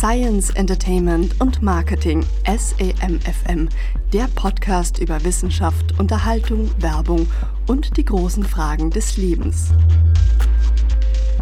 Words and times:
Science, 0.00 0.48
Entertainment 0.54 1.38
und 1.42 1.60
Marketing 1.60 2.24
SEMFM, 2.46 3.68
der 4.14 4.28
Podcast 4.34 4.98
über 4.98 5.22
Wissenschaft, 5.26 6.00
Unterhaltung, 6.00 6.70
Werbung 6.78 7.26
und 7.66 7.98
die 7.98 8.06
großen 8.06 8.44
Fragen 8.44 8.88
des 8.88 9.18
Lebens. 9.18 9.74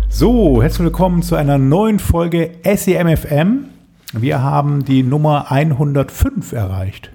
So, 0.08 0.60
herzlich 0.60 0.86
willkommen 0.86 1.22
zu 1.22 1.36
einer 1.36 1.56
neuen 1.56 2.00
Folge 2.00 2.50
SEMFM. 2.64 3.66
Wir 4.14 4.43
haben 4.43 4.84
die 4.84 5.04
Nummer 5.04 5.52
105 5.52 6.50
erreicht. 6.50 7.12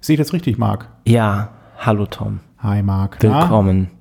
Sehe 0.00 0.14
ich 0.14 0.18
das 0.18 0.32
richtig, 0.32 0.58
Marc? 0.58 0.88
Ja, 1.04 1.50
hallo 1.78 2.06
Tom. 2.06 2.40
Hi, 2.58 2.82
Marc. 2.82 3.22
Willkommen. 3.22 3.92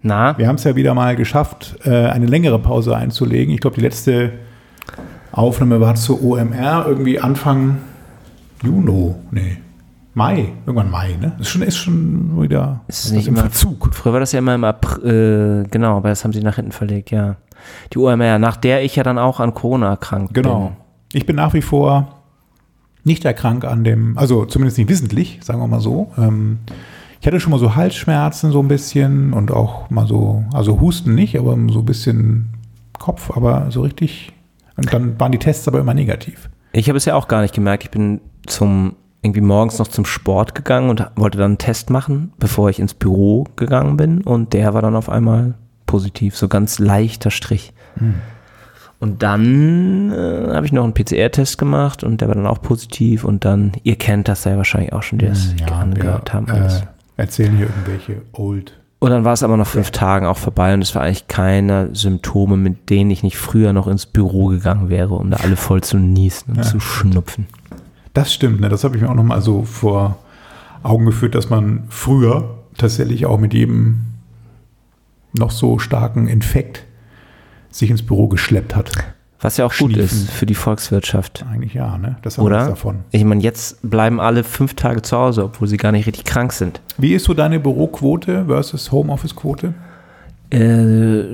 Na? 0.00 0.32
Na? 0.32 0.38
Wir 0.38 0.48
haben 0.48 0.56
es 0.56 0.64
ja 0.64 0.74
wieder 0.74 0.94
mal 0.94 1.16
geschafft, 1.16 1.80
äh, 1.84 1.90
eine 1.90 2.24
längere 2.24 2.58
Pause 2.58 2.96
einzulegen. 2.96 3.52
Ich 3.52 3.60
glaube, 3.60 3.76
die 3.76 3.82
letzte 3.82 4.32
Aufnahme 5.38 5.80
war 5.80 5.94
zur 5.94 6.22
OMR 6.22 6.84
irgendwie 6.86 7.20
Anfang 7.20 7.78
Juni. 8.62 9.14
Nee. 9.30 9.58
Mai, 10.14 10.52
irgendwann 10.64 10.90
Mai, 10.90 11.16
ne? 11.20 11.32
Ist 11.40 11.48
schon, 11.48 11.62
ist 11.62 11.76
schon 11.76 12.40
wieder 12.40 12.82
ist 12.86 13.10
nicht 13.12 13.26
im 13.26 13.36
Verzug. 13.36 13.92
Früher 13.92 14.12
war 14.12 14.20
das 14.20 14.30
ja 14.30 14.38
immer 14.38 14.54
im 14.54 14.62
April, 14.62 15.64
äh, 15.64 15.68
genau, 15.68 15.96
aber 15.96 16.10
das 16.10 16.22
haben 16.22 16.32
sie 16.32 16.40
nach 16.40 16.54
hinten 16.54 16.70
verlegt, 16.70 17.10
ja. 17.10 17.36
Die 17.92 17.98
OMR, 17.98 18.38
nach 18.38 18.56
der 18.56 18.84
ich 18.84 18.94
ja 18.94 19.02
dann 19.02 19.18
auch 19.18 19.40
an 19.40 19.54
Corona 19.54 19.90
erkrankt 19.90 20.32
genau. 20.32 20.48
bin. 20.50 20.58
Genau. 20.58 20.76
Ich 21.12 21.26
bin 21.26 21.36
nach 21.36 21.52
wie 21.52 21.62
vor 21.62 22.20
nicht 23.02 23.24
erkrankt 23.24 23.64
an 23.64 23.82
dem, 23.82 24.16
also 24.16 24.44
zumindest 24.44 24.78
nicht 24.78 24.88
wissentlich, 24.88 25.40
sagen 25.42 25.60
wir 25.60 25.66
mal 25.66 25.80
so. 25.80 26.12
Ähm, 26.16 26.60
ich 27.20 27.26
hatte 27.26 27.40
schon 27.40 27.50
mal 27.50 27.58
so 27.58 27.74
Halsschmerzen 27.74 28.52
so 28.52 28.60
ein 28.60 28.68
bisschen 28.68 29.32
und 29.32 29.50
auch 29.50 29.90
mal 29.90 30.06
so, 30.06 30.44
also 30.52 30.80
Husten 30.80 31.14
nicht, 31.14 31.36
aber 31.38 31.56
so 31.70 31.80
ein 31.80 31.84
bisschen 31.84 32.50
Kopf, 33.00 33.36
aber 33.36 33.70
so 33.70 33.82
richtig 33.82 34.33
und 34.76 34.92
dann 34.92 35.18
waren 35.20 35.32
die 35.32 35.38
Tests 35.38 35.68
aber 35.68 35.80
immer 35.80 35.94
negativ. 35.94 36.48
Ich 36.72 36.88
habe 36.88 36.96
es 36.96 37.04
ja 37.04 37.14
auch 37.14 37.28
gar 37.28 37.42
nicht 37.42 37.54
gemerkt. 37.54 37.84
Ich 37.84 37.90
bin 37.90 38.20
zum 38.46 38.96
irgendwie 39.22 39.40
morgens 39.40 39.78
noch 39.78 39.88
zum 39.88 40.04
Sport 40.04 40.54
gegangen 40.54 40.90
und 40.90 41.06
wollte 41.16 41.38
dann 41.38 41.52
einen 41.52 41.58
Test 41.58 41.88
machen, 41.88 42.32
bevor 42.38 42.68
ich 42.68 42.78
ins 42.78 42.92
Büro 42.92 43.46
gegangen 43.56 43.96
bin. 43.96 44.20
Und 44.20 44.52
der 44.52 44.74
war 44.74 44.82
dann 44.82 44.94
auf 44.94 45.08
einmal 45.08 45.54
positiv, 45.86 46.36
so 46.36 46.46
ganz 46.46 46.78
leichter 46.78 47.30
Strich. 47.30 47.72
Hm. 47.96 48.16
Und 49.00 49.22
dann 49.22 50.12
äh, 50.12 50.54
habe 50.54 50.66
ich 50.66 50.72
noch 50.72 50.84
einen 50.84 50.92
PCR-Test 50.92 51.56
gemacht 51.56 52.04
und 52.04 52.20
der 52.20 52.28
war 52.28 52.34
dann 52.34 52.46
auch 52.46 52.60
positiv. 52.60 53.24
Und 53.24 53.46
dann, 53.46 53.72
ihr 53.82 53.96
kennt 53.96 54.28
das 54.28 54.44
ja 54.44 54.56
wahrscheinlich 54.58 54.92
auch 54.92 55.02
schon, 55.02 55.18
die 55.18 55.26
das 55.26 55.50
hm, 55.50 55.56
ja, 55.58 55.66
angehört 55.68 56.34
haben. 56.34 56.48
Äh, 56.48 56.68
erzählen 57.16 57.56
hier 57.56 57.66
irgendwelche 57.66 58.22
Old 58.32 58.78
und 58.98 59.10
dann 59.10 59.24
war 59.24 59.32
es 59.32 59.42
aber 59.42 59.56
nach 59.56 59.66
fünf 59.66 59.90
Tagen 59.90 60.26
auch 60.26 60.38
vorbei 60.38 60.72
und 60.74 60.82
es 60.82 60.94
war 60.94 61.02
eigentlich 61.02 61.28
keine 61.28 61.94
Symptome, 61.94 62.56
mit 62.56 62.88
denen 62.90 63.10
ich 63.10 63.22
nicht 63.22 63.36
früher 63.36 63.72
noch 63.72 63.86
ins 63.86 64.06
Büro 64.06 64.46
gegangen 64.46 64.88
wäre, 64.88 65.14
um 65.14 65.30
da 65.30 65.38
alle 65.38 65.56
voll 65.56 65.82
zu 65.82 65.98
niesen 65.98 66.50
und 66.50 66.56
ja, 66.58 66.62
zu 66.62 66.80
schnupfen. 66.80 67.46
Das 68.14 68.32
stimmt, 68.32 68.60
ne? 68.60 68.68
das 68.68 68.84
habe 68.84 68.96
ich 68.96 69.02
mir 69.02 69.10
auch 69.10 69.14
noch 69.14 69.24
mal 69.24 69.42
so 69.42 69.62
vor 69.64 70.18
Augen 70.82 71.06
geführt, 71.06 71.34
dass 71.34 71.50
man 71.50 71.84
früher 71.88 72.58
tatsächlich 72.76 73.26
auch 73.26 73.38
mit 73.38 73.52
jedem 73.52 74.02
noch 75.32 75.50
so 75.50 75.78
starken 75.78 76.28
Infekt 76.28 76.84
sich 77.70 77.90
ins 77.90 78.02
Büro 78.02 78.28
geschleppt 78.28 78.76
hat. 78.76 78.92
Was 79.44 79.58
ja 79.58 79.66
auch 79.66 79.72
Schniefen. 79.72 79.94
gut 79.96 80.02
ist 80.04 80.30
für 80.30 80.46
die 80.46 80.54
Volkswirtschaft. 80.54 81.44
Eigentlich 81.52 81.74
ja, 81.74 81.98
ne? 81.98 82.16
Das 82.22 82.38
haben 82.38 82.46
Oder? 82.46 82.66
davon. 82.66 83.00
Ich 83.10 83.22
meine, 83.24 83.42
jetzt 83.42 83.78
bleiben 83.82 84.18
alle 84.18 84.42
fünf 84.42 84.72
Tage 84.72 85.02
zu 85.02 85.18
Hause, 85.18 85.44
obwohl 85.44 85.68
sie 85.68 85.76
gar 85.76 85.92
nicht 85.92 86.06
richtig 86.06 86.24
krank 86.24 86.54
sind. 86.54 86.80
Wie 86.96 87.12
ist 87.12 87.24
so 87.24 87.34
deine 87.34 87.60
Büroquote 87.60 88.46
versus 88.46 88.90
Homeoffice-Quote? 88.90 89.74
Äh, 90.50 91.24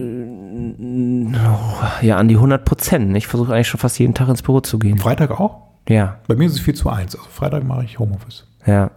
ja, 2.05 2.17
an 2.17 2.27
die 2.27 2.34
100 2.34 2.64
Prozent. 2.64 3.17
Ich 3.17 3.28
versuche 3.28 3.55
eigentlich 3.55 3.69
schon 3.69 3.78
fast 3.78 3.97
jeden 4.00 4.14
Tag 4.14 4.28
ins 4.28 4.42
Büro 4.42 4.61
zu 4.61 4.80
gehen. 4.80 4.98
Freitag 4.98 5.30
auch? 5.30 5.69
Ja. 5.89 6.17
Bei 6.27 6.34
mir 6.34 6.47
ist 6.47 6.55
es 6.55 6.61
4 6.62 6.74
zu 6.74 6.91
1. 6.91 7.14
Also 7.14 7.28
Freitag 7.30 7.62
mache 7.62 7.84
ich 7.84 8.00
Homeoffice. 8.00 8.45
Ja. 8.67 8.91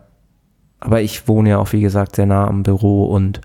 Aber 0.79 1.01
ich 1.01 1.27
wohne 1.27 1.51
ja 1.51 1.59
auch, 1.59 1.71
wie 1.71 1.81
gesagt, 1.81 2.15
sehr 2.15 2.25
nah 2.25 2.47
am 2.47 2.63
Büro 2.63 3.05
und 3.05 3.41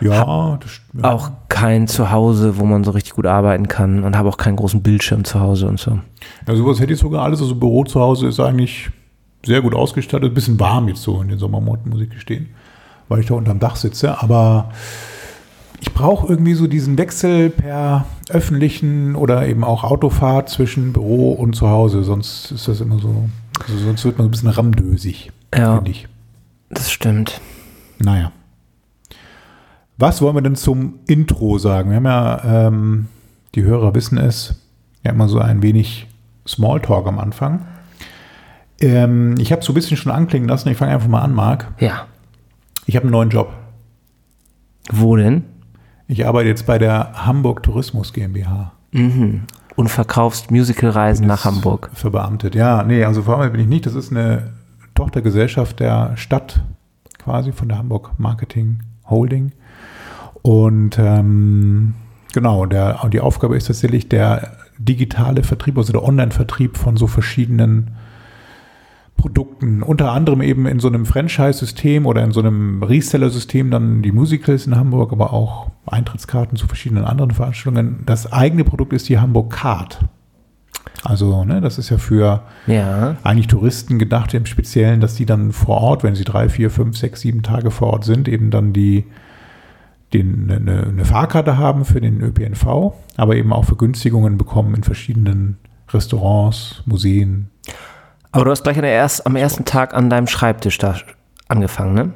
ja, 0.00 0.58
das, 0.60 0.80
ja. 0.94 1.10
Auch 1.10 1.30
kein 1.48 1.88
Zuhause, 1.88 2.58
wo 2.58 2.64
man 2.64 2.84
so 2.84 2.90
richtig 2.90 3.14
gut 3.14 3.26
arbeiten 3.26 3.68
kann 3.68 4.04
und 4.04 4.16
habe 4.16 4.28
auch 4.28 4.36
keinen 4.36 4.56
großen 4.56 4.82
Bildschirm 4.82 5.24
zu 5.24 5.40
Hause 5.40 5.68
und 5.68 5.80
so. 5.80 5.98
Ja, 6.46 6.56
sowas 6.56 6.80
hätte 6.80 6.92
ich 6.92 6.98
sogar 6.98 7.22
alles. 7.22 7.40
Also 7.40 7.54
Büro 7.54 7.84
zu 7.84 8.00
Hause 8.00 8.28
ist 8.28 8.40
eigentlich 8.40 8.90
sehr 9.44 9.62
gut 9.62 9.74
ausgestattet. 9.74 10.30
Ein 10.30 10.34
bisschen 10.34 10.60
warm 10.60 10.88
jetzt 10.88 11.02
so 11.02 11.20
in 11.22 11.28
den 11.28 11.38
Sommermonaten, 11.38 11.90
muss 11.90 12.00
ich 12.00 12.10
gestehen, 12.10 12.48
weil 13.08 13.20
ich 13.20 13.26
da 13.26 13.34
unterm 13.34 13.58
Dach 13.58 13.76
sitze. 13.76 14.20
Aber 14.22 14.70
ich 15.80 15.92
brauche 15.92 16.26
irgendwie 16.28 16.54
so 16.54 16.66
diesen 16.66 16.98
Wechsel 16.98 17.50
per 17.50 18.06
öffentlichen 18.28 19.14
oder 19.14 19.46
eben 19.46 19.64
auch 19.64 19.84
Autofahrt 19.84 20.48
zwischen 20.48 20.92
Büro 20.92 21.32
und 21.32 21.54
zu 21.54 21.68
Hause. 21.68 22.02
Sonst 22.02 22.50
ist 22.50 22.68
das 22.68 22.80
immer 22.80 22.98
so, 22.98 23.28
also 23.60 23.78
sonst 23.78 24.04
wird 24.04 24.18
man 24.18 24.24
so 24.24 24.28
ein 24.28 24.30
bisschen 24.32 24.48
ramdösig, 24.50 25.32
ja, 25.54 25.76
finde 25.76 25.90
ich. 25.90 26.08
Das 26.70 26.90
stimmt. 26.90 27.40
Naja. 27.98 28.32
Was 29.98 30.20
wollen 30.20 30.34
wir 30.34 30.42
denn 30.42 30.56
zum 30.56 30.98
Intro 31.06 31.58
sagen? 31.58 31.90
Wir 31.90 31.96
haben 31.96 32.04
ja, 32.04 32.66
ähm, 32.66 33.06
die 33.54 33.62
Hörer 33.62 33.94
wissen 33.94 34.18
es, 34.18 34.62
ja 35.02 35.12
immer 35.12 35.28
so 35.28 35.38
ein 35.38 35.62
wenig 35.62 36.06
Smalltalk 36.46 37.06
am 37.06 37.18
Anfang. 37.18 37.66
Ähm, 38.80 39.36
ich 39.38 39.52
habe 39.52 39.60
es 39.60 39.66
so 39.66 39.72
ein 39.72 39.74
bisschen 39.74 39.96
schon 39.96 40.12
anklingen 40.12 40.48
lassen. 40.48 40.68
Ich 40.68 40.76
fange 40.76 40.92
einfach 40.92 41.08
mal 41.08 41.22
an, 41.22 41.34
Marc. 41.34 41.72
Ja. 41.78 42.06
Ich 42.84 42.94
habe 42.96 43.04
einen 43.04 43.12
neuen 43.12 43.30
Job. 43.30 43.52
Wo 44.90 45.16
denn? 45.16 45.44
Ich 46.08 46.26
arbeite 46.26 46.48
jetzt 46.48 46.66
bei 46.66 46.78
der 46.78 47.26
Hamburg 47.26 47.62
Tourismus 47.62 48.12
GmbH. 48.12 48.72
Mhm. 48.92 49.42
Und 49.74 49.88
verkaufst 49.88 50.50
Musicalreisen 50.50 51.26
nach 51.26 51.44
Hamburg. 51.44 51.90
Verbeamtet, 51.94 52.54
ja. 52.54 52.82
Nee, 52.82 53.04
also 53.04 53.22
verbeamtet 53.22 53.52
bin 53.52 53.62
ich 53.62 53.68
nicht. 53.68 53.86
Das 53.86 53.94
ist 53.94 54.10
eine 54.10 54.52
Tochtergesellschaft 54.94 55.80
der 55.80 56.16
Stadt, 56.16 56.62
quasi 57.18 57.52
von 57.52 57.68
der 57.68 57.78
Hamburg 57.78 58.12
Marketing 58.18 58.80
Holding. 59.08 59.52
Und 60.46 60.96
ähm, 61.00 61.94
genau, 62.32 62.66
der, 62.66 63.08
die 63.08 63.18
Aufgabe 63.18 63.56
ist 63.56 63.66
tatsächlich 63.66 64.08
der 64.08 64.52
digitale 64.78 65.42
Vertrieb, 65.42 65.76
also 65.76 65.92
der 65.92 66.04
Online-Vertrieb 66.04 66.76
von 66.76 66.96
so 66.96 67.08
verschiedenen 67.08 67.90
Produkten, 69.16 69.82
unter 69.82 70.12
anderem 70.12 70.42
eben 70.42 70.66
in 70.66 70.78
so 70.78 70.86
einem 70.86 71.04
Franchise-System 71.04 72.06
oder 72.06 72.22
in 72.22 72.30
so 72.30 72.38
einem 72.38 72.80
Reseller-System 72.84 73.72
dann 73.72 74.02
die 74.02 74.12
Musicals 74.12 74.68
in 74.68 74.76
Hamburg, 74.76 75.10
aber 75.10 75.32
auch 75.32 75.72
Eintrittskarten 75.84 76.56
zu 76.56 76.68
verschiedenen 76.68 77.04
anderen 77.04 77.32
Veranstaltungen. 77.32 78.04
Das 78.06 78.32
eigene 78.32 78.62
Produkt 78.62 78.92
ist 78.92 79.08
die 79.08 79.18
Hamburg 79.18 79.52
Card. 79.52 79.98
Also, 81.02 81.44
ne, 81.44 81.60
das 81.60 81.76
ist 81.76 81.90
ja 81.90 81.98
für 81.98 82.42
ja. 82.68 83.16
eigentlich 83.24 83.48
Touristen 83.48 83.98
gedacht 83.98 84.32
im 84.32 84.46
Speziellen, 84.46 85.00
dass 85.00 85.16
die 85.16 85.26
dann 85.26 85.50
vor 85.50 85.78
Ort, 85.78 86.04
wenn 86.04 86.14
sie 86.14 86.22
drei, 86.22 86.48
vier, 86.48 86.70
fünf, 86.70 86.96
sechs, 86.96 87.22
sieben 87.22 87.42
Tage 87.42 87.72
vor 87.72 87.88
Ort 87.88 88.04
sind, 88.04 88.28
eben 88.28 88.52
dann 88.52 88.72
die 88.72 89.06
den, 90.12 90.50
eine, 90.50 90.84
eine 90.84 91.04
Fahrkarte 91.04 91.58
haben 91.58 91.84
für 91.84 92.00
den 92.00 92.20
ÖPNV, 92.20 92.94
aber 93.16 93.36
eben 93.36 93.52
auch 93.52 93.64
Vergünstigungen 93.64 94.38
bekommen 94.38 94.74
in 94.74 94.82
verschiedenen 94.82 95.58
Restaurants, 95.92 96.82
Museen. 96.86 97.50
Aber 98.32 98.44
du 98.44 98.50
hast 98.50 98.62
gleich 98.62 98.76
erst, 98.76 99.26
am 99.26 99.36
ersten 99.36 99.64
Tag 99.64 99.94
an 99.94 100.10
deinem 100.10 100.26
Schreibtisch 100.26 100.78
da 100.78 100.96
angefangen, 101.48 101.94
ne? 101.94 102.12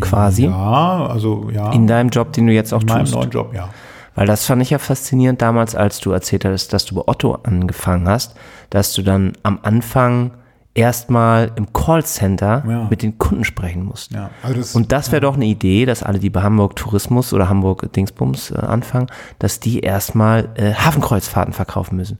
Quasi. 0.00 0.44
Ja, 0.44 1.06
also 1.06 1.50
ja. 1.50 1.72
In 1.72 1.86
deinem 1.86 2.10
Job, 2.10 2.32
den 2.32 2.46
du 2.46 2.52
jetzt 2.52 2.72
auch 2.72 2.82
in 2.82 2.86
tust. 2.86 2.98
In 2.98 3.04
meinem 3.04 3.12
neuen 3.12 3.30
Job, 3.30 3.54
ja. 3.54 3.70
Weil 4.14 4.26
das 4.26 4.46
fand 4.46 4.62
ich 4.62 4.70
ja 4.70 4.78
faszinierend 4.78 5.42
damals, 5.42 5.74
als 5.74 5.98
du 5.98 6.12
erzählt 6.12 6.44
hast, 6.44 6.72
dass 6.72 6.84
du 6.84 6.94
bei 6.94 7.02
Otto 7.06 7.34
angefangen 7.42 8.08
hast, 8.08 8.36
dass 8.70 8.92
du 8.94 9.02
dann 9.02 9.32
am 9.42 9.58
Anfang 9.62 10.30
erstmal 10.74 11.52
im 11.56 11.72
Callcenter 11.72 12.64
ja. 12.68 12.86
mit 12.90 13.02
den 13.02 13.16
Kunden 13.18 13.44
sprechen 13.44 13.84
musst. 13.84 14.12
Ja, 14.12 14.30
also 14.42 14.56
das, 14.56 14.74
und 14.74 14.92
das 14.92 15.12
wäre 15.12 15.22
ja. 15.22 15.28
doch 15.30 15.36
eine 15.36 15.46
Idee, 15.46 15.86
dass 15.86 16.02
alle, 16.02 16.18
die 16.18 16.30
bei 16.30 16.42
Hamburg 16.42 16.76
Tourismus 16.76 17.32
oder 17.32 17.48
Hamburg 17.48 17.92
Dingsbums 17.92 18.50
äh, 18.50 18.56
anfangen, 18.56 19.06
dass 19.38 19.60
die 19.60 19.80
erstmal 19.80 20.48
äh, 20.56 20.74
Hafenkreuzfahrten 20.74 21.54
verkaufen 21.54 21.96
müssen. 21.96 22.18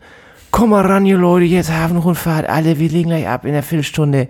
Komm 0.52 0.70
mal 0.70 0.87
ran, 0.87 1.05
ihr 1.05 1.19
Leute, 1.19 1.46
jetzt 1.46 1.73
Hafenrundfahrt, 1.73 2.49
alle, 2.49 2.78
wir 2.78 2.88
legen 2.88 3.11
gleich 3.11 3.26
ab 3.26 3.44
in 3.44 3.52
der 3.52 3.64
Viertelstunde. 3.64 4.28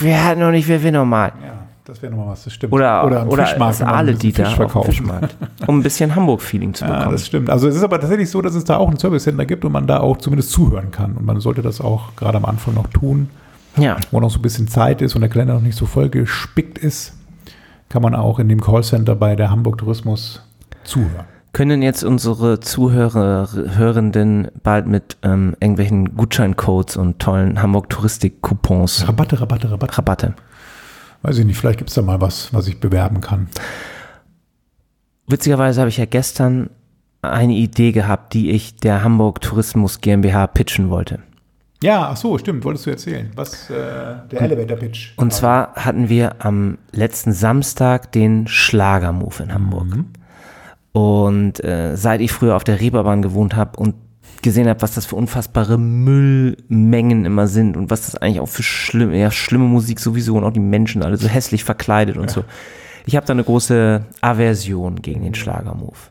Wir 0.00 0.24
hatten 0.24 0.40
noch 0.40 0.50
nicht, 0.50 0.68
wer 0.68 0.82
will 0.82 0.92
noch 0.92 1.04
mal. 1.04 1.32
Ja. 1.44 1.71
Das 1.84 2.00
wäre 2.00 2.12
nochmal 2.12 2.32
was, 2.32 2.44
das 2.44 2.52
stimmt. 2.52 2.72
Oder, 2.72 3.04
oder, 3.04 3.26
oder 3.26 3.44
Fischmarkt, 3.44 3.82
alle, 3.82 4.14
die 4.14 4.32
da 4.32 4.54
auf 4.54 4.86
Fischmarkt, 4.86 5.36
um 5.66 5.80
ein 5.80 5.82
bisschen 5.82 6.14
Hamburg-Feeling 6.14 6.74
zu 6.74 6.84
bekommen. 6.86 7.02
Ja, 7.02 7.10
das 7.10 7.26
stimmt. 7.26 7.50
Also 7.50 7.66
es 7.66 7.74
ist 7.74 7.82
aber 7.82 7.98
tatsächlich 7.98 8.30
so, 8.30 8.40
dass 8.40 8.54
es 8.54 8.62
da 8.62 8.76
auch 8.76 8.86
einen 8.86 8.98
Service-Center 8.98 9.46
gibt 9.46 9.64
und 9.64 9.72
man 9.72 9.88
da 9.88 9.98
auch 9.98 10.18
zumindest 10.18 10.52
zuhören 10.52 10.92
kann. 10.92 11.16
Und 11.16 11.26
man 11.26 11.40
sollte 11.40 11.60
das 11.60 11.80
auch 11.80 12.14
gerade 12.14 12.36
am 12.36 12.44
Anfang 12.44 12.74
noch 12.74 12.86
tun. 12.86 13.30
Ja. 13.76 13.96
Wo 14.12 14.20
noch 14.20 14.30
so 14.30 14.38
ein 14.38 14.42
bisschen 14.42 14.68
Zeit 14.68 15.02
ist 15.02 15.16
und 15.16 15.22
der 15.22 15.30
Kalender 15.30 15.54
noch 15.54 15.60
nicht 15.60 15.76
so 15.76 15.86
voll 15.86 16.08
gespickt 16.08 16.78
ist, 16.78 17.14
kann 17.88 18.02
man 18.02 18.14
auch 18.14 18.38
in 18.38 18.48
dem 18.48 18.60
Callcenter 18.60 19.16
bei 19.16 19.34
der 19.34 19.50
Hamburg 19.50 19.78
Tourismus 19.78 20.40
zuhören. 20.84 21.26
Können 21.52 21.82
jetzt 21.82 22.04
unsere 22.04 22.60
Zuhörer, 22.60 23.48
Hörenden 23.74 24.48
bald 24.62 24.86
mit 24.86 25.16
ähm, 25.22 25.56
irgendwelchen 25.58 26.16
Gutscheincodes 26.16 26.96
und 26.96 27.18
tollen 27.18 27.60
Hamburg-Touristik-Coupons 27.60 29.08
Rabatte, 29.08 29.40
Rabatte, 29.40 29.70
Rabatte. 29.70 29.98
Rabatte 29.98 30.34
Weiß 31.22 31.38
ich 31.38 31.44
nicht, 31.44 31.56
vielleicht 31.56 31.78
gibt 31.78 31.90
es 31.90 31.94
da 31.94 32.02
mal 32.02 32.20
was, 32.20 32.52
was 32.52 32.66
ich 32.66 32.80
bewerben 32.80 33.20
kann. 33.20 33.48
Witzigerweise 35.26 35.80
habe 35.80 35.88
ich 35.88 35.96
ja 35.96 36.04
gestern 36.04 36.70
eine 37.22 37.54
Idee 37.54 37.92
gehabt, 37.92 38.34
die 38.34 38.50
ich 38.50 38.76
der 38.76 39.04
Hamburg 39.04 39.40
Tourismus 39.40 40.00
GmbH 40.00 40.48
pitchen 40.48 40.90
wollte. 40.90 41.20
Ja, 41.82 42.08
ach 42.10 42.16
so, 42.16 42.38
stimmt, 42.38 42.64
wolltest 42.64 42.86
du 42.86 42.90
erzählen. 42.90 43.30
Was, 43.34 43.68
äh, 43.70 43.74
der 44.30 44.40
Elevator 44.40 44.76
Pitch. 44.76 45.12
Und 45.16 45.32
zwar 45.32 45.74
hatten 45.74 46.08
wir 46.08 46.44
am 46.44 46.78
letzten 46.92 47.32
Samstag 47.32 48.12
den 48.12 48.46
Schlagermove 48.46 49.42
in 49.42 49.54
Hamburg. 49.54 49.86
Mhm. 49.86 50.06
Und 50.92 51.64
äh, 51.64 51.96
seit 51.96 52.20
ich 52.20 52.30
früher 52.30 52.54
auf 52.54 52.64
der 52.64 52.80
Reeperbahn 52.80 53.22
gewohnt 53.22 53.56
habe 53.56 53.78
und 53.80 53.94
gesehen 54.42 54.68
habe, 54.68 54.82
was 54.82 54.94
das 54.94 55.06
für 55.06 55.16
unfassbare 55.16 55.78
Müllmengen 55.78 57.24
immer 57.24 57.46
sind 57.46 57.76
und 57.76 57.90
was 57.90 58.06
das 58.06 58.16
eigentlich 58.16 58.40
auch 58.40 58.48
für 58.48 58.62
schlimme, 58.62 59.18
ja, 59.18 59.30
schlimme 59.30 59.64
Musik 59.64 60.00
sowieso 60.00 60.36
und 60.36 60.44
auch 60.44 60.52
die 60.52 60.60
Menschen 60.60 61.02
alle 61.02 61.16
so 61.16 61.28
hässlich 61.28 61.64
verkleidet 61.64 62.16
und 62.16 62.24
ja. 62.24 62.30
so. 62.30 62.44
Ich 63.06 63.16
habe 63.16 63.26
da 63.26 63.32
eine 63.32 63.44
große 63.44 64.04
Aversion 64.20 65.02
gegen 65.02 65.22
den 65.22 65.34
Schlagermove. 65.34 66.10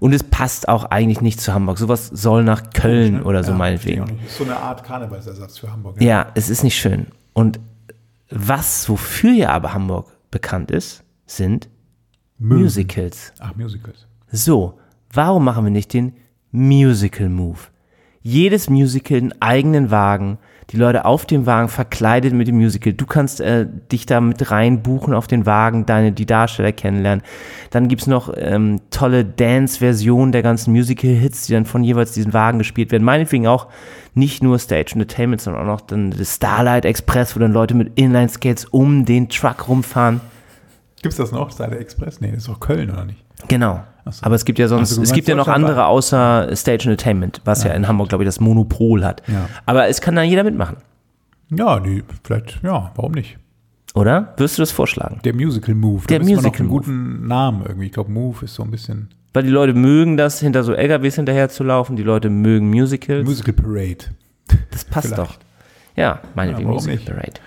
Und 0.00 0.12
es 0.12 0.22
passt 0.22 0.68
auch 0.68 0.86
eigentlich 0.86 1.20
nicht 1.20 1.40
zu 1.40 1.54
Hamburg. 1.54 1.78
Sowas 1.78 2.08
soll 2.08 2.44
nach 2.44 2.72
Köln 2.72 3.22
oder 3.22 3.44
so 3.44 3.52
ja, 3.52 3.56
meinetwegen. 3.58 4.04
Das 4.04 4.30
ist 4.30 4.38
so 4.38 4.44
eine 4.44 4.56
Art 4.56 4.84
Karnevalsersatz 4.84 5.58
für 5.58 5.70
Hamburg. 5.70 6.00
Ja. 6.00 6.06
ja, 6.06 6.26
es 6.34 6.50
ist 6.50 6.64
nicht 6.64 6.76
schön. 6.76 7.06
Und 7.32 7.60
was, 8.30 8.88
wofür 8.88 9.32
ja 9.32 9.50
aber 9.50 9.72
Hamburg 9.72 10.08
bekannt 10.30 10.70
ist, 10.70 11.04
sind. 11.26 11.68
Musicals. 12.38 13.32
Ach, 13.38 13.54
Musicals. 13.54 14.06
So, 14.30 14.78
warum 15.12 15.44
machen 15.44 15.64
wir 15.64 15.70
nicht 15.70 15.92
den 15.92 16.14
Musical 16.54 17.28
Move? 17.28 17.58
Jedes 18.22 18.70
Musical 18.70 19.18
einen 19.18 19.34
eigenen 19.42 19.90
Wagen, 19.90 20.38
die 20.70 20.76
Leute 20.76 21.04
auf 21.04 21.26
dem 21.26 21.46
Wagen 21.46 21.68
verkleidet 21.68 22.32
mit 22.32 22.46
dem 22.46 22.56
Musical. 22.56 22.92
Du 22.92 23.06
kannst 23.06 23.40
äh, 23.40 23.66
dich 23.90 24.06
da 24.06 24.20
mit 24.20 24.52
rein 24.52 24.82
buchen 24.82 25.14
auf 25.14 25.26
den 25.26 25.46
Wagen, 25.46 25.84
deine, 25.84 26.12
die 26.12 26.26
Darsteller 26.26 26.70
kennenlernen. 26.70 27.24
Dann 27.70 27.88
gibt's 27.88 28.06
noch 28.06 28.32
ähm, 28.36 28.80
tolle 28.90 29.24
Dance-Versionen 29.24 30.30
der 30.30 30.42
ganzen 30.42 30.72
Musical-Hits, 30.72 31.46
die 31.46 31.54
dann 31.54 31.66
von 31.66 31.82
jeweils 31.82 32.12
diesen 32.12 32.32
Wagen 32.32 32.58
gespielt 32.58 32.92
werden. 32.92 33.02
Meinetwegen 33.02 33.48
auch 33.48 33.66
nicht 34.14 34.42
nur 34.42 34.60
Stage 34.60 34.92
Entertainment, 34.92 35.42
sondern 35.42 35.64
auch 35.68 35.80
noch 35.80 35.80
das 35.80 36.36
Starlight 36.36 36.84
Express, 36.84 37.34
wo 37.34 37.40
dann 37.40 37.52
Leute 37.52 37.74
mit 37.74 37.98
Inline-Skates 37.98 38.66
um 38.66 39.04
den 39.04 39.28
Truck 39.28 39.68
rumfahren. 39.68 40.20
Gibt's 41.04 41.18
das 41.18 41.32
noch, 41.32 41.52
Starlight 41.52 41.80
Express? 41.80 42.22
Nee, 42.22 42.30
das 42.30 42.38
ist 42.38 42.48
doch 42.48 42.60
Köln, 42.60 42.90
oder 42.90 43.04
nicht? 43.04 43.22
Genau. 43.48 43.84
So. 44.06 44.24
Aber 44.24 44.36
es 44.36 44.46
gibt 44.46 44.58
ja 44.58 44.68
sonst, 44.68 44.92
also, 44.92 45.02
es 45.02 45.12
gibt 45.12 45.28
ja 45.28 45.34
noch 45.34 45.48
andere 45.48 45.84
außer 45.84 46.48
Stage 46.56 46.84
Entertainment, 46.88 47.42
was 47.44 47.62
ja, 47.62 47.68
ja 47.68 47.76
in 47.76 47.86
Hamburg, 47.86 48.08
glaube 48.08 48.24
ich, 48.24 48.28
das 48.28 48.40
Monopol 48.40 49.04
hat. 49.04 49.22
Ja. 49.26 49.50
Aber 49.66 49.86
es 49.88 50.00
kann 50.00 50.16
da 50.16 50.22
jeder 50.22 50.44
mitmachen. 50.44 50.78
Ja, 51.50 51.78
die, 51.78 52.02
vielleicht, 52.22 52.58
ja, 52.62 52.90
warum 52.94 53.12
nicht? 53.12 53.36
Oder? 53.94 54.32
Wirst 54.38 54.56
du 54.56 54.62
das 54.62 54.72
vorschlagen? 54.72 55.20
Der 55.24 55.34
Musical 55.34 55.74
Move. 55.74 56.06
Der 56.06 56.20
Musical 56.20 56.42
noch 56.42 56.58
einen 56.58 56.68
Move. 56.68 56.80
guten 56.80 57.26
Namen 57.26 57.66
irgendwie. 57.66 57.88
Ich 57.88 57.92
glaube, 57.92 58.10
Move 58.10 58.46
ist 58.46 58.54
so 58.54 58.62
ein 58.62 58.70
bisschen. 58.70 59.10
Weil 59.34 59.42
die 59.42 59.50
Leute 59.50 59.74
mögen 59.74 60.16
das, 60.16 60.40
hinter 60.40 60.64
so 60.64 60.72
LKWs 60.72 61.16
hinterher 61.16 61.50
zu 61.50 61.64
laufen. 61.64 61.96
Die 61.96 62.02
Leute 62.02 62.30
mögen 62.30 62.70
Musicals. 62.70 63.28
Musical 63.28 63.52
Parade. 63.52 64.06
Das 64.70 64.86
passt 64.86 65.18
doch. 65.18 65.34
Ja, 65.96 66.22
meinetwegen 66.34 66.66
ja, 66.68 66.74
Musical 66.74 66.96
nicht? 66.96 67.06
Parade. 67.06 67.40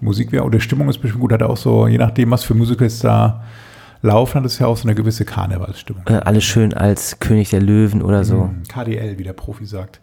Musik 0.00 0.32
wäre, 0.32 0.44
oder 0.44 0.60
Stimmung 0.60 0.88
ist 0.88 0.98
bestimmt 0.98 1.20
gut. 1.20 1.32
Hat 1.32 1.42
auch 1.42 1.56
so, 1.56 1.86
je 1.86 1.98
nachdem, 1.98 2.30
was 2.30 2.44
für 2.44 2.54
Musicals 2.54 3.00
da 3.00 3.42
Laufen 4.02 4.36
hat 4.36 4.46
es 4.46 4.58
ja 4.58 4.66
auch 4.66 4.76
so 4.76 4.88
eine 4.88 4.94
gewisse 4.94 5.24
Karnevalsstimmung. 5.24 6.04
Äh, 6.06 6.20
alles 6.24 6.44
schön 6.44 6.72
als 6.72 7.20
König 7.20 7.50
der 7.50 7.60
Löwen 7.60 8.02
oder 8.02 8.24
so. 8.24 8.44
Mhm, 8.44 8.62
KDL, 8.66 9.18
wie 9.18 9.24
der 9.24 9.34
Profi 9.34 9.66
sagt. 9.66 10.00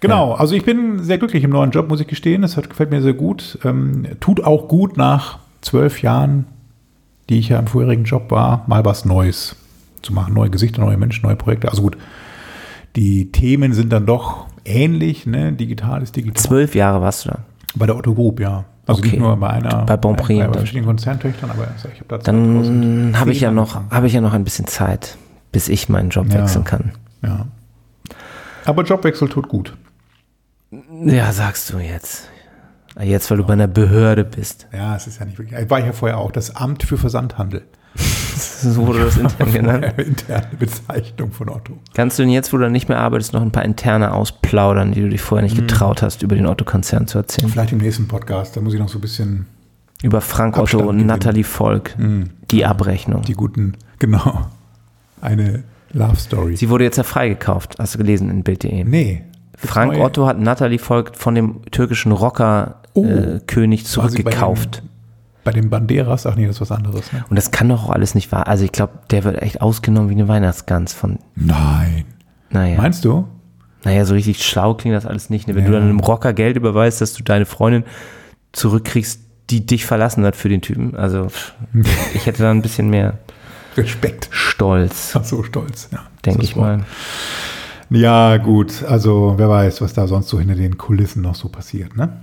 Genau, 0.00 0.30
ja. 0.30 0.36
also 0.36 0.54
ich 0.54 0.64
bin 0.64 1.02
sehr 1.02 1.18
glücklich 1.18 1.44
im 1.44 1.50
neuen 1.50 1.70
Job, 1.70 1.88
muss 1.88 2.00
ich 2.00 2.06
gestehen. 2.06 2.42
Es 2.44 2.56
gefällt 2.56 2.90
mir 2.90 3.00
sehr 3.00 3.14
gut. 3.14 3.58
Ähm, 3.64 4.06
tut 4.20 4.44
auch 4.44 4.68
gut 4.68 4.96
nach 4.96 5.38
zwölf 5.62 6.02
Jahren, 6.02 6.46
die 7.28 7.38
ich 7.38 7.48
ja 7.48 7.58
im 7.58 7.66
vorherigen 7.66 8.04
Job 8.04 8.30
war, 8.30 8.64
mal 8.66 8.84
was 8.84 9.04
Neues 9.06 9.56
zu 10.02 10.12
machen. 10.12 10.34
Neue 10.34 10.50
Gesichter, 10.50 10.82
neue 10.82 10.98
Menschen, 10.98 11.24
neue 11.24 11.36
Projekte. 11.36 11.70
Also 11.70 11.82
gut, 11.82 11.96
die 12.96 13.32
Themen 13.32 13.72
sind 13.72 13.90
dann 13.90 14.04
doch 14.04 14.46
ähnlich, 14.66 15.26
ne? 15.26 15.52
Digital 15.52 16.02
ist 16.02 16.14
digital. 16.16 16.42
Zwölf 16.42 16.74
Jahre 16.74 17.00
warst 17.00 17.24
du 17.24 17.30
da? 17.30 17.38
Bei 17.74 17.86
der 17.86 17.96
Otto 17.96 18.14
Group, 18.14 18.40
ja. 18.40 18.64
Also 18.90 19.02
okay. 19.02 19.10
nicht 19.12 19.20
nur 19.20 19.36
bei 19.36 19.50
einer, 19.50 19.84
bei 19.84 19.96
Bonprix 19.96 20.40
bei, 20.40 20.48
bei 20.48 20.58
verschiedenen 20.58 20.86
Konzerntöchtern, 20.86 21.48
aber 21.48 21.68
ich 21.76 22.00
habe 22.00 22.06
da 22.08 22.18
Dann 22.18 23.14
habe 23.16 23.30
ich 23.30 23.40
ja 23.40 23.52
noch, 23.52 23.80
habe 23.88 24.08
ich 24.08 24.12
ja 24.12 24.20
noch 24.20 24.32
ein 24.32 24.42
bisschen 24.42 24.66
Zeit, 24.66 25.16
bis 25.52 25.68
ich 25.68 25.88
meinen 25.88 26.10
Job 26.10 26.26
ja, 26.28 26.40
wechseln 26.40 26.64
kann. 26.64 26.90
Ja. 27.22 27.46
Aber 28.64 28.82
Jobwechsel 28.82 29.28
tut 29.28 29.48
gut. 29.48 29.76
Ja, 31.04 31.32
sagst 31.32 31.72
du 31.72 31.78
jetzt. 31.78 32.28
Jetzt, 33.00 33.30
weil 33.30 33.38
du 33.38 33.44
bei 33.44 33.52
einer 33.52 33.68
Behörde 33.68 34.24
bist. 34.24 34.66
Ja, 34.72 34.96
es 34.96 35.06
ist 35.06 35.20
ja 35.20 35.26
nicht 35.26 35.38
wirklich. 35.38 35.58
Ich 35.58 35.70
war 35.70 35.78
ja 35.78 35.92
vorher 35.92 36.18
auch 36.18 36.32
das 36.32 36.56
Amt 36.56 36.82
für 36.82 36.98
Versandhandel. 36.98 37.62
So 37.96 38.86
wurde 38.86 39.00
das 39.00 39.16
intern 39.16 39.52
genannt. 39.52 39.94
Interne 39.96 40.48
Bezeichnung 40.58 41.32
von 41.32 41.48
Otto. 41.48 41.78
Kannst 41.94 42.18
du 42.18 42.22
denn 42.22 42.32
jetzt, 42.32 42.52
wo 42.52 42.58
du 42.58 42.70
nicht 42.70 42.88
mehr 42.88 42.98
arbeitest, 42.98 43.32
noch 43.32 43.42
ein 43.42 43.50
paar 43.50 43.64
interne 43.64 44.12
ausplaudern, 44.12 44.92
die 44.92 45.00
du 45.00 45.08
dich 45.08 45.20
vorher 45.20 45.42
nicht 45.42 45.56
hm. 45.56 45.66
getraut 45.66 46.02
hast, 46.02 46.22
über 46.22 46.36
den 46.36 46.46
Otto-Konzern 46.46 47.06
zu 47.06 47.18
erzählen? 47.18 47.50
Vielleicht 47.50 47.72
im 47.72 47.78
nächsten 47.78 48.08
Podcast, 48.08 48.56
da 48.56 48.60
muss 48.60 48.74
ich 48.74 48.80
noch 48.80 48.88
so 48.88 48.98
ein 48.98 49.02
bisschen. 49.02 49.46
Über 50.02 50.22
Frank 50.22 50.56
Abstand 50.56 50.82
Otto 50.84 50.90
und 50.90 51.04
Nathalie 51.04 51.44
Volk, 51.44 51.96
hm. 51.96 52.30
die 52.50 52.64
Abrechnung. 52.64 53.22
Die 53.22 53.34
guten, 53.34 53.76
genau. 53.98 54.46
Eine 55.20 55.62
Love 55.92 56.16
Story. 56.16 56.56
Sie 56.56 56.70
wurde 56.70 56.84
jetzt 56.84 56.96
ja 56.96 57.02
freigekauft, 57.02 57.76
hast 57.78 57.94
du 57.94 57.98
gelesen 57.98 58.30
in 58.30 58.42
Bild.de. 58.42 58.84
Nee. 58.84 59.24
Frank 59.56 59.98
Otto 59.98 60.26
hat 60.26 60.38
Nathalie 60.38 60.78
Volk 60.78 61.14
von 61.16 61.34
dem 61.34 61.60
türkischen 61.70 62.12
Rocker-König 62.12 63.80
oh, 63.80 63.82
äh, 63.82 63.86
zurückgekauft. 63.86 64.82
Bei 65.42 65.52
den 65.52 65.70
Banderas, 65.70 66.26
ach 66.26 66.36
nee, 66.36 66.46
das 66.46 66.56
ist 66.56 66.60
was 66.60 66.72
anderes. 66.72 67.12
Ne? 67.12 67.24
Und 67.30 67.36
das 67.36 67.50
kann 67.50 67.68
doch 67.68 67.84
auch 67.84 67.90
alles 67.90 68.14
nicht 68.14 68.30
wahr. 68.30 68.46
Also 68.46 68.64
ich 68.64 68.72
glaube, 68.72 68.92
der 69.10 69.24
wird 69.24 69.40
echt 69.40 69.62
ausgenommen 69.62 70.10
wie 70.10 70.14
eine 70.14 70.28
Weihnachtsgans 70.28 70.92
von. 70.92 71.18
Nein. 71.34 72.04
Naja. 72.50 72.76
Meinst 72.76 73.04
du? 73.04 73.26
Naja, 73.84 74.04
so 74.04 74.14
richtig 74.14 74.44
schlau 74.44 74.74
klingt 74.74 74.94
das 74.94 75.06
alles 75.06 75.30
nicht. 75.30 75.48
Ne? 75.48 75.54
Wenn 75.54 75.64
ja. 75.64 75.70
du 75.70 75.76
dann 75.76 75.84
einem 75.84 76.00
Rocker 76.00 76.32
Geld 76.32 76.56
überweist, 76.56 77.00
dass 77.00 77.14
du 77.14 77.22
deine 77.22 77.46
Freundin 77.46 77.84
zurückkriegst, 78.52 79.20
die 79.48 79.64
dich 79.64 79.86
verlassen 79.86 80.24
hat 80.24 80.36
für 80.36 80.48
den 80.48 80.60
Typen. 80.60 80.96
Also 80.96 81.28
ich 82.14 82.26
hätte 82.26 82.42
da 82.42 82.50
ein 82.50 82.62
bisschen 82.62 82.90
mehr 82.90 83.18
Respekt. 83.76 84.28
Stolz. 84.30 85.12
Ach 85.14 85.24
so, 85.24 85.42
Stolz, 85.42 85.88
ja. 85.92 86.00
Denke 86.24 86.42
ich 86.42 86.56
mal. 86.56 86.84
Ja, 87.88 88.36
gut. 88.36 88.84
Also 88.84 89.34
wer 89.36 89.48
weiß, 89.48 89.80
was 89.80 89.94
da 89.94 90.06
sonst 90.06 90.28
so 90.28 90.38
hinter 90.38 90.54
den 90.54 90.76
Kulissen 90.76 91.22
noch 91.22 91.34
so 91.34 91.48
passiert, 91.48 91.96
ne? 91.96 92.20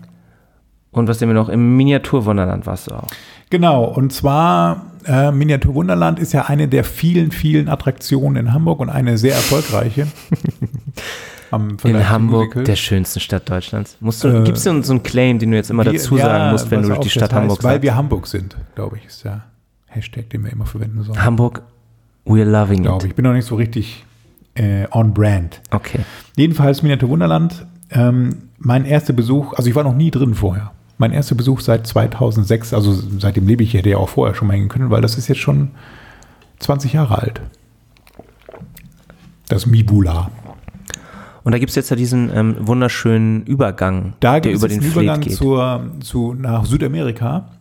Und 0.97 1.07
was 1.07 1.19
sehen 1.19 1.29
wir 1.29 1.35
noch? 1.35 1.49
Im 1.49 1.77
Miniaturwunderland 1.77 2.65
warst 2.65 2.89
du 2.89 2.95
auch. 2.95 3.07
Genau, 3.49 3.85
und 3.85 4.11
zwar 4.11 4.91
äh, 5.05 5.31
Miniaturwunderland 5.31 6.19
ist 6.19 6.33
ja 6.33 6.45
eine 6.45 6.67
der 6.67 6.83
vielen, 6.83 7.31
vielen 7.31 7.69
Attraktionen 7.69 8.47
in 8.47 8.53
Hamburg 8.53 8.79
und 8.79 8.89
eine 8.89 9.17
sehr 9.17 9.35
erfolgreiche. 9.35 10.07
in 11.83 12.09
Hamburg, 12.09 12.47
Musical. 12.47 12.63
der 12.65 12.75
schönsten 12.75 13.19
Stadt 13.21 13.49
Deutschlands. 13.49 13.97
äh, 14.01 14.43
Gibt 14.43 14.57
es 14.57 14.63
so 14.63 14.69
einen 14.69 15.03
Claim, 15.03 15.39
den 15.39 15.51
du 15.51 15.57
jetzt 15.57 15.69
immer 15.69 15.85
wir, 15.85 15.93
dazu 15.93 16.17
sagen 16.17 16.45
ja, 16.45 16.51
musst, 16.51 16.69
wenn 16.71 16.81
du 16.81 16.89
durch 16.89 16.99
die 16.99 17.09
Stadt 17.09 17.33
Hamburg 17.33 17.59
heißt, 17.59 17.63
Weil 17.63 17.81
wir 17.81 17.95
Hamburg 17.95 18.27
sind, 18.27 18.57
glaube 18.75 18.97
ich, 18.97 19.05
ist 19.05 19.23
der 19.23 19.45
Hashtag, 19.85 20.29
den 20.29 20.43
wir 20.43 20.51
immer 20.51 20.65
verwenden 20.65 21.03
sollen. 21.03 21.23
Hamburg, 21.23 21.61
we're 22.25 22.43
loving 22.43 22.81
glaube 22.81 23.05
it. 23.05 23.11
Ich 23.11 23.15
bin 23.15 23.23
noch 23.23 23.33
nicht 23.33 23.45
so 23.47 23.55
richtig 23.55 24.05
äh, 24.55 24.87
on 24.91 25.13
brand. 25.13 25.61
Okay. 25.71 25.99
Jedenfalls 26.35 26.81
Miniaturwunderland. 26.81 27.65
Ähm, 27.91 28.49
mein 28.57 28.83
erster 28.83 29.13
Besuch, 29.13 29.53
also 29.53 29.69
ich 29.69 29.75
war 29.75 29.85
noch 29.85 29.95
nie 29.95 30.11
drin 30.11 30.33
vorher 30.33 30.73
mein 30.97 31.11
erster 31.11 31.35
Besuch 31.35 31.61
seit 31.61 31.85
2006, 31.85 32.73
also 32.73 32.93
seitdem 33.19 33.47
lebe 33.47 33.63
ich, 33.63 33.73
hätte 33.73 33.89
ja 33.89 33.97
auch 33.97 34.09
vorher 34.09 34.35
schon 34.35 34.47
mal 34.47 34.53
hingehen 34.53 34.69
können, 34.69 34.89
weil 34.89 35.01
das 35.01 35.17
ist 35.17 35.27
jetzt 35.27 35.39
schon 35.39 35.71
20 36.59 36.93
Jahre 36.93 37.19
alt. 37.19 37.41
Das 39.47 39.65
Mibula. 39.65 40.31
Und 41.43 41.53
da 41.53 41.59
gibt 41.59 41.69
es 41.69 41.75
jetzt 41.75 41.89
ja 41.89 41.95
diesen 41.95 42.29
ähm, 42.35 42.55
wunderschönen 42.59 43.43
Übergang, 43.43 44.13
da 44.19 44.39
der 44.39 44.51
über 44.51 44.67
den 44.67 44.81
Übergang 44.81 45.21
geht. 45.21 45.33
Zur, 45.33 45.91
zu, 46.01 46.33
nach 46.33 46.65
Südamerika. 46.65 47.51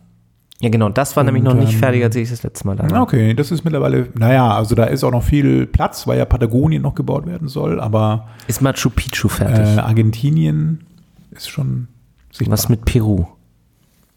Ja, 0.59 0.69
genau, 0.69 0.89
das 0.89 1.15
war 1.15 1.21
und, 1.21 1.27
nämlich 1.27 1.43
noch 1.43 1.53
nicht 1.53 1.73
ähm, 1.73 1.79
fertig, 1.79 2.03
als 2.03 2.15
ich 2.15 2.29
das 2.29 2.41
letzte 2.43 2.65
Mal 2.65 2.75
da 2.75 2.89
war. 2.89 3.03
Okay, 3.03 3.35
das 3.35 3.51
ist 3.51 3.63
mittlerweile, 3.63 4.09
naja, 4.15 4.55
also 4.55 4.73
da 4.73 4.85
ist 4.85 5.03
auch 5.03 5.11
noch 5.11 5.23
viel 5.23 5.67
Platz, 5.67 6.07
weil 6.07 6.17
ja 6.17 6.25
Patagonien 6.25 6.81
noch 6.81 6.95
gebaut 6.95 7.27
werden 7.27 7.47
soll, 7.47 7.79
aber. 7.79 8.27
Ist 8.47 8.61
Machu 8.61 8.89
Picchu 8.89 9.29
fertig? 9.29 9.77
Äh, 9.77 9.79
Argentinien 9.79 10.83
ist 11.31 11.47
schon 11.47 11.87
Sichtbar. 12.31 12.53
Was 12.53 12.69
mit 12.69 12.85
Peru? 12.85 13.25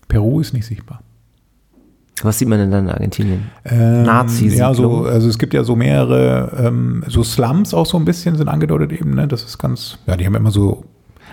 Peru 0.08 0.40
ist 0.40 0.52
nicht 0.52 0.66
sichtbar. 0.66 1.02
Was 2.22 2.38
sieht 2.38 2.48
man 2.48 2.58
denn 2.58 2.70
dann 2.70 2.84
in 2.84 2.90
Argentinien? 2.90 3.50
Ähm, 3.64 4.02
Nazis. 4.02 4.56
Ja, 4.56 4.74
so, 4.74 5.04
also 5.04 5.28
es 5.28 5.38
gibt 5.38 5.54
ja 5.54 5.64
so 5.64 5.74
mehrere, 5.74 6.66
ähm, 6.66 7.02
so 7.06 7.22
Slums 7.22 7.72
auch 7.72 7.86
so 7.86 7.96
ein 7.96 8.04
bisschen 8.04 8.36
sind 8.36 8.48
angedeutet 8.48 8.92
eben, 8.92 9.14
ne? 9.14 9.26
Das 9.26 9.44
ist 9.44 9.58
ganz, 9.58 9.98
ja, 10.06 10.16
die 10.16 10.26
haben 10.26 10.34
immer 10.34 10.50
so, 10.50 10.84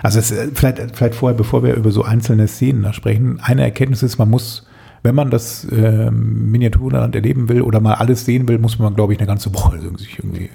also 0.02 0.20
es, 0.20 0.32
äh, 0.32 0.50
vielleicht, 0.54 0.96
vielleicht 0.96 1.16
vorher, 1.16 1.38
bevor 1.38 1.64
wir 1.64 1.76
über 1.76 1.92
so 1.92 2.04
einzelne 2.04 2.48
Szenen 2.48 2.84
da 2.84 2.94
sprechen, 2.94 3.40
eine 3.42 3.64
Erkenntnis 3.64 4.04
ist, 4.04 4.18
man 4.18 4.30
muss, 4.30 4.66
wenn 5.04 5.16
man 5.16 5.30
das 5.30 5.68
ähm, 5.72 6.52
Miniaturland 6.52 7.16
erleben 7.16 7.50
will 7.50 7.62
oder 7.62 7.82
mal 7.82 7.96
alles 7.96 8.24
sehen 8.24 8.48
will, 8.48 8.60
muss 8.60 8.80
man, 8.80 8.96
glaube 8.96 9.14
ich, 9.14 9.20
eine 9.20 9.28
ganze 9.28 9.54
Woche 9.54 9.80
sich 9.98 10.20
irgendwie 10.20 10.50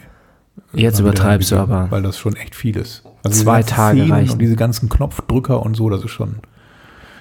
Jetzt 0.72 1.00
übertreibst 1.00 1.52
du 1.52 1.56
aber. 1.56 1.90
Weil 1.90 2.02
das 2.02 2.18
schon 2.18 2.34
echt 2.36 2.54
viel 2.54 2.76
ist. 2.76 3.02
Also 3.22 3.42
zwei 3.42 3.62
Tage 3.62 4.08
reichen. 4.08 4.32
Und 4.32 4.38
diese 4.38 4.56
ganzen 4.56 4.88
Knopfdrücker 4.88 5.62
und 5.62 5.76
so, 5.76 5.90
das 5.90 6.02
ist 6.04 6.10
schon, 6.10 6.36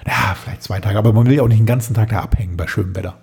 ja, 0.06 0.34
vielleicht 0.42 0.62
zwei 0.62 0.80
Tage. 0.80 0.98
Aber 0.98 1.12
man 1.12 1.26
will 1.26 1.34
ja 1.36 1.42
auch 1.42 1.48
nicht 1.48 1.60
den 1.60 1.66
ganzen 1.66 1.94
Tag 1.94 2.10
da 2.10 2.20
abhängen 2.20 2.56
bei 2.56 2.66
schönem 2.66 2.96
Wetter. 2.96 3.18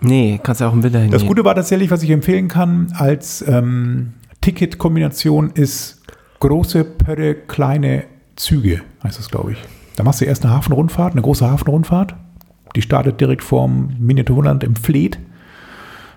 Nee, 0.00 0.40
kannst 0.42 0.60
ja 0.60 0.68
auch 0.68 0.72
im 0.72 0.82
Winter 0.82 0.98
hingehen. 0.98 1.18
Das 1.18 1.26
Gute 1.26 1.44
war 1.44 1.54
tatsächlich, 1.54 1.90
was 1.90 2.02
ich 2.02 2.10
empfehlen 2.10 2.48
kann, 2.48 2.92
als 2.96 3.44
ähm, 3.46 4.14
Ticketkombination 4.40 5.50
ist 5.50 6.02
große 6.40 6.84
Pötte, 6.84 7.34
kleine 7.34 8.04
Züge, 8.36 8.82
heißt 9.02 9.18
das, 9.18 9.30
glaube 9.30 9.52
ich. 9.52 9.58
Da 9.96 10.04
machst 10.04 10.20
du 10.20 10.24
erst 10.24 10.44
eine 10.44 10.54
Hafenrundfahrt, 10.54 11.12
eine 11.12 11.22
große 11.22 11.48
Hafenrundfahrt. 11.48 12.14
Die 12.74 12.82
startet 12.82 13.20
direkt 13.20 13.42
vorm 13.42 13.96
Miniaturwunderland 13.98 14.62
im 14.62 14.76
Fleet. 14.76 15.18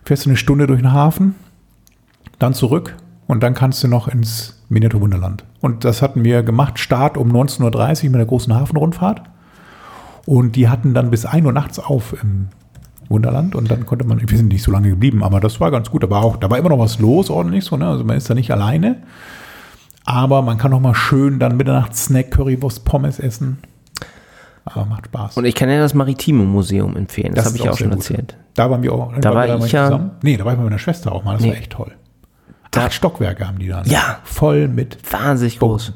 Fährst 0.04 0.26
du 0.26 0.30
eine 0.30 0.38
Stunde 0.38 0.68
durch 0.68 0.82
den 0.82 0.92
Hafen, 0.92 1.36
dann 2.38 2.54
zurück 2.54 2.96
und 3.30 3.44
dann 3.44 3.54
kannst 3.54 3.84
du 3.84 3.88
noch 3.88 4.08
ins 4.08 4.60
Miniaturwunderland. 4.70 5.44
Und 5.62 5.86
das 5.86 6.02
hatten 6.02 6.24
wir 6.24 6.42
gemacht, 6.42 6.80
Start 6.80 7.16
um 7.16 7.32
19.30 7.32 8.06
Uhr 8.06 8.10
mit 8.10 8.20
der 8.20 8.26
großen 8.26 8.56
Hafenrundfahrt. 8.56 9.22
Und 10.26 10.56
die 10.56 10.68
hatten 10.68 10.96
dann 10.96 11.12
bis 11.12 11.28
1 11.28 11.46
Uhr 11.46 11.54
nachts 11.54 11.78
auf 11.78 12.16
im 12.24 12.48
Wunderland 13.08 13.54
und 13.54 13.70
dann 13.70 13.86
konnte 13.86 14.04
man, 14.04 14.20
wir 14.20 14.36
sind 14.36 14.48
nicht 14.48 14.64
so 14.64 14.72
lange 14.72 14.90
geblieben, 14.90 15.24
aber 15.24 15.40
das 15.40 15.60
war 15.60 15.70
ganz 15.70 15.92
gut. 15.92 16.02
Da 16.02 16.10
war 16.10 16.24
auch, 16.24 16.38
da 16.38 16.50
war 16.50 16.58
immer 16.58 16.70
noch 16.70 16.80
was 16.80 16.98
los, 16.98 17.30
ordentlich 17.30 17.66
so, 17.66 17.78
ne? 17.78 17.88
Also 17.88 18.04
man 18.04 18.18
ist 18.18 18.28
da 18.32 18.34
nicht 18.34 18.50
alleine. 18.50 19.04
Aber 20.06 20.42
man 20.42 20.58
kann 20.58 20.74
auch 20.74 20.80
mal 20.80 20.96
schön 20.96 21.38
dann 21.38 21.56
Mitternacht 21.56 21.96
Snack, 21.96 22.32
Currywurst, 22.32 22.84
Pommes 22.84 23.20
essen. 23.20 23.60
Aber 24.66 24.86
macht 24.86 25.06
Spaß. 25.06 25.38
Und 25.38 25.46
ich 25.46 25.54
kann 25.54 25.70
ja 25.70 25.80
das 25.80 25.94
Maritime 25.94 26.46
Museum 26.46 26.98
empfehlen. 26.98 27.36
Das, 27.36 27.44
das 27.44 27.54
habe 27.54 27.64
ich 27.64 27.70
auch 27.70 27.78
schon 27.78 27.92
erzählt. 27.92 28.38
Da 28.56 28.72
waren 28.72 28.82
wir 28.82 28.92
auch. 28.92 29.14
Da 29.20 29.36
war 29.36 29.46
ich 29.64 29.72
ja. 29.72 29.86
Zusammen. 29.86 30.12
Nee, 30.24 30.36
da 30.36 30.46
war 30.46 30.54
ich 30.54 30.58
mit 30.58 30.66
meiner 30.66 30.80
Schwester 30.80 31.12
auch 31.12 31.24
mal. 31.24 31.34
Das 31.34 31.44
nee. 31.44 31.50
war 31.50 31.58
echt 31.58 31.72
toll. 31.72 31.92
Da, 32.72 32.86
Acht 32.86 32.94
Stockwerke 32.94 33.48
haben 33.48 33.60
die 33.60 33.68
da. 33.68 33.82
Ne? 33.82 33.90
Ja. 33.90 34.20
Voll 34.24 34.68
mit. 34.68 34.98
Wahnsinnig 35.12 35.60
groß. 35.60 35.94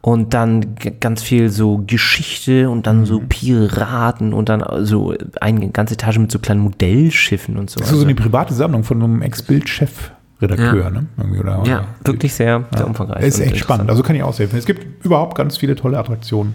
Und 0.00 0.32
dann 0.32 0.76
ganz 1.00 1.22
viel 1.22 1.50
so 1.50 1.82
Geschichte 1.86 2.70
und 2.70 2.86
dann 2.86 3.00
mhm. 3.00 3.06
so 3.06 3.22
Piraten 3.28 4.32
und 4.32 4.48
dann 4.48 4.64
so 4.86 5.14
eine 5.40 5.68
ganze 5.70 5.94
Etage 5.94 6.18
mit 6.18 6.32
so 6.32 6.38
kleinen 6.38 6.60
Modellschiffen 6.60 7.58
und 7.58 7.68
so. 7.68 7.80
Das 7.80 7.90
ist 7.90 7.98
so 7.98 8.04
eine 8.04 8.14
private 8.14 8.54
Sammlung 8.54 8.84
von 8.84 9.02
einem 9.02 9.22
Ex-Bild-Chef. 9.22 10.12
Redakteur, 10.40 10.84
ja. 10.84 10.90
ne? 10.90 11.06
Irgendwie, 11.16 11.40
oder, 11.40 11.64
ja, 11.66 11.84
wirklich 12.04 12.32
sehr, 12.32 12.64
sehr 12.70 12.80
ja. 12.80 12.86
umfangreich. 12.86 13.24
Ist 13.24 13.40
echt 13.40 13.58
spannend. 13.58 13.90
Also 13.90 14.04
kann 14.04 14.14
ich 14.14 14.22
aushelfen. 14.22 14.56
Es 14.56 14.66
gibt 14.66 15.04
überhaupt 15.04 15.36
ganz 15.36 15.56
viele 15.56 15.74
tolle 15.74 15.98
Attraktionen. 15.98 16.54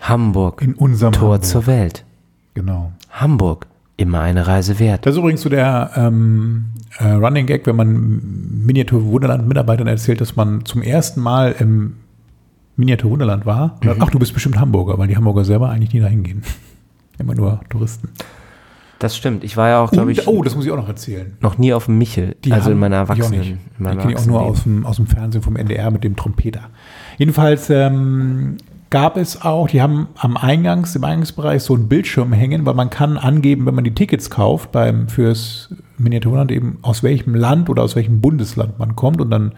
Hamburg. 0.00 0.62
In 0.62 0.74
unserem 0.74 1.12
Tor 1.12 1.34
Hamburg. 1.34 1.44
zur 1.44 1.66
Welt. 1.66 2.04
Genau. 2.54 2.92
Hamburg. 3.10 3.66
Immer 4.00 4.20
eine 4.20 4.46
Reise 4.46 4.78
wert. 4.78 5.04
Das 5.04 5.12
ist 5.12 5.18
übrigens 5.18 5.42
so 5.42 5.50
der 5.50 5.90
ähm, 5.94 6.70
äh, 6.98 7.04
Running 7.04 7.44
Gag, 7.44 7.66
wenn 7.66 7.76
man 7.76 8.64
Miniatur 8.64 9.04
Wunderland 9.04 9.46
Mitarbeitern 9.46 9.88
erzählt, 9.88 10.22
dass 10.22 10.36
man 10.36 10.64
zum 10.64 10.80
ersten 10.80 11.20
Mal 11.20 11.54
im 11.58 11.96
Miniatur 12.76 13.10
Wunderland 13.10 13.44
war. 13.44 13.78
Mhm. 13.82 13.96
Ach, 13.98 14.08
du 14.08 14.18
bist 14.18 14.32
bestimmt 14.32 14.58
Hamburger, 14.58 14.96
weil 14.96 15.06
die 15.06 15.16
Hamburger 15.18 15.44
selber 15.44 15.68
eigentlich 15.68 15.92
nie 15.92 16.00
dahin 16.00 16.22
gehen. 16.22 16.42
Immer 17.18 17.34
nur 17.34 17.60
Touristen. 17.68 18.08
Das 19.00 19.14
stimmt. 19.18 19.44
Ich 19.44 19.58
war 19.58 19.68
ja 19.68 19.80
auch, 19.82 19.90
glaube 19.90 20.12
ich. 20.12 20.26
Oh, 20.26 20.42
das 20.42 20.56
muss 20.56 20.64
ich 20.64 20.72
auch 20.72 20.76
noch 20.76 20.88
erzählen. 20.88 21.36
Noch 21.40 21.58
nie 21.58 21.74
auf 21.74 21.84
dem 21.84 21.98
Michel. 21.98 22.36
Die 22.42 22.52
also 22.52 22.66
haben, 22.66 22.72
in 22.72 22.78
meiner 22.78 22.96
Erwachsenen. 22.96 23.32
Ich 23.34 23.38
auch 23.38 23.44
nicht. 23.44 23.58
Die 23.80 23.96
kenne 23.98 24.12
ich 24.12 24.18
auch 24.18 24.26
nur 24.26 24.40
aus 24.40 24.62
dem, 24.62 24.86
aus 24.86 24.96
dem 24.96 25.08
Fernsehen 25.08 25.42
vom 25.42 25.56
NDR 25.56 25.90
mit 25.90 26.04
dem 26.04 26.16
Trompeter. 26.16 26.70
Jedenfalls 27.18 27.68
ähm, 27.68 28.56
gab 28.90 29.16
es 29.16 29.42
auch, 29.42 29.68
die 29.68 29.80
haben 29.80 30.08
am 30.16 30.36
Eingangs, 30.36 30.96
im 30.96 31.04
Eingangsbereich 31.04 31.62
so 31.62 31.74
einen 31.74 31.88
Bildschirm 31.88 32.32
hängen, 32.32 32.66
weil 32.66 32.74
man 32.74 32.90
kann 32.90 33.16
angeben, 33.16 33.64
wenn 33.66 33.74
man 33.74 33.84
die 33.84 33.94
Tickets 33.94 34.30
kauft 34.30 34.72
beim, 34.72 35.08
fürs 35.08 35.72
Miniaturland 35.96 36.50
eben, 36.50 36.78
aus 36.82 37.02
welchem 37.02 37.34
Land 37.34 37.70
oder 37.70 37.82
aus 37.82 37.94
welchem 37.94 38.20
Bundesland 38.20 38.78
man 38.78 38.96
kommt 38.96 39.20
und 39.20 39.30
dann 39.30 39.52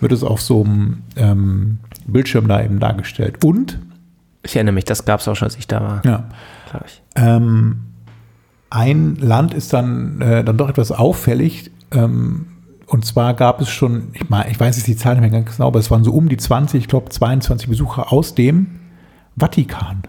wird 0.00 0.12
es 0.12 0.24
auf 0.24 0.40
so 0.40 0.64
einem 0.64 1.02
ähm, 1.16 1.78
Bildschirm 2.06 2.48
da 2.48 2.62
eben 2.62 2.80
dargestellt. 2.80 3.44
Und 3.44 3.78
ich 4.42 4.56
erinnere 4.56 4.74
mich, 4.74 4.84
das 4.84 5.04
gab 5.04 5.20
es 5.20 5.28
auch 5.28 5.36
schon, 5.36 5.46
als 5.46 5.56
ich 5.56 5.66
da 5.66 5.80
war. 5.80 6.02
Ja. 6.04 6.28
Glaube 6.70 6.86
ich. 6.86 7.02
Ähm, 7.16 7.80
ein 8.70 9.16
Land 9.16 9.54
ist 9.54 9.72
dann, 9.72 10.20
äh, 10.20 10.44
dann 10.44 10.56
doch 10.56 10.68
etwas 10.68 10.92
auffällig. 10.92 11.70
Ähm, 11.90 12.46
und 12.88 13.04
zwar 13.04 13.34
gab 13.34 13.60
es 13.60 13.68
schon, 13.68 14.08
ich, 14.14 14.28
meine, 14.30 14.50
ich 14.50 14.58
weiß 14.58 14.76
jetzt 14.76 14.86
die 14.86 14.96
Zahl 14.96 15.14
nicht 15.14 15.20
mehr 15.20 15.42
ganz 15.42 15.56
genau, 15.56 15.68
aber 15.68 15.78
es 15.78 15.90
waren 15.90 16.04
so 16.04 16.12
um 16.12 16.28
die 16.28 16.38
20, 16.38 16.82
ich 16.82 16.88
glaube 16.88 17.10
22 17.10 17.68
Besucher 17.68 18.12
aus 18.12 18.34
dem 18.34 18.66
Vatikan. 19.36 20.02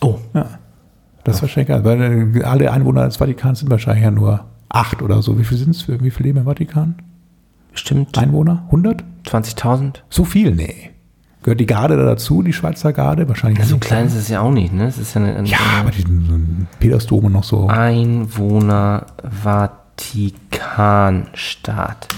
Oh. 0.00 0.18
Ja. 0.34 0.58
Das 1.22 1.36
ist 1.36 1.42
wahrscheinlich 1.42 1.68
geil, 1.68 1.84
weil 1.84 2.36
äh, 2.36 2.42
alle 2.42 2.70
Einwohner 2.72 3.06
des 3.06 3.16
Vatikans 3.16 3.60
sind 3.60 3.70
wahrscheinlich 3.70 4.04
ja 4.04 4.10
nur 4.10 4.44
acht 4.68 5.00
oder 5.00 5.22
so. 5.22 5.38
Wie 5.38 5.44
viel 5.44 5.56
sind 5.56 5.70
es? 5.70 5.88
Wie 5.88 6.10
viele 6.10 6.28
leben 6.28 6.40
im 6.40 6.44
Vatikan? 6.44 6.96
Stimmt. 7.72 8.18
Einwohner? 8.18 8.64
100? 8.66 9.04
20.000? 9.26 10.00
So 10.10 10.24
viel? 10.24 10.54
Nee. 10.54 10.90
Gehört 11.42 11.60
die 11.60 11.66
Garde 11.66 11.96
da 11.96 12.04
dazu, 12.04 12.42
die 12.42 12.52
Schweizer 12.52 12.92
Garde? 12.92 13.28
Wahrscheinlich. 13.28 13.58
Ja, 13.60 13.64
so 13.64 13.78
klein 13.78 14.06
ist 14.06 14.14
es 14.14 14.28
ja 14.28 14.40
auch 14.40 14.50
nicht, 14.50 14.72
ne? 14.72 14.86
Es 14.86 14.98
ist 14.98 15.14
ja, 15.14 15.22
eine, 15.22 15.36
eine, 15.36 15.48
ja 15.48 15.58
aber 15.80 15.90
die 15.90 16.04
Petersdom 16.80 17.30
noch 17.30 17.44
so. 17.44 17.68
Einwohner 17.68 19.06
Vatikanstaat. 19.96 22.08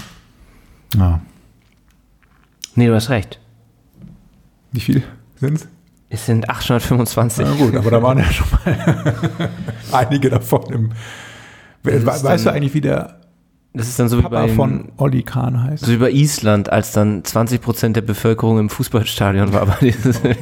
Ja. 0.95 1.21
Nee, 2.75 2.87
du 2.87 2.95
hast 2.95 3.09
recht. 3.09 3.39
Wie 4.71 4.79
viel 4.79 5.03
sind 5.35 5.55
es? 5.55 5.67
Es 6.09 6.25
sind 6.25 6.49
825. 6.49 7.45
Na 7.45 7.53
gut, 7.55 7.75
aber 7.75 7.91
da 7.91 8.01
waren 8.01 8.19
ja 8.19 8.25
schon 8.25 8.47
mal 8.51 8.65
einige 9.91 10.29
davon 10.29 10.63
im. 10.71 10.91
Weißt 11.83 12.45
du 12.45 12.51
eigentlich, 12.51 12.73
wie 12.73 12.81
der 12.81 13.15
das 13.73 13.89
ist 13.89 13.99
dann 13.99 14.09
so 14.09 14.21
Papa 14.21 14.45
wie 14.45 14.47
bei 14.47 14.55
von 14.55 14.91
Olli 14.97 15.21
Kahn 15.21 15.61
heißt. 15.61 15.85
So 15.85 15.91
wie 15.91 15.97
bei 15.97 16.09
Island, 16.09 16.71
als 16.71 16.93
dann 16.93 17.23
20 17.23 17.61
Prozent 17.61 17.95
der 17.95 18.01
Bevölkerung 18.01 18.57
im 18.57 18.69
Fußballstadion 18.69 19.53
war. 19.53 19.67
Bei 19.67 19.75
dieses 19.81 20.23
nee, 20.23 20.33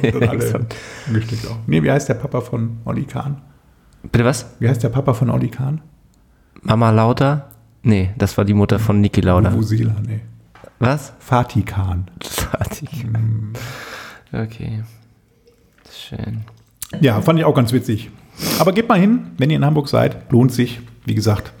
wie 1.82 1.90
heißt 1.90 2.08
der 2.08 2.14
Papa 2.14 2.40
von 2.40 2.78
Olli 2.86 3.04
Kahn? 3.04 3.42
Bitte 4.04 4.24
was? 4.24 4.46
Wie 4.58 4.68
heißt 4.68 4.82
der 4.82 4.88
Papa 4.88 5.12
von 5.12 5.28
Olli 5.28 5.48
Kahn? 5.48 5.82
Mama 6.66 6.90
Lauda? 6.90 7.46
Nee, 7.84 8.10
das 8.18 8.36
war 8.36 8.44
die 8.44 8.52
Mutter 8.52 8.80
von 8.80 9.00
Niki 9.00 9.20
Lauda. 9.20 9.52
Vuvuzela, 9.52 9.94
nee. 10.04 10.20
Was? 10.80 11.12
Fatih 11.20 11.62
Khan. 11.62 12.10
Fatih 12.20 12.86
Khan. 12.86 13.52
Mm. 14.32 14.36
Okay. 14.36 14.82
Schön. 15.92 16.42
Ja, 17.00 17.20
fand 17.20 17.38
ich 17.38 17.44
auch 17.44 17.54
ganz 17.54 17.72
witzig. 17.72 18.10
Aber 18.58 18.72
geht 18.72 18.88
mal 18.88 18.98
hin, 18.98 19.30
wenn 19.38 19.48
ihr 19.48 19.56
in 19.56 19.64
Hamburg 19.64 19.88
seid. 19.88 20.30
Lohnt 20.32 20.52
sich. 20.52 20.80
Wie 21.04 21.14
gesagt, 21.14 21.52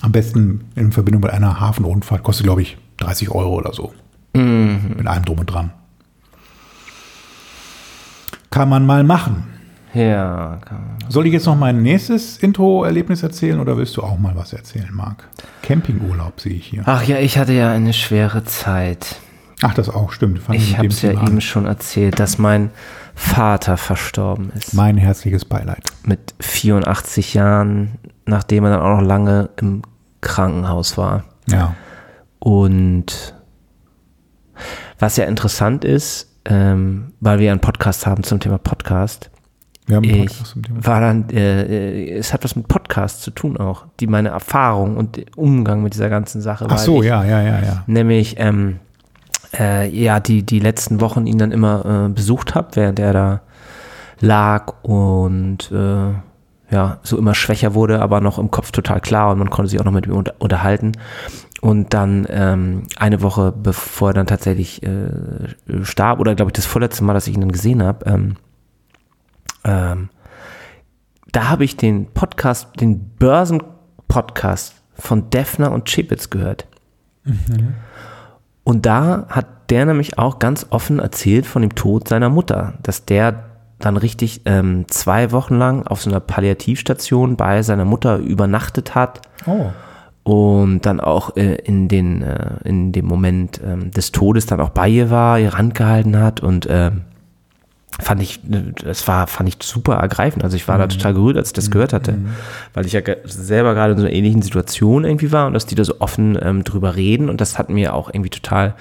am 0.00 0.12
besten 0.12 0.64
in 0.76 0.92
Verbindung 0.92 1.22
mit 1.22 1.30
einer 1.30 1.60
Hafenrundfahrt. 1.60 2.22
Kostet, 2.22 2.44
glaube 2.44 2.62
ich, 2.62 2.78
30 2.96 3.30
Euro 3.30 3.54
oder 3.54 3.74
so. 3.74 3.92
Mhm. 4.32 4.94
Mit 4.96 5.06
allem 5.06 5.26
drum 5.26 5.40
und 5.40 5.46
dran. 5.46 5.72
Kann 8.50 8.70
man 8.70 8.86
mal 8.86 9.04
machen. 9.04 9.51
Ja. 9.94 10.58
Soll 11.08 11.26
ich 11.26 11.32
jetzt 11.32 11.46
noch 11.46 11.56
mein 11.56 11.82
nächstes 11.82 12.38
Intro-Erlebnis 12.38 13.22
erzählen 13.22 13.60
oder 13.60 13.76
willst 13.76 13.96
du 13.96 14.02
auch 14.02 14.18
mal 14.18 14.34
was 14.34 14.52
erzählen, 14.52 14.88
Marc? 14.92 15.28
Campingurlaub 15.62 16.40
sehe 16.40 16.54
ich 16.54 16.66
hier. 16.66 16.82
Ach 16.86 17.02
ja, 17.02 17.18
ich 17.18 17.38
hatte 17.38 17.52
ja 17.52 17.70
eine 17.70 17.92
schwere 17.92 18.44
Zeit. 18.44 19.16
Ach, 19.62 19.74
das 19.74 19.88
auch, 19.88 20.12
stimmt. 20.12 20.40
Fand 20.40 20.58
ich 20.58 20.76
habe 20.76 20.88
es 20.88 21.02
ja 21.02 21.12
an. 21.12 21.26
eben 21.26 21.40
schon 21.40 21.66
erzählt, 21.66 22.18
dass 22.18 22.38
mein 22.38 22.70
Vater 23.14 23.76
verstorben 23.76 24.50
ist. 24.56 24.74
Mein 24.74 24.96
herzliches 24.96 25.44
Beileid. 25.44 25.84
Mit 26.04 26.34
84 26.40 27.34
Jahren, 27.34 27.98
nachdem 28.26 28.64
er 28.64 28.70
dann 28.70 28.80
auch 28.80 29.00
noch 29.00 29.06
lange 29.06 29.50
im 29.56 29.82
Krankenhaus 30.20 30.96
war. 30.96 31.24
Ja. 31.48 31.74
Und 32.38 33.34
was 34.98 35.16
ja 35.16 35.26
interessant 35.26 35.84
ist, 35.84 36.32
ähm, 36.44 37.12
weil 37.20 37.38
wir 37.38 37.52
einen 37.52 37.60
Podcast 37.60 38.06
haben 38.06 38.24
zum 38.24 38.40
Thema 38.40 38.58
Podcast. 38.58 39.31
Wir 39.92 39.96
haben 39.96 40.08
einen 40.08 40.26
Podcast 40.26 40.46
zum 40.46 40.62
Thema. 40.62 40.86
War 40.86 41.00
dann, 41.00 41.30
äh, 41.30 41.62
äh, 41.62 42.12
es 42.16 42.32
hat 42.32 42.44
was 42.44 42.56
mit 42.56 42.66
Podcast 42.68 43.22
zu 43.22 43.30
tun 43.30 43.58
auch, 43.58 43.84
die 44.00 44.06
meine 44.06 44.30
Erfahrung 44.30 44.96
und 44.96 45.22
Umgang 45.36 45.82
mit 45.82 45.92
dieser 45.92 46.08
ganzen 46.08 46.40
Sache. 46.40 46.66
Ach 46.68 46.78
so, 46.78 47.02
ja, 47.02 47.24
ja, 47.24 47.42
ja, 47.42 47.60
ja. 47.60 47.84
Nämlich, 47.86 48.36
ähm, 48.38 48.78
äh, 49.58 49.88
ja, 49.90 50.18
die, 50.20 50.44
die 50.44 50.60
letzten 50.60 51.00
Wochen 51.00 51.26
ihn 51.26 51.36
dann 51.36 51.52
immer 51.52 52.06
äh, 52.06 52.08
besucht 52.08 52.54
habe, 52.54 52.68
während 52.74 52.98
er 52.98 53.12
da 53.12 53.40
lag 54.20 54.72
und 54.82 55.70
äh, 55.72 56.14
ja, 56.74 56.98
so 57.02 57.18
immer 57.18 57.34
schwächer 57.34 57.74
wurde, 57.74 58.00
aber 58.00 58.22
noch 58.22 58.38
im 58.38 58.50
Kopf 58.50 58.72
total 58.72 59.00
klar 59.02 59.32
und 59.32 59.38
man 59.38 59.50
konnte 59.50 59.70
sich 59.70 59.78
auch 59.78 59.84
noch 59.84 59.92
mit 59.92 60.06
ihm 60.06 60.14
unter, 60.14 60.34
unterhalten. 60.38 60.92
Und 61.60 61.92
dann 61.92 62.26
ähm, 62.30 62.84
eine 62.96 63.20
Woche 63.20 63.52
bevor 63.52 64.10
er 64.10 64.14
dann 64.14 64.26
tatsächlich 64.26 64.82
äh, 64.82 65.10
starb, 65.82 66.18
oder 66.18 66.34
glaube 66.34 66.48
ich 66.48 66.54
das 66.54 66.64
vorletzte 66.64 67.04
Mal, 67.04 67.12
dass 67.12 67.26
ich 67.26 67.34
ihn 67.34 67.42
dann 67.42 67.52
gesehen 67.52 67.82
habe, 67.82 68.06
ähm, 68.06 68.36
ähm, 69.64 70.08
da 71.32 71.48
habe 71.48 71.64
ich 71.64 71.76
den 71.76 72.06
Podcast, 72.06 72.80
den 72.80 73.10
Börsen-Podcast 73.18 74.74
von 74.94 75.30
Defner 75.30 75.72
und 75.72 75.86
Chipitz 75.86 76.30
gehört. 76.30 76.66
Mhm. 77.24 77.74
Und 78.64 78.86
da 78.86 79.26
hat 79.28 79.46
der 79.70 79.86
nämlich 79.86 80.18
auch 80.18 80.38
ganz 80.38 80.66
offen 80.70 80.98
erzählt 80.98 81.46
von 81.46 81.62
dem 81.62 81.74
Tod 81.74 82.08
seiner 82.08 82.28
Mutter, 82.28 82.74
dass 82.82 83.04
der 83.06 83.44
dann 83.78 83.96
richtig 83.96 84.42
ähm, 84.44 84.86
zwei 84.88 85.32
Wochen 85.32 85.56
lang 85.56 85.86
auf 85.86 86.02
so 86.02 86.10
einer 86.10 86.20
Palliativstation 86.20 87.36
bei 87.36 87.62
seiner 87.62 87.84
Mutter 87.84 88.18
übernachtet 88.18 88.94
hat. 88.94 89.22
Oh. 89.46 89.70
Und 90.24 90.82
dann 90.86 91.00
auch 91.00 91.36
äh, 91.36 91.56
in, 91.56 91.88
den, 91.88 92.22
äh, 92.22 92.56
in 92.64 92.92
dem 92.92 93.06
Moment 93.06 93.60
ähm, 93.64 93.90
des 93.90 94.12
Todes 94.12 94.46
dann 94.46 94.60
auch 94.60 94.70
bei 94.70 94.88
ihr 94.88 95.10
war, 95.10 95.40
ihr 95.40 95.54
Rand 95.54 95.74
gehalten 95.74 96.16
hat 96.16 96.40
und 96.40 96.66
äh, 96.66 96.92
fand 98.00 98.22
ich, 98.22 98.40
das 98.42 99.06
war, 99.06 99.26
fand 99.26 99.48
ich 99.48 99.56
super 99.60 99.96
ergreifend. 99.96 100.44
Also 100.44 100.56
ich 100.56 100.66
war 100.66 100.76
mhm. 100.76 100.80
da 100.80 100.86
total 100.88 101.14
gerührt, 101.14 101.36
als 101.36 101.48
ich 101.48 101.52
das 101.52 101.70
gehört 101.70 101.92
hatte, 101.92 102.12
mhm. 102.12 102.30
weil 102.74 102.86
ich 102.86 102.92
ja 102.92 103.02
selber 103.24 103.74
gerade 103.74 103.92
in 103.92 103.98
so 103.98 104.04
einer 104.04 104.14
ähnlichen 104.14 104.42
Situation 104.42 105.04
irgendwie 105.04 105.30
war 105.30 105.46
und 105.46 105.52
dass 105.52 105.66
die 105.66 105.74
da 105.74 105.84
so 105.84 106.00
offen 106.00 106.38
ähm, 106.40 106.64
drüber 106.64 106.96
reden 106.96 107.28
und 107.28 107.40
das 107.40 107.58
hat 107.58 107.68
mir 107.68 107.94
auch 107.94 108.08
irgendwie 108.08 108.30
total 108.30 108.74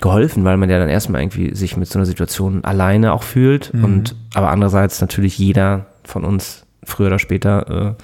geholfen, 0.00 0.44
weil 0.44 0.56
man 0.56 0.70
ja 0.70 0.78
dann 0.78 0.88
erstmal 0.88 1.22
irgendwie 1.22 1.54
sich 1.54 1.76
mit 1.76 1.88
so 1.88 1.98
einer 1.98 2.06
Situation 2.06 2.64
alleine 2.64 3.12
auch 3.12 3.24
fühlt 3.24 3.74
mhm. 3.74 3.84
und 3.84 4.16
aber 4.34 4.50
andererseits 4.50 5.00
natürlich 5.00 5.38
jeder 5.38 5.86
von 6.04 6.24
uns 6.24 6.64
früher 6.84 7.08
oder 7.08 7.18
später 7.18 7.96
äh, 7.98 8.02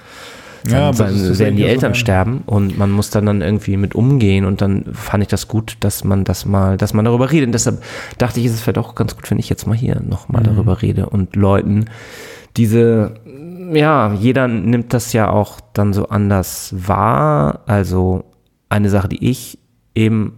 ja, 0.67 0.91
sein, 0.93 1.15
werden 1.39 1.55
die 1.55 1.65
Eltern 1.65 1.93
so 1.93 1.99
sterben 1.99 2.43
und 2.45 2.77
man 2.77 2.91
muss 2.91 3.09
dann 3.09 3.25
dann 3.25 3.41
irgendwie 3.41 3.77
mit 3.77 3.95
umgehen 3.95 4.45
und 4.45 4.61
dann 4.61 4.85
fand 4.93 5.23
ich 5.23 5.29
das 5.29 5.47
gut, 5.47 5.77
dass 5.79 6.03
man 6.03 6.23
das 6.23 6.45
mal, 6.45 6.77
dass 6.77 6.93
man 6.93 7.05
darüber 7.05 7.31
redet. 7.31 7.47
Und 7.47 7.53
deshalb 7.53 7.83
dachte 8.17 8.39
ich, 8.39 8.47
ist 8.47 8.53
es 8.53 8.61
vielleicht 8.61 8.77
auch 8.77 8.95
ganz 8.95 9.15
gut, 9.15 9.29
wenn 9.31 9.39
ich 9.39 9.49
jetzt 9.49 9.67
mal 9.67 9.77
hier 9.77 10.01
nochmal 10.01 10.41
mhm. 10.41 10.47
darüber 10.47 10.81
rede 10.81 11.07
und 11.07 11.35
Leuten 11.35 11.85
diese, 12.57 13.15
ja, 13.73 14.13
jeder 14.13 14.47
nimmt 14.47 14.93
das 14.93 15.13
ja 15.13 15.29
auch 15.29 15.59
dann 15.73 15.93
so 15.93 16.09
anders 16.09 16.73
wahr. 16.75 17.61
Also 17.67 18.25
eine 18.69 18.89
Sache, 18.89 19.09
die 19.09 19.29
ich 19.29 19.59
eben 19.95 20.33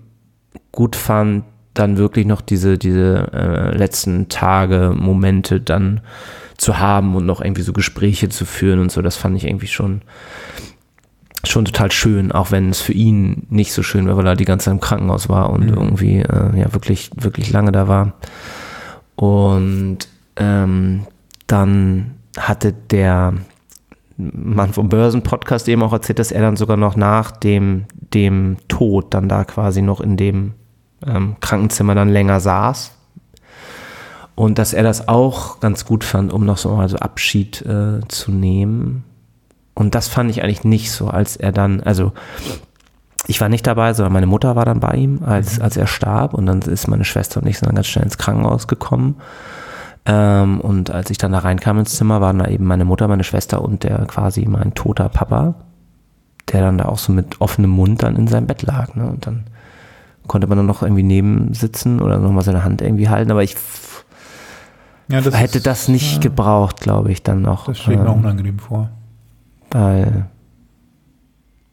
gut 0.71 0.95
fand, 0.95 1.45
dann 1.73 1.97
wirklich 1.97 2.25
noch 2.25 2.41
diese, 2.41 2.77
diese 2.77 3.31
äh, 3.33 3.77
letzten 3.77 4.27
Tage, 4.29 4.93
Momente 4.95 5.61
dann 5.61 6.01
zu 6.61 6.77
haben 6.77 7.15
und 7.15 7.25
noch 7.25 7.41
irgendwie 7.41 7.63
so 7.63 7.73
Gespräche 7.73 8.29
zu 8.29 8.45
führen 8.45 8.79
und 8.79 8.91
so, 8.91 9.01
das 9.01 9.15
fand 9.15 9.35
ich 9.35 9.45
irgendwie 9.45 9.65
schon, 9.65 10.01
schon 11.43 11.65
total 11.65 11.91
schön, 11.91 12.31
auch 12.31 12.51
wenn 12.51 12.69
es 12.69 12.81
für 12.81 12.93
ihn 12.93 13.47
nicht 13.49 13.73
so 13.73 13.81
schön 13.81 14.07
war, 14.07 14.15
weil 14.15 14.27
er 14.27 14.35
die 14.35 14.45
ganze 14.45 14.65
Zeit 14.65 14.73
im 14.75 14.79
Krankenhaus 14.79 15.27
war 15.27 15.49
und 15.49 15.65
mhm. 15.65 15.73
irgendwie 15.73 16.19
äh, 16.19 16.59
ja 16.59 16.71
wirklich, 16.71 17.09
wirklich 17.15 17.51
lange 17.51 17.71
da 17.71 17.87
war. 17.87 18.13
Und 19.15 20.07
ähm, 20.35 21.07
dann 21.47 22.11
hatte 22.37 22.73
der 22.73 23.33
Mann 24.17 24.71
vom 24.71 24.87
Börsen-Podcast 24.87 25.67
eben 25.67 25.81
auch 25.81 25.93
erzählt, 25.93 26.19
dass 26.19 26.31
er 26.31 26.41
dann 26.41 26.57
sogar 26.57 26.77
noch 26.77 26.95
nach 26.95 27.31
dem, 27.31 27.85
dem 28.13 28.57
Tod 28.67 29.15
dann 29.15 29.27
da 29.27 29.45
quasi 29.45 29.81
noch 29.81 29.99
in 29.99 30.15
dem 30.15 30.53
ähm, 31.07 31.37
Krankenzimmer 31.41 31.95
dann 31.95 32.09
länger 32.09 32.39
saß 32.39 33.00
und 34.35 34.57
dass 34.57 34.73
er 34.73 34.83
das 34.83 35.07
auch 35.07 35.59
ganz 35.59 35.85
gut 35.85 36.03
fand, 36.03 36.33
um 36.33 36.45
noch 36.45 36.57
so 36.57 36.75
mal 36.75 36.89
so 36.89 36.97
Abschied 36.97 37.61
äh, 37.63 37.99
zu 38.07 38.31
nehmen. 38.31 39.03
Und 39.73 39.95
das 39.95 40.07
fand 40.07 40.29
ich 40.29 40.43
eigentlich 40.43 40.63
nicht 40.63 40.91
so, 40.91 41.07
als 41.07 41.35
er 41.35 41.51
dann, 41.51 41.81
also 41.81 42.13
ich 43.27 43.39
war 43.39 43.49
nicht 43.49 43.67
dabei, 43.67 43.93
sondern 43.93 44.13
meine 44.13 44.25
Mutter 44.25 44.55
war 44.55 44.65
dann 44.65 44.79
bei 44.79 44.93
ihm, 44.93 45.21
als, 45.23 45.57
mhm. 45.57 45.63
als 45.63 45.77
er 45.77 45.87
starb. 45.87 46.33
Und 46.33 46.45
dann 46.45 46.61
ist 46.61 46.87
meine 46.87 47.05
Schwester 47.05 47.41
und 47.41 47.47
ich 47.47 47.59
dann 47.59 47.75
ganz 47.75 47.87
schnell 47.87 48.05
ins 48.05 48.17
Krankenhaus 48.17 48.67
gekommen. 48.67 49.17
Ähm, 50.05 50.59
und 50.59 50.89
als 50.89 51.09
ich 51.09 51.17
dann 51.17 51.31
da 51.31 51.39
reinkam 51.39 51.79
ins 51.79 51.95
Zimmer, 51.95 52.21
waren 52.21 52.39
da 52.39 52.47
eben 52.47 52.65
meine 52.65 52.85
Mutter, 52.85 53.07
meine 53.07 53.23
Schwester 53.23 53.61
und 53.61 53.83
der 53.83 54.05
quasi 54.05 54.45
mein 54.47 54.73
toter 54.73 55.09
Papa, 55.09 55.55
der 56.51 56.61
dann 56.61 56.77
da 56.77 56.85
auch 56.85 56.97
so 56.97 57.13
mit 57.13 57.39
offenem 57.39 57.69
Mund 57.69 58.01
dann 58.03 58.15
in 58.15 58.27
seinem 58.27 58.47
Bett 58.47 58.63
lag. 58.63 58.95
Ne? 58.95 59.05
Und 59.07 59.27
dann 59.27 59.45
konnte 60.27 60.47
man 60.47 60.57
dann 60.57 60.67
noch 60.67 60.81
irgendwie 60.81 61.03
neben 61.03 61.53
sitzen 61.53 62.01
oder 62.01 62.17
nochmal 62.17 62.43
seine 62.43 62.63
Hand 62.63 62.81
irgendwie 62.81 63.09
halten. 63.09 63.31
Aber 63.31 63.43
ich 63.43 63.55
ja, 65.11 65.21
das 65.21 65.39
hätte 65.39 65.57
ist, 65.59 65.67
das 65.67 65.87
nicht 65.87 66.15
ja, 66.15 66.19
gebraucht, 66.19 66.81
glaube 66.81 67.11
ich, 67.11 67.23
dann 67.23 67.41
noch. 67.41 67.65
Das 67.65 67.79
steht 67.79 67.97
mir 67.97 68.03
ähm, 68.03 68.07
auch 68.07 68.17
unangenehm 68.17 68.59
vor. 68.59 68.89
Weil, 69.71 70.25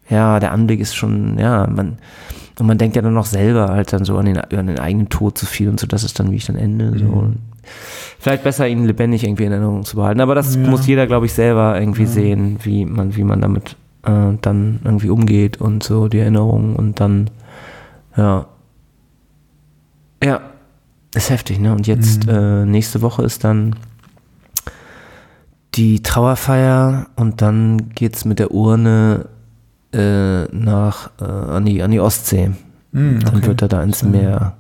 ja, 0.09 0.41
der 0.41 0.53
Anblick 0.53 0.81
ist 0.81 0.95
schon, 0.95 1.39
ja, 1.39 1.67
man, 1.67 1.99
und 2.59 2.67
man 2.67 2.79
denkt 2.79 2.97
ja 2.97 3.03
dann 3.03 3.15
noch 3.15 3.27
selber 3.27 3.69
halt 3.69 3.93
dann 3.93 4.05
so 4.05 4.17
an 4.19 4.27
den, 4.27 4.39
an 4.39 4.67
den 4.67 4.79
eigenen 4.79 5.09
Tod 5.09 5.39
zu 5.39 5.47
viel 5.47 5.69
und 5.69 5.79
so, 5.79 5.87
das 5.87 6.05
ist 6.05 6.19
dann, 6.19 6.31
wie 6.31 6.37
ich 6.37 6.47
dann 6.47 6.57
ende. 6.57 6.91
Mhm. 6.91 6.99
So. 6.99 7.33
Vielleicht 8.19 8.43
besser, 8.43 8.67
ihn 8.67 8.85
lebendig 8.85 9.25
irgendwie 9.25 9.45
in 9.45 9.53
Erinnerung 9.53 9.85
zu 9.85 9.97
behalten. 9.97 10.21
Aber 10.21 10.35
das 10.35 10.55
ja. 10.55 10.63
muss 10.63 10.87
jeder, 10.87 11.07
glaube 11.07 11.27
ich, 11.27 11.33
selber 11.33 11.79
irgendwie 11.79 12.03
ja. 12.03 12.09
sehen, 12.09 12.59
wie 12.63 12.85
man, 12.85 13.15
wie 13.17 13.25
man 13.25 13.41
damit 13.41 13.77
äh, 14.05 14.37
dann 14.41 14.81
irgendwie 14.85 15.11
umgeht 15.11 15.61
und 15.61 15.83
so 15.83 16.09
die 16.09 16.19
Erinnerungen 16.19 16.75
und 16.75 17.01
dann, 17.01 17.31
ja. 18.17 18.47
Ja, 20.23 20.41
ist 21.15 21.31
heftig, 21.31 21.59
ne? 21.59 21.73
Und 21.73 21.87
jetzt 21.87 22.27
mhm. 22.27 22.33
äh, 22.33 22.65
nächste 22.67 23.03
Woche 23.03 23.23
ist 23.23 23.45
dann 23.45 23.77
die 25.75 26.03
Trauerfeier 26.03 27.07
und 27.17 27.41
dann 27.41 27.91
geht's 27.91 28.25
mit 28.25 28.39
der 28.39 28.51
Urne 28.51 29.27
äh, 29.93 30.45
nach 30.45 31.11
äh, 31.21 31.25
an, 31.25 31.65
die, 31.65 31.83
an 31.83 31.91
die 31.91 32.01
Ostsee. 32.01 32.51
Mhm, 32.93 33.17
okay. 33.17 33.25
Dann 33.25 33.47
wird 33.47 33.63
er 33.63 33.69
da 33.69 33.83
ins 33.83 34.03
Meer 34.03 34.55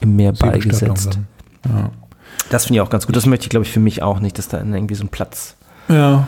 im 0.00 0.16
Meer 0.16 0.32
beigesetzt. 0.32 1.18
Ja. 1.66 1.90
Das 2.48 2.66
finde 2.66 2.78
ich 2.78 2.80
auch 2.80 2.90
ganz 2.90 3.06
gut. 3.06 3.16
Das 3.16 3.26
möchte 3.26 3.44
ich, 3.44 3.50
glaube 3.50 3.64
ich, 3.64 3.72
für 3.72 3.80
mich 3.80 4.02
auch 4.02 4.20
nicht, 4.20 4.38
dass 4.38 4.48
da 4.48 4.58
irgendwie 4.58 4.94
so 4.94 5.04
ein 5.04 5.08
Platz, 5.08 5.56
ja, 5.88 6.26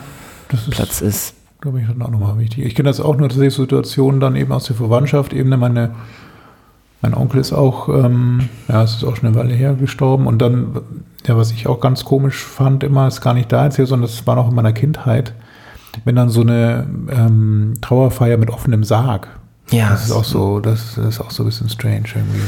das 0.49 0.69
Platz 0.69 1.01
ist. 1.01 1.01
ist. 1.01 1.35
Glaube 1.59 1.81
ich, 1.81 1.89
auch 1.89 1.95
nochmal 1.95 2.37
wichtig. 2.39 2.65
Ich 2.65 2.75
kenne 2.75 2.89
das 2.89 2.99
auch 2.99 3.15
nur 3.15 3.29
tatsächlich 3.29 3.55
Situationen 3.55 4.19
dann 4.19 4.35
eben 4.35 4.51
aus 4.51 4.65
der 4.65 4.75
Verwandtschaft, 4.75 5.33
eben 5.33 5.49
meine 5.49 5.91
mein 7.03 7.13
Onkel 7.13 7.41
ist 7.41 7.51
auch, 7.51 7.89
ähm, 7.89 8.49
ja, 8.69 8.81
es 8.81 8.95
ist 8.95 9.03
auch 9.03 9.17
schon 9.17 9.27
eine 9.27 9.35
Weile 9.35 9.53
her 9.53 9.73
gestorben. 9.73 10.25
Und 10.25 10.41
dann, 10.41 10.81
ja, 11.27 11.35
was 11.35 11.51
ich 11.51 11.67
auch 11.67 11.81
ganz 11.81 12.05
komisch 12.05 12.43
fand, 12.43 12.83
immer, 12.83 13.07
ist 13.07 13.19
gar 13.19 13.33
nicht 13.33 13.51
da 13.51 13.65
jetzt 13.65 13.75
hier, 13.75 13.85
sondern 13.85 14.09
das 14.09 14.25
war 14.25 14.35
noch 14.35 14.49
in 14.49 14.55
meiner 14.55 14.71
Kindheit, 14.71 15.33
wenn 16.05 16.15
dann 16.15 16.29
so 16.29 16.41
eine 16.41 16.87
ähm, 17.11 17.73
Trauerfeier 17.81 18.37
mit 18.37 18.49
offenem 18.49 18.85
Sarg. 18.85 19.27
Ja. 19.69 19.89
Das 19.89 20.05
ist 20.05 20.11
auch 20.11 20.23
so, 20.23 20.61
das 20.61 20.97
ist 20.97 21.19
auch 21.19 21.31
so 21.31 21.43
ein 21.43 21.47
bisschen 21.47 21.67
strange 21.67 22.05
irgendwie. 22.15 22.39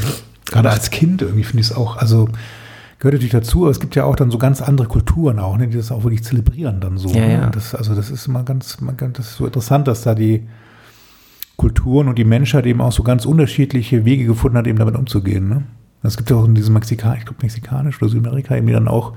Gerade 0.46 0.70
als 0.70 0.90
Kind 0.90 1.20
irgendwie 1.20 1.44
finde 1.44 1.60
ich 1.60 1.70
es 1.70 1.76
auch, 1.76 1.98
also 1.98 2.26
gehört 2.98 3.12
natürlich 3.14 3.32
dazu, 3.32 3.64
aber 3.64 3.70
es 3.70 3.80
gibt 3.80 3.94
ja 3.94 4.04
auch 4.04 4.16
dann 4.16 4.30
so 4.30 4.38
ganz 4.38 4.62
andere 4.62 4.88
Kulturen 4.88 5.38
auch, 5.38 5.58
ne, 5.58 5.68
die 5.68 5.76
das 5.76 5.92
auch 5.92 6.02
wirklich 6.02 6.24
zelebrieren 6.24 6.80
dann 6.80 6.96
so. 6.96 7.10
Ja, 7.10 7.26
ne? 7.26 7.32
ja. 7.32 7.50
Das, 7.50 7.74
also 7.74 7.94
das 7.94 8.10
ist 8.10 8.26
immer 8.26 8.42
ganz, 8.42 8.78
das 9.12 9.26
ist 9.26 9.36
so 9.36 9.44
interessant, 9.44 9.86
dass 9.86 10.00
da 10.00 10.14
die 10.14 10.48
Kulturen 11.66 12.06
und 12.06 12.16
die 12.16 12.24
Menschheit 12.24 12.64
eben 12.64 12.80
auch 12.80 12.92
so 12.92 13.02
ganz 13.02 13.26
unterschiedliche 13.26 14.04
Wege 14.04 14.24
gefunden 14.24 14.56
hat, 14.56 14.68
eben 14.68 14.78
damit 14.78 14.94
umzugehen. 14.94 15.48
Ne? 15.48 15.64
Es 16.04 16.16
gibt 16.16 16.30
ja 16.30 16.36
auch 16.36 16.44
in 16.44 16.54
diesem 16.54 16.74
Mexikanisch, 16.74 17.18
ich 17.18 17.24
glaube 17.24 17.40
Mexikanisch 17.42 18.00
oder 18.00 18.08
Südamerika, 18.08 18.56
eben 18.56 18.68
die 18.68 18.72
dann 18.72 18.86
auch 18.86 19.14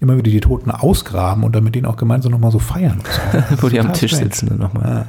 immer 0.00 0.16
wieder 0.16 0.30
die 0.30 0.38
Toten 0.38 0.70
ausgraben 0.70 1.42
und 1.42 1.56
damit 1.56 1.74
denen 1.74 1.86
auch 1.86 1.96
gemeinsam 1.96 2.30
nochmal 2.30 2.52
so 2.52 2.60
feiern. 2.60 3.00
Wo 3.60 3.68
die 3.68 3.80
am 3.80 3.92
Tisch 3.92 4.12
strange. 4.12 4.26
sitzen 4.26 4.48
dann 4.48 4.58
nochmal. 4.58 4.88
Ja. 4.88 5.06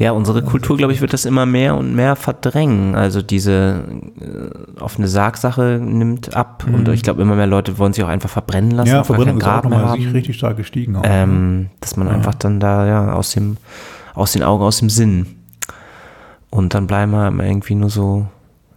Ja, 0.00 0.12
unsere 0.12 0.42
Kultur, 0.42 0.76
glaube 0.76 0.92
ich, 0.92 1.00
wird 1.00 1.12
das 1.12 1.24
immer 1.24 1.44
mehr 1.44 1.76
und 1.76 1.94
mehr 1.94 2.14
verdrängen. 2.14 2.94
Also 2.94 3.20
diese 3.20 3.82
äh, 4.20 4.80
offene 4.80 5.08
Sargsache 5.08 5.80
nimmt 5.82 6.36
ab 6.36 6.64
mhm. 6.68 6.74
und 6.74 6.88
ich 6.90 7.02
glaube, 7.02 7.20
immer 7.20 7.34
mehr 7.34 7.48
Leute 7.48 7.78
wollen 7.78 7.92
sich 7.92 8.04
auch 8.04 8.08
einfach 8.08 8.30
verbrennen 8.30 8.70
lassen. 8.70 8.90
Ja, 8.90 9.02
Verbrennung 9.02 9.38
ist 9.38 9.46
auch 9.46 9.64
nochmal 9.64 9.98
richtig 9.98 10.36
stark 10.36 10.56
gestiegen. 10.56 10.94
Auch, 10.96 11.02
ähm, 11.04 11.70
dass 11.80 11.96
man 11.96 12.06
ja. 12.06 12.14
einfach 12.14 12.34
dann 12.34 12.60
da 12.60 12.86
ja 12.86 13.12
aus 13.12 13.32
dem 13.32 13.56
aus 14.14 14.32
den 14.32 14.42
Augen, 14.42 14.62
aus 14.64 14.78
dem 14.78 14.90
Sinn 14.90 15.37
und 16.58 16.74
dann 16.74 16.88
bleiben 16.88 17.12
wir 17.12 17.44
irgendwie 17.44 17.76
nur 17.76 17.88
so, 17.88 18.26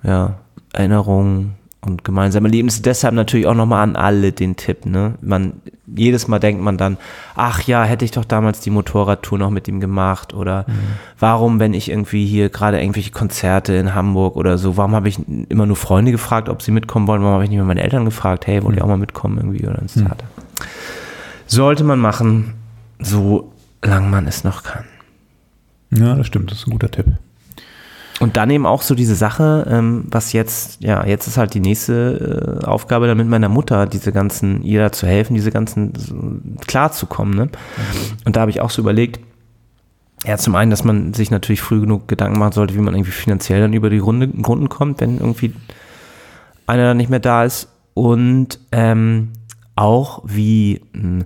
ja, 0.03 0.35
Erinnerungen 0.71 1.55
und 1.81 2.03
gemeinsame 2.03 2.47
Leben. 2.47 2.69
Deshalb 2.85 3.15
natürlich 3.15 3.47
auch 3.47 3.55
nochmal 3.55 3.81
an 3.81 3.95
alle 3.95 4.31
den 4.31 4.55
Tipp, 4.55 4.85
ne? 4.85 5.15
Man, 5.19 5.53
jedes 5.87 6.27
Mal 6.27 6.37
denkt 6.37 6.61
man 6.61 6.77
dann, 6.77 6.97
ach 7.35 7.63
ja, 7.63 7.83
hätte 7.83 8.05
ich 8.05 8.11
doch 8.11 8.23
damals 8.23 8.59
die 8.59 8.69
Motorradtour 8.69 9.39
noch 9.39 9.49
mit 9.49 9.67
ihm 9.67 9.79
gemacht 9.79 10.35
oder 10.35 10.65
mhm. 10.67 10.73
warum, 11.17 11.59
wenn 11.59 11.73
ich 11.73 11.89
irgendwie 11.89 12.25
hier 12.27 12.49
gerade 12.49 12.79
irgendwelche 12.79 13.09
Konzerte 13.09 13.73
in 13.73 13.95
Hamburg 13.95 14.35
oder 14.35 14.59
so, 14.59 14.77
warum 14.77 14.93
habe 14.93 15.09
ich 15.09 15.17
immer 15.49 15.65
nur 15.65 15.75
Freunde 15.75 16.11
gefragt, 16.11 16.49
ob 16.49 16.61
sie 16.61 16.71
mitkommen 16.71 17.07
wollen, 17.07 17.23
warum 17.23 17.33
habe 17.33 17.43
ich 17.45 17.49
nicht 17.49 17.57
mehr 17.57 17.65
meine 17.65 17.81
Eltern 17.81 18.05
gefragt, 18.05 18.45
hey, 18.45 18.63
wollt 18.63 18.75
ihr 18.75 18.81
mhm. 18.81 18.83
auch 18.83 18.93
mal 18.93 18.97
mitkommen 18.97 19.37
irgendwie 19.37 19.67
oder 19.67 19.79
ins 19.79 19.95
mhm. 19.95 20.05
Theater? 20.05 20.25
Mhm. 20.25 20.63
Sollte 21.47 21.83
man 21.83 21.97
machen, 21.97 22.53
so 22.99 23.51
lang 23.81 24.11
man 24.11 24.27
es 24.27 24.43
noch 24.43 24.61
kann. 24.61 24.85
Ja, 25.89 26.13
das 26.13 26.27
stimmt, 26.27 26.51
das 26.51 26.59
ist 26.59 26.67
ein 26.67 26.71
guter 26.71 26.91
Tipp. 26.91 27.07
Und 28.21 28.37
dann 28.37 28.51
eben 28.51 28.67
auch 28.67 28.83
so 28.83 28.93
diese 28.93 29.15
Sache, 29.15 29.65
ähm, 29.67 30.05
was 30.11 30.31
jetzt, 30.31 30.83
ja, 30.83 31.05
jetzt 31.07 31.25
ist 31.25 31.37
halt 31.37 31.55
die 31.55 31.59
nächste 31.59 32.61
äh, 32.61 32.65
Aufgabe 32.65 33.07
dann 33.07 33.17
mit 33.17 33.27
meiner 33.27 33.49
Mutter, 33.49 33.87
diese 33.87 34.11
ganzen, 34.11 34.61
ihr 34.61 34.79
da 34.79 34.91
zu 34.91 35.07
helfen, 35.07 35.33
diese 35.33 35.49
ganzen 35.49 35.93
so, 35.97 36.15
klarzukommen. 36.67 37.33
Ne? 37.35 37.45
Mhm. 37.45 37.51
Und 38.25 38.35
da 38.35 38.41
habe 38.41 38.51
ich 38.51 38.61
auch 38.61 38.69
so 38.69 38.79
überlegt, 38.79 39.21
ja, 40.23 40.37
zum 40.37 40.53
einen, 40.53 40.69
dass 40.69 40.83
man 40.83 41.15
sich 41.15 41.31
natürlich 41.31 41.61
früh 41.61 41.81
genug 41.81 42.07
Gedanken 42.07 42.37
machen 42.37 42.51
sollte, 42.51 42.75
wie 42.75 42.79
man 42.79 42.93
irgendwie 42.93 43.09
finanziell 43.09 43.61
dann 43.61 43.73
über 43.73 43.89
die 43.89 43.97
Runde, 43.97 44.29
Runden 44.45 44.69
kommt, 44.69 45.01
wenn 45.01 45.17
irgendwie 45.17 45.55
einer 46.67 46.83
dann 46.83 46.97
nicht 46.97 47.09
mehr 47.09 47.19
da 47.19 47.43
ist. 47.43 47.69
Und 47.95 48.59
ähm, 48.71 49.29
auch 49.75 50.21
wie, 50.25 50.81
hm, 50.93 51.25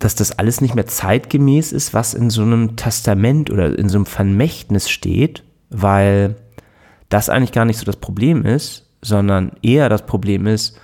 dass 0.00 0.16
das 0.16 0.36
alles 0.36 0.60
nicht 0.60 0.74
mehr 0.74 0.86
zeitgemäß 0.86 1.70
ist, 1.70 1.94
was 1.94 2.12
in 2.14 2.28
so 2.28 2.42
einem 2.42 2.74
Testament 2.74 3.50
oder 3.50 3.78
in 3.78 3.88
so 3.88 3.98
einem 3.98 4.06
Vermächtnis 4.06 4.90
steht 4.90 5.44
weil 5.72 6.36
das 7.08 7.28
eigentlich 7.28 7.52
gar 7.52 7.64
nicht 7.64 7.78
so 7.78 7.84
das 7.84 7.96
Problem 7.96 8.44
ist, 8.44 8.88
sondern 9.02 9.52
eher 9.62 9.88
das 9.88 10.06
Problem 10.06 10.46
ist, 10.46 10.78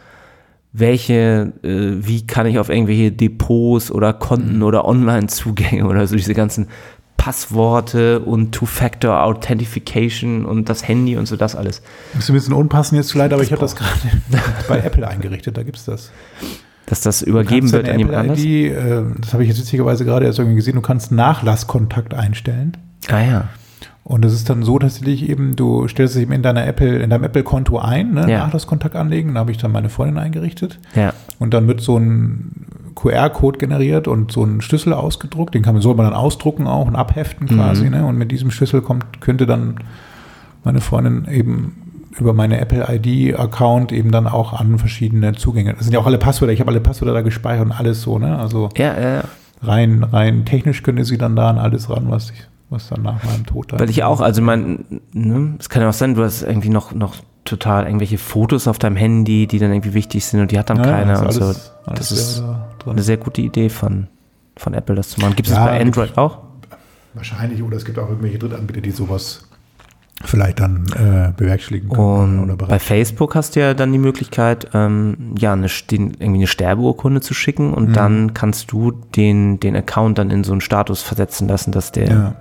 welche, 0.72 1.53
äh, 1.62 2.07
wie 2.07 2.27
kann 2.27 2.46
ich 2.46 2.59
auf 2.59 2.68
irgendwelche 2.68 3.12
Depots 3.12 3.90
oder 3.90 4.12
Konten 4.12 4.57
mhm. 4.57 4.62
oder 4.62 4.85
Online-Zugänge 4.85 5.87
oder 5.87 6.07
so 6.07 6.16
diese 6.16 6.35
ganzen 6.35 6.68
Passworte 7.16 8.20
und 8.20 8.53
Two-Factor 8.53 9.24
Authentification 9.24 10.44
und 10.44 10.68
das 10.68 10.87
Handy 10.87 11.16
und 11.16 11.27
so 11.27 11.37
das 11.37 11.57
alles. 11.57 11.83
Das 12.12 12.24
ist 12.24 12.31
ein 12.31 12.35
bisschen 12.35 12.55
unpassend 12.55 12.96
jetzt 12.96 13.12
vielleicht, 13.12 13.33
aber 13.33 13.42
ich 13.42 13.51
habe 13.51 13.61
das 13.61 13.77
gerade 13.77 13.92
bei 14.68 14.79
Apple 14.79 15.07
eingerichtet, 15.07 15.57
da 15.57 15.62
gibt 15.62 15.77
es 15.77 15.85
das. 15.85 16.11
Dass 16.87 17.03
das 17.03 17.20
übergeben 17.20 17.70
wird 17.72 17.88
an 17.88 17.98
jemand 17.98 18.16
anders? 18.16 18.42
Äh, 18.42 19.03
das 19.20 19.33
habe 19.33 19.42
ich 19.42 19.48
jetzt 19.48 19.59
witzigerweise 19.59 20.05
gerade 20.05 20.27
erst 20.27 20.38
irgendwie 20.38 20.57
gesehen, 20.57 20.77
du 20.77 20.81
kannst 20.81 21.12
Nachlasskontakt 21.12 22.14
einstellen. 22.14 22.77
Ah 23.09 23.20
ja. 23.20 23.48
Und 24.09 24.25
das 24.25 24.33
ist 24.33 24.49
dann 24.49 24.62
so 24.62 24.79
tatsächlich 24.79 25.29
eben, 25.29 25.55
du 25.55 25.87
stellst 25.87 26.16
es 26.16 26.23
eben 26.23 26.33
in 26.33 26.42
deiner 26.42 26.66
Apple, 26.66 26.99
in 26.99 27.11
deinem 27.11 27.25
Apple-Konto 27.25 27.79
ein, 27.79 28.14
ne, 28.14 28.23
ja. 28.23 28.38
Nachlasskontakt 28.38 28.97
anlegen, 28.97 29.35
da 29.35 29.40
habe 29.40 29.51
ich 29.51 29.59
dann 29.59 29.71
meine 29.71 29.90
Freundin 29.90 30.16
eingerichtet. 30.16 30.79
Ja. 30.94 31.12
Und 31.38 31.53
dann 31.53 31.68
wird 31.68 31.83
so 31.83 31.99
ein 31.99 32.94
QR-Code 32.94 33.59
generiert 33.59 34.09
und 34.09 34.33
so 34.33 34.42
ein 34.42 34.62
Schlüssel 34.62 34.94
ausgedruckt, 34.94 35.55
den 35.55 35.62
kann 35.62 35.75
man, 35.75 35.83
soll 35.83 35.94
man 35.94 36.07
dann 36.07 36.14
ausdrucken 36.14 36.66
auch 36.66 36.87
und 36.87 36.97
abheften 36.97 37.49
quasi, 37.49 37.85
mhm. 37.85 37.90
ne? 37.90 38.07
Und 38.07 38.16
mit 38.16 38.33
diesem 38.33 38.51
Schlüssel 38.51 38.81
kommt, 38.81 39.21
könnte 39.21 39.44
dann 39.44 39.77
meine 40.64 40.81
Freundin 40.81 41.29
eben 41.31 42.09
über 42.18 42.33
meine 42.33 42.59
Apple 42.61 42.87
ID-Account 42.88 43.92
eben 43.92 44.11
dann 44.11 44.27
auch 44.27 44.59
an 44.59 44.79
verschiedene 44.79 45.35
Zugänge. 45.35 45.75
Das 45.75 45.85
sind 45.85 45.92
ja 45.92 46.01
auch 46.01 46.07
alle 46.07 46.16
Passwörter, 46.16 46.55
ich 46.55 46.61
habe 46.61 46.71
alle 46.71 46.81
Passwörter 46.81 47.12
da 47.12 47.21
gespeichert 47.21 47.66
und 47.66 47.73
alles 47.73 48.01
so, 48.01 48.18
ne? 48.18 48.38
Also 48.38 48.71
ja, 48.79 48.99
ja, 48.99 49.14
ja. 49.16 49.25
rein, 49.61 50.03
rein 50.03 50.47
technisch 50.47 50.83
könnte 50.83 51.05
sie 51.05 51.18
dann 51.18 51.37
da 51.37 51.51
an 51.51 51.59
alles 51.59 51.90
ran, 51.90 52.07
was 52.09 52.31
ich, 52.31 52.49
was 52.70 52.88
dann 52.88 53.02
nach 53.02 53.22
meinem 53.24 53.46
Tod 53.46 53.72
da. 53.72 53.78
Weil 53.78 53.90
ich 53.90 54.04
auch, 54.04 54.20
also 54.20 54.42
mein, 54.42 55.00
ne, 55.12 55.57
es 55.59 55.68
kann 55.68 55.83
ja 55.83 55.88
auch 55.88 55.94
sein, 55.94 56.14
du 56.14 56.22
hast 56.22 56.42
irgendwie 56.42 56.68
noch, 56.68 56.92
noch 56.92 57.16
total 57.44 57.87
irgendwelche 57.87 58.18
Fotos 58.18 58.68
auf 58.68 58.78
deinem 58.78 58.96
Handy, 58.96 59.46
die 59.46 59.59
dann 59.59 59.72
irgendwie 59.72 59.94
wichtig 59.94 60.24
sind 60.26 60.40
und 60.40 60.50
die 60.50 60.59
hat 60.59 60.68
dann 60.70 60.78
ja, 60.78 60.85
keiner 60.85 61.22
und 61.22 61.33
so. 61.33 61.54
das 61.87 62.12
ist 62.12 62.40
da 62.40 62.90
eine 62.90 63.02
sehr 63.02 63.16
gute 63.16 63.40
Idee 63.40 63.70
von, 63.70 64.09
von 64.57 64.74
Apple, 64.74 64.94
das 64.94 65.11
zu 65.11 65.20
machen. 65.20 65.35
Gibt 65.35 65.48
es 65.48 65.54
ja, 65.54 65.64
das 65.64 65.70
bei 65.70 65.81
Android 65.81 66.18
auch? 66.18 66.38
Wahrscheinlich, 67.14 67.62
oder 67.62 67.76
es 67.76 67.85
gibt 67.85 67.98
auch 67.98 68.09
irgendwelche 68.09 68.38
Drittanbieter, 68.38 68.81
die 68.81 68.90
sowas 68.90 69.44
vielleicht 70.24 70.61
dann 70.61 70.85
äh, 70.96 71.33
bewerkstelligen 71.37 71.88
können. 71.88 72.50
Und 72.50 72.57
bei 72.59 72.78
Facebook 72.78 73.35
hast 73.35 73.54
du 73.54 73.61
ja 73.61 73.74
dann 73.74 73.92
die 73.92 73.98
Möglichkeit, 73.98 74.68
ähm, 74.74 75.35
ja, 75.38 75.52
eine, 75.52 75.68
den, 75.90 76.14
irgendwie 76.18 76.40
eine 76.40 76.46
Sterbeurkunde 76.48 77.20
zu 77.20 77.35
schicken 77.35 77.72
und 77.72 77.90
mhm. 77.90 77.92
dann 77.92 78.35
kannst 78.35 78.72
du 78.72 78.90
den, 78.90 79.61
den 79.61 79.76
Account 79.76 80.18
dann 80.18 80.31
in 80.31 80.44
so 80.44 80.52
einen 80.52 80.61
Status 80.61 81.02
versetzen 81.02 81.48
lassen, 81.48 81.72
dass 81.72 81.92
der. 81.92 82.09
Ja. 82.09 82.35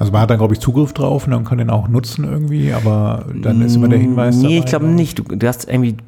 Also 0.00 0.12
man 0.12 0.22
hat 0.22 0.30
dann, 0.30 0.38
glaube 0.38 0.54
ich, 0.54 0.60
Zugriff 0.60 0.94
drauf 0.94 1.26
und 1.26 1.32
dann 1.32 1.44
kann 1.44 1.58
den 1.58 1.68
auch 1.68 1.86
nutzen 1.86 2.24
irgendwie, 2.24 2.72
aber 2.72 3.26
dann 3.34 3.60
ist 3.60 3.76
immer 3.76 3.86
der 3.86 3.98
Hinweis. 3.98 4.34
Nee, 4.34 4.42
dabei, 4.42 4.58
ich 4.58 4.64
glaube 4.64 4.86
nicht. 4.86 5.18
Du, 5.18 5.24
du 5.24 5.46
hast 5.46 5.68
irgendwie 5.68 5.98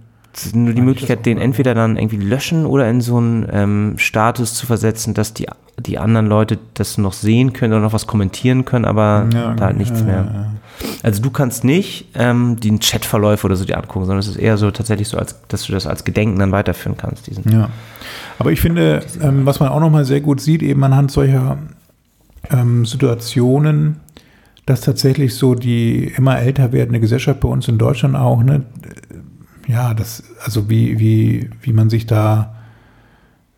nur 0.55 0.73
die 0.73 0.81
Möglichkeit, 0.81 1.27
den 1.27 1.37
entweder 1.37 1.75
dann 1.75 1.99
irgendwie 1.99 2.17
löschen 2.17 2.65
oder 2.65 2.89
in 2.89 3.03
so 3.03 3.19
einen 3.19 3.47
ähm, 3.53 3.95
Status 3.99 4.55
zu 4.55 4.65
versetzen, 4.65 5.13
dass 5.13 5.35
die, 5.35 5.47
die 5.79 5.99
anderen 5.99 6.27
Leute 6.27 6.59
das 6.73 6.97
noch 6.97 7.13
sehen 7.13 7.53
können 7.53 7.75
oder 7.75 7.83
noch 7.83 7.93
was 7.93 8.07
kommentieren 8.07 8.65
können, 8.65 8.87
aber 8.87 9.29
ja, 9.31 9.53
da 9.53 9.67
halt 9.67 9.77
nichts 9.77 10.01
ja, 10.01 10.07
mehr. 10.07 10.33
Ja, 10.35 10.53
also 11.03 11.21
du 11.21 11.31
kannst 11.31 11.63
nicht 11.63 12.09
ähm, 12.15 12.59
den 12.59 12.81
Chatverläufe 12.81 13.47
oder 13.47 13.57
so 13.57 13.67
dir 13.67 13.77
angucken, 13.77 14.07
sondern 14.07 14.21
es 14.21 14.29
ist 14.29 14.37
eher 14.37 14.57
so 14.57 14.71
tatsächlich 14.71 15.09
so, 15.09 15.19
als, 15.19 15.37
dass 15.49 15.65
du 15.67 15.73
das 15.73 15.87
als 15.87 16.05
Gedenken 16.05 16.39
dann 16.39 16.51
weiterführen 16.51 16.97
kannst. 16.97 17.27
Diesen, 17.27 17.53
ja. 17.53 17.69
Aber 18.39 18.53
ich 18.53 18.61
finde, 18.63 19.05
ähm, 19.21 19.45
was 19.45 19.61
man 19.61 19.69
auch 19.69 19.81
nochmal 19.81 20.07
sehr 20.07 20.23
gut 20.23 20.41
sieht, 20.41 20.63
eben 20.63 20.83
anhand 20.83 21.11
solcher 21.11 21.59
ähm, 22.51 22.85
Situationen, 22.85 24.01
dass 24.67 24.81
tatsächlich 24.81 25.35
so 25.35 25.55
die 25.55 26.13
immer 26.17 26.39
älter 26.39 26.73
werdende 26.73 27.01
Gesellschaft 27.01 27.41
bei 27.41 27.49
uns 27.49 27.69
in 27.69 27.79
Deutschland 27.79 28.17
auch, 28.17 28.43
ne, 28.43 28.65
ja, 29.67 29.95
das, 29.95 30.25
also 30.45 30.69
wie, 30.69 30.99
wie, 30.99 31.51
wie 31.61 31.73
man 31.73 31.91
sich 31.91 32.07
da 32.07 32.55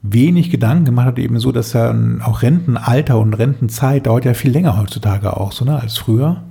wenig 0.03 0.51
Gedanken 0.51 0.85
gemacht 0.85 1.07
hat, 1.07 1.18
eben 1.18 1.38
so, 1.40 1.51
dass 1.51 1.73
ja 1.73 1.94
auch 2.23 2.42
Rentenalter 2.42 3.18
und 3.18 3.35
Rentenzeit 3.35 4.07
dauert 4.07 4.27
ja 4.27 4.35
viel 4.35 4.51
länger 4.51 4.79
heutzutage 4.79 5.37
auch, 5.37 5.53
so, 5.53 5.64
ne, 5.64 5.81
als 5.81 5.97
früher. 5.99 6.42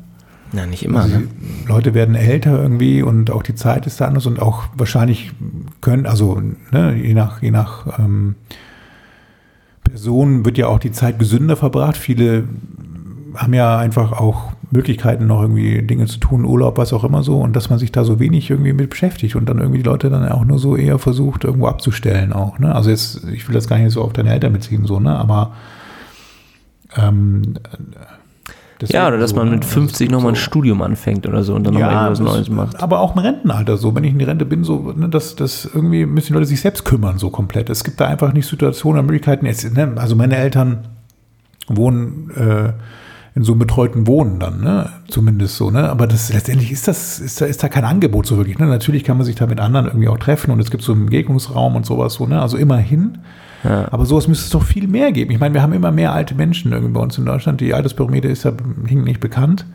Na, 0.51 0.67
nicht 0.67 0.83
immer. 0.85 1.01
Also 1.01 1.19
ne? 1.19 1.27
Leute 1.67 1.93
werden 1.93 2.15
älter 2.15 2.61
irgendwie 2.61 3.01
und 3.01 3.31
auch 3.31 3.41
die 3.41 3.55
Zeit 3.55 3.87
ist 3.87 3.99
da 4.01 4.05
anders 4.05 4.27
und 4.27 4.39
auch 4.39 4.65
wahrscheinlich 4.75 5.31
können, 5.81 6.05
also 6.05 6.41
ne, 6.71 6.95
je 6.95 7.13
nach, 7.13 7.41
je 7.41 7.51
nach 7.51 7.99
ähm, 7.99 8.35
Person 9.83 10.45
wird 10.45 10.57
ja 10.57 10.67
auch 10.67 10.79
die 10.79 10.91
Zeit 10.91 11.19
gesünder 11.19 11.55
verbracht. 11.55 11.97
Viele 11.97 12.45
haben 13.35 13.53
ja 13.53 13.77
einfach 13.77 14.11
auch 14.13 14.51
Möglichkeiten, 14.71 15.27
noch 15.27 15.41
irgendwie 15.41 15.81
Dinge 15.83 16.05
zu 16.07 16.19
tun, 16.19 16.45
Urlaub, 16.45 16.77
was 16.77 16.93
auch 16.93 17.03
immer 17.03 17.23
so, 17.23 17.39
und 17.39 17.55
dass 17.55 17.69
man 17.69 17.79
sich 17.79 17.91
da 17.91 18.03
so 18.03 18.19
wenig 18.19 18.49
irgendwie 18.49 18.73
mit 18.73 18.89
beschäftigt 18.89 19.35
und 19.35 19.47
dann 19.47 19.59
irgendwie 19.59 19.79
die 19.79 19.87
Leute 19.87 20.09
dann 20.09 20.27
auch 20.29 20.45
nur 20.45 20.57
so 20.59 20.75
eher 20.75 20.97
versucht, 20.97 21.43
irgendwo 21.43 21.67
abzustellen 21.67 22.33
auch. 22.33 22.57
Ne? 22.59 22.73
Also 22.73 22.89
jetzt, 22.89 23.23
ich 23.25 23.47
will 23.47 23.53
das 23.53 23.67
gar 23.67 23.77
nicht 23.77 23.91
so 23.91 24.01
auf 24.01 24.13
deine 24.13 24.31
Eltern 24.31 24.53
beziehen, 24.53 24.85
so, 24.85 24.99
ne? 24.99 25.15
Aber 25.15 25.53
ähm, 26.97 27.55
ja, 28.91 29.07
oder 29.07 29.17
dass 29.17 29.31
so, 29.31 29.37
man 29.37 29.49
mit 29.49 29.65
50 29.65 30.09
nochmal 30.09 30.33
ein 30.33 30.35
Studium 30.35 30.81
anfängt 30.81 31.27
oder 31.27 31.43
so 31.43 31.55
und 31.55 31.63
dann 31.65 31.73
ja, 31.73 31.87
nochmal 31.87 32.03
irgendwas 32.11 32.19
Neues 32.19 32.49
macht. 32.49 32.81
Aber 32.81 32.99
auch 32.99 33.15
im 33.15 33.21
Rentenalter 33.21 33.77
so, 33.77 33.95
wenn 33.95 34.03
ich 34.03 34.11
in 34.11 34.19
die 34.19 34.25
Rente 34.25 34.45
bin, 34.45 34.63
so, 34.63 34.93
ne, 34.95 35.09
dass 35.09 35.35
das 35.35 35.65
irgendwie 35.65 36.05
müssen 36.05 36.27
die 36.27 36.33
Leute 36.33 36.45
sich 36.45 36.61
selbst 36.61 36.85
kümmern, 36.85 37.19
so 37.19 37.29
komplett. 37.29 37.69
Es 37.69 37.83
gibt 37.83 37.99
da 37.99 38.07
einfach 38.07 38.33
nicht 38.33 38.47
Situationen 38.47 39.01
und 39.01 39.05
Möglichkeiten. 39.07 39.45
Jetzt, 39.45 39.73
ne, 39.73 39.93
also 39.95 40.15
meine 40.15 40.35
Eltern 40.37 40.87
wohnen 41.67 42.31
äh, 42.31 42.73
in 43.35 43.43
so 43.43 43.53
einem 43.53 43.59
betreuten 43.59 44.05
Wohnen 44.05 44.39
dann, 44.39 44.61
ne? 44.61 44.89
Zumindest 45.07 45.57
so, 45.57 45.71
ne? 45.71 45.89
Aber 45.89 46.05
das 46.05 46.31
letztendlich 46.31 46.71
ist 46.71 46.87
das, 46.87 47.19
ist 47.19 47.41
da, 47.41 47.45
ist 47.45 47.63
da 47.63 47.69
kein 47.69 47.83
Angebot 47.83 48.27
so 48.27 48.37
wirklich. 48.37 48.59
Ne? 48.59 48.67
Natürlich 48.67 49.03
kann 49.03 49.17
man 49.17 49.25
sich 49.25 49.35
da 49.35 49.47
mit 49.47 49.59
anderen 49.59 49.87
irgendwie 49.87 50.07
auch 50.07 50.19
treffen 50.19 50.51
und 50.51 50.59
es 50.59 50.69
gibt 50.69 50.83
so 50.83 50.93
einen 50.93 51.05
Begegnungsraum 51.05 51.75
und 51.75 51.85
sowas 51.85 52.13
so, 52.13 52.27
ne? 52.27 52.41
Also 52.41 52.57
immerhin. 52.57 53.19
Ja. 53.63 53.87
Aber 53.91 54.05
sowas 54.05 54.27
müsste 54.27 54.45
es 54.45 54.51
doch 54.51 54.63
viel 54.63 54.87
mehr 54.87 55.11
geben. 55.11 55.31
Ich 55.31 55.39
meine, 55.39 55.53
wir 55.53 55.61
haben 55.61 55.73
immer 55.73 55.91
mehr 55.91 56.13
alte 56.13 56.35
Menschen 56.35 56.71
irgendwie 56.71 56.93
bei 56.93 56.99
uns 56.99 57.17
in 57.17 57.25
Deutschland. 57.25 57.61
Die 57.61 57.73
Alterspyramide 57.73 58.27
ist 58.27 58.43
ja 58.43 58.53
nicht 58.89 59.19
bekannt. 59.19 59.65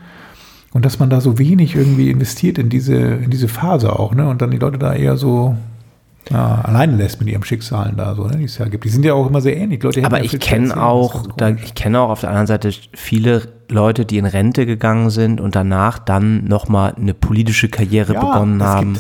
Und 0.73 0.85
dass 0.85 0.99
man 0.99 1.09
da 1.09 1.21
so 1.21 1.39
wenig 1.39 1.75
irgendwie 1.75 2.11
investiert 2.11 2.59
in 2.59 2.69
diese, 2.69 2.97
in 2.97 3.31
diese 3.31 3.49
Phase 3.49 3.99
auch, 3.99 4.15
ne? 4.15 4.29
Und 4.29 4.43
dann 4.43 4.51
die 4.51 4.59
Leute 4.59 4.79
da 4.79 4.93
eher 4.93 5.17
so 5.17 5.57
ja, 6.31 6.61
alleine 6.63 6.97
lässt 6.97 7.21
mit 7.21 7.29
ihrem 7.29 7.43
Schicksalen 7.43 7.97
da 7.97 8.15
so, 8.15 8.27
ne, 8.27 8.37
die 8.37 8.45
es 8.45 8.59
ja 8.59 8.67
gibt. 8.67 8.85
Die 8.85 8.89
sind 8.89 9.05
ja 9.05 9.15
auch 9.15 9.29
immer 9.29 9.41
sehr 9.41 9.57
ähnlich. 9.57 9.83
Leute 9.83 10.05
Aber 10.05 10.23
ich 10.23 10.39
kenne 10.39 10.83
auch, 10.83 11.27
da, 11.37 11.51
ich 11.51 11.75
kenne 11.75 12.01
auch 12.01 12.11
auf 12.11 12.21
der 12.21 12.31
anderen 12.31 12.47
Seite 12.47 12.71
viele 12.95 13.49
Leute, 13.71 14.05
die 14.05 14.19
in 14.19 14.27
Rente 14.27 14.67
gegangen 14.67 15.11
sind 15.11 15.41
und 15.41 15.55
danach 15.55 15.99
dann 15.99 16.45
nochmal 16.45 16.95
eine 16.97 17.15
politische 17.15 17.69
Karriere 17.69 18.15
ja, 18.15 18.21
begonnen 18.21 18.63
haben, 18.63 18.99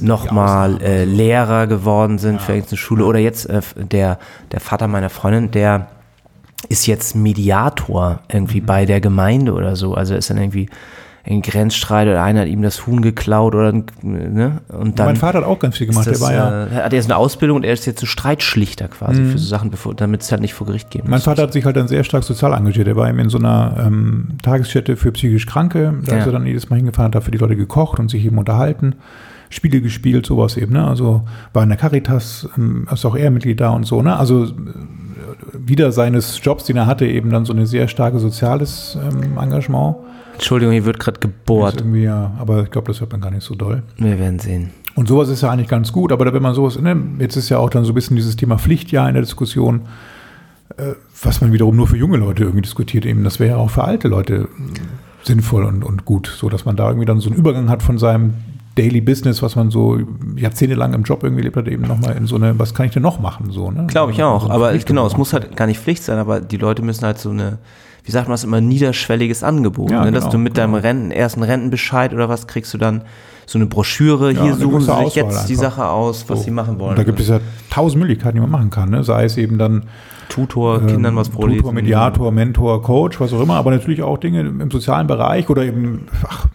nochmal 0.00 0.80
äh, 0.82 1.04
Lehrer 1.04 1.66
geworden 1.66 2.18
sind 2.18 2.36
ja. 2.36 2.40
für 2.40 2.52
eine 2.52 2.76
Schule 2.76 3.04
oder 3.04 3.18
jetzt 3.18 3.46
äh, 3.46 3.60
der, 3.76 4.18
der 4.52 4.60
Vater 4.60 4.88
meiner 4.88 5.10
Freundin, 5.10 5.50
der 5.50 5.88
ist 6.68 6.86
jetzt 6.86 7.16
Mediator 7.16 8.20
irgendwie 8.28 8.60
mhm. 8.60 8.66
bei 8.66 8.84
der 8.84 9.00
Gemeinde 9.00 9.52
oder 9.52 9.76
so. 9.76 9.94
Also 9.94 10.14
ist 10.14 10.30
dann 10.30 10.38
irgendwie 10.38 10.68
ein 11.24 11.42
Grenzstreit 11.42 12.08
oder 12.08 12.22
einer 12.22 12.40
hat 12.40 12.48
ihm 12.48 12.62
das 12.62 12.86
Huhn 12.86 13.02
geklaut 13.02 13.54
oder 13.54 13.72
ne? 14.02 14.60
Und 14.68 14.98
dann 14.98 15.06
mein 15.06 15.16
Vater 15.16 15.38
hat 15.38 15.44
auch 15.44 15.58
ganz 15.58 15.76
viel 15.76 15.86
gemacht. 15.86 16.06
Das, 16.06 16.18
der 16.18 16.26
war 16.26 16.34
ja, 16.34 16.66
äh, 16.66 16.84
hat 16.84 16.92
jetzt 16.92 17.06
eine 17.06 17.16
Ausbildung 17.16 17.58
und 17.58 17.64
er 17.64 17.72
ist 17.72 17.86
jetzt 17.86 18.00
so 18.00 18.06
Streitschlichter 18.06 18.88
quasi 18.88 19.20
mhm. 19.20 19.30
für 19.32 19.38
so 19.38 19.46
Sachen, 19.46 19.70
damit 19.96 20.22
es 20.22 20.32
halt 20.32 20.40
nicht 20.40 20.54
vor 20.54 20.66
Gericht 20.66 20.90
gehen 20.90 21.02
muss. 21.02 21.10
Mein 21.10 21.20
Vater 21.20 21.42
hat 21.42 21.52
sich 21.52 21.64
halt 21.64 21.76
dann 21.76 21.88
sehr 21.88 22.04
stark 22.04 22.24
sozial 22.24 22.54
engagiert. 22.54 22.88
Er 22.88 22.96
war 22.96 23.08
eben 23.08 23.18
in 23.18 23.28
so 23.28 23.38
einer 23.38 23.76
ähm, 23.86 24.28
Tagesstätte 24.42 24.96
für 24.96 25.12
psychisch 25.12 25.46
Kranke. 25.46 25.94
Da 26.04 26.12
ja. 26.12 26.18
ist 26.20 26.26
er 26.26 26.32
dann 26.32 26.46
jedes 26.46 26.70
Mal 26.70 26.76
hingefahren, 26.76 27.08
hat 27.08 27.14
da 27.14 27.20
für 27.20 27.30
die 27.30 27.38
Leute 27.38 27.56
gekocht 27.56 27.98
und 27.98 28.10
sich 28.10 28.24
eben 28.24 28.38
unterhalten. 28.38 28.96
Spiele 29.50 29.80
gespielt, 29.80 30.26
sowas 30.26 30.56
eben, 30.56 30.72
ne? 30.72 30.86
Also 30.86 31.22
war 31.52 31.64
in 31.64 31.68
der 31.68 31.78
Caritas, 31.78 32.48
ähm, 32.56 32.86
ist 32.90 33.04
auch 33.04 33.16
er 33.16 33.32
Mitglied 33.32 33.60
da 33.60 33.70
und 33.70 33.84
so, 33.84 34.00
ne? 34.00 34.16
Also 34.16 34.44
äh, 34.44 34.48
wieder 35.52 35.90
seines 35.90 36.40
Jobs, 36.42 36.64
den 36.64 36.76
er 36.76 36.86
hatte, 36.86 37.04
eben 37.06 37.30
dann 37.30 37.44
so 37.44 37.52
ein 37.52 37.66
sehr 37.66 37.88
starkes 37.88 38.22
soziales 38.22 38.96
ähm, 39.02 39.36
Engagement. 39.36 39.96
Entschuldigung, 40.40 40.72
hier 40.72 40.86
wird 40.86 40.98
gerade 40.98 41.20
gebohrt. 41.20 41.84
ja, 41.92 42.32
aber 42.38 42.62
ich 42.62 42.70
glaube, 42.70 42.88
das 42.88 43.00
hört 43.00 43.12
man 43.12 43.20
gar 43.20 43.30
nicht 43.30 43.42
so 43.44 43.54
doll. 43.54 43.82
Wir 43.98 44.18
werden 44.18 44.38
sehen. 44.38 44.70
Und 44.94 45.06
sowas 45.06 45.28
ist 45.28 45.42
ja 45.42 45.50
eigentlich 45.50 45.68
ganz 45.68 45.92
gut, 45.92 46.12
aber 46.12 46.32
wenn 46.32 46.42
man 46.42 46.54
sowas, 46.54 46.80
ne, 46.80 46.96
jetzt 47.18 47.36
ist 47.36 47.50
ja 47.50 47.58
auch 47.58 47.68
dann 47.68 47.84
so 47.84 47.92
ein 47.92 47.94
bisschen 47.94 48.16
dieses 48.16 48.36
Thema 48.36 48.58
Pflichtjahr 48.58 49.06
in 49.06 49.14
der 49.14 49.22
Diskussion, 49.22 49.82
äh, 50.78 50.94
was 51.22 51.42
man 51.42 51.52
wiederum 51.52 51.76
nur 51.76 51.88
für 51.88 51.98
junge 51.98 52.16
Leute 52.16 52.44
irgendwie 52.44 52.62
diskutiert, 52.62 53.04
eben, 53.04 53.22
das 53.22 53.38
wäre 53.38 53.50
ja 53.50 53.56
auch 53.58 53.68
für 53.68 53.84
alte 53.84 54.08
Leute 54.08 54.48
sinnvoll 55.24 55.64
und, 55.64 55.84
und 55.84 56.06
gut, 56.06 56.32
so 56.34 56.48
dass 56.48 56.64
man 56.64 56.74
da 56.74 56.88
irgendwie 56.88 57.04
dann 57.04 57.20
so 57.20 57.28
einen 57.28 57.38
Übergang 57.38 57.68
hat 57.68 57.82
von 57.82 57.98
seinem 57.98 58.32
Daily 58.76 59.02
Business, 59.02 59.42
was 59.42 59.56
man 59.56 59.70
so 59.70 59.98
jahrzehntelang 60.36 60.94
im 60.94 61.02
Job 61.02 61.22
irgendwie 61.22 61.42
lebt 61.42 61.56
hat, 61.58 61.68
eben 61.68 61.82
nochmal 61.82 62.16
in 62.16 62.26
so 62.26 62.36
eine, 62.36 62.58
was 62.58 62.72
kann 62.72 62.86
ich 62.86 62.92
denn 62.92 63.02
noch 63.02 63.20
machen, 63.20 63.50
so, 63.50 63.70
ne? 63.70 63.86
Glaube 63.88 64.12
ich 64.12 64.22
auch, 64.22 64.44
so 64.44 64.50
aber 64.50 64.72
genau, 64.78 65.06
es 65.06 65.18
muss 65.18 65.34
halt 65.34 65.54
gar 65.54 65.66
nicht 65.66 65.80
Pflicht 65.80 66.02
sein, 66.02 66.18
aber 66.18 66.40
die 66.40 66.56
Leute 66.56 66.80
müssen 66.80 67.04
halt 67.04 67.18
so 67.18 67.28
eine, 67.28 67.58
wie 68.04 68.10
sagt 68.10 68.28
man 68.28 68.34
das 68.34 68.44
immer, 68.44 68.60
niederschwelliges 68.60 69.42
Angebot. 69.42 69.90
Ja, 69.90 70.04
ne? 70.04 70.12
Dass 70.12 70.24
genau, 70.24 70.32
du 70.32 70.38
mit 70.38 70.56
deinem 70.56 70.72
genau. 70.72 70.82
Renten, 70.82 71.10
ersten 71.10 71.42
Rentenbescheid 71.42 72.12
oder 72.12 72.28
was 72.28 72.46
kriegst 72.46 72.72
du 72.74 72.78
dann 72.78 73.02
so 73.46 73.58
eine 73.58 73.66
Broschüre, 73.66 74.32
ja, 74.32 74.42
hier 74.44 74.54
suchen 74.54 74.80
sie 74.80 75.04
sich 75.04 75.14
jetzt 75.16 75.34
einfach. 75.34 75.46
die 75.46 75.56
Sache 75.56 75.88
aus, 75.88 76.28
was 76.28 76.38
so. 76.38 76.44
sie 76.44 76.50
machen 76.52 76.78
wollen. 76.78 76.90
Und 76.90 76.98
da 76.98 77.02
gibt 77.02 77.18
es 77.18 77.28
ja 77.28 77.40
tausend 77.68 78.00
Möglichkeiten, 78.00 78.36
die 78.36 78.40
man 78.40 78.50
machen 78.50 78.70
kann. 78.70 78.90
Ne? 78.90 79.02
Sei 79.02 79.24
es 79.24 79.36
eben 79.36 79.58
dann 79.58 79.86
Tutor, 80.28 80.80
ähm, 80.80 80.86
Kindern 80.86 81.16
was 81.16 81.28
vorlesen. 81.28 81.62
Tutor, 81.62 81.72
Mediator, 81.72 82.30
Mentor, 82.30 82.80
Coach, 82.82 83.20
was 83.20 83.32
auch 83.32 83.40
immer, 83.40 83.56
aber 83.56 83.72
natürlich 83.72 84.02
auch 84.02 84.18
Dinge 84.18 84.40
im 84.40 84.70
sozialen 84.70 85.08
Bereich 85.08 85.50
oder 85.50 85.64
eben, 85.64 86.06
ach, 86.28 86.46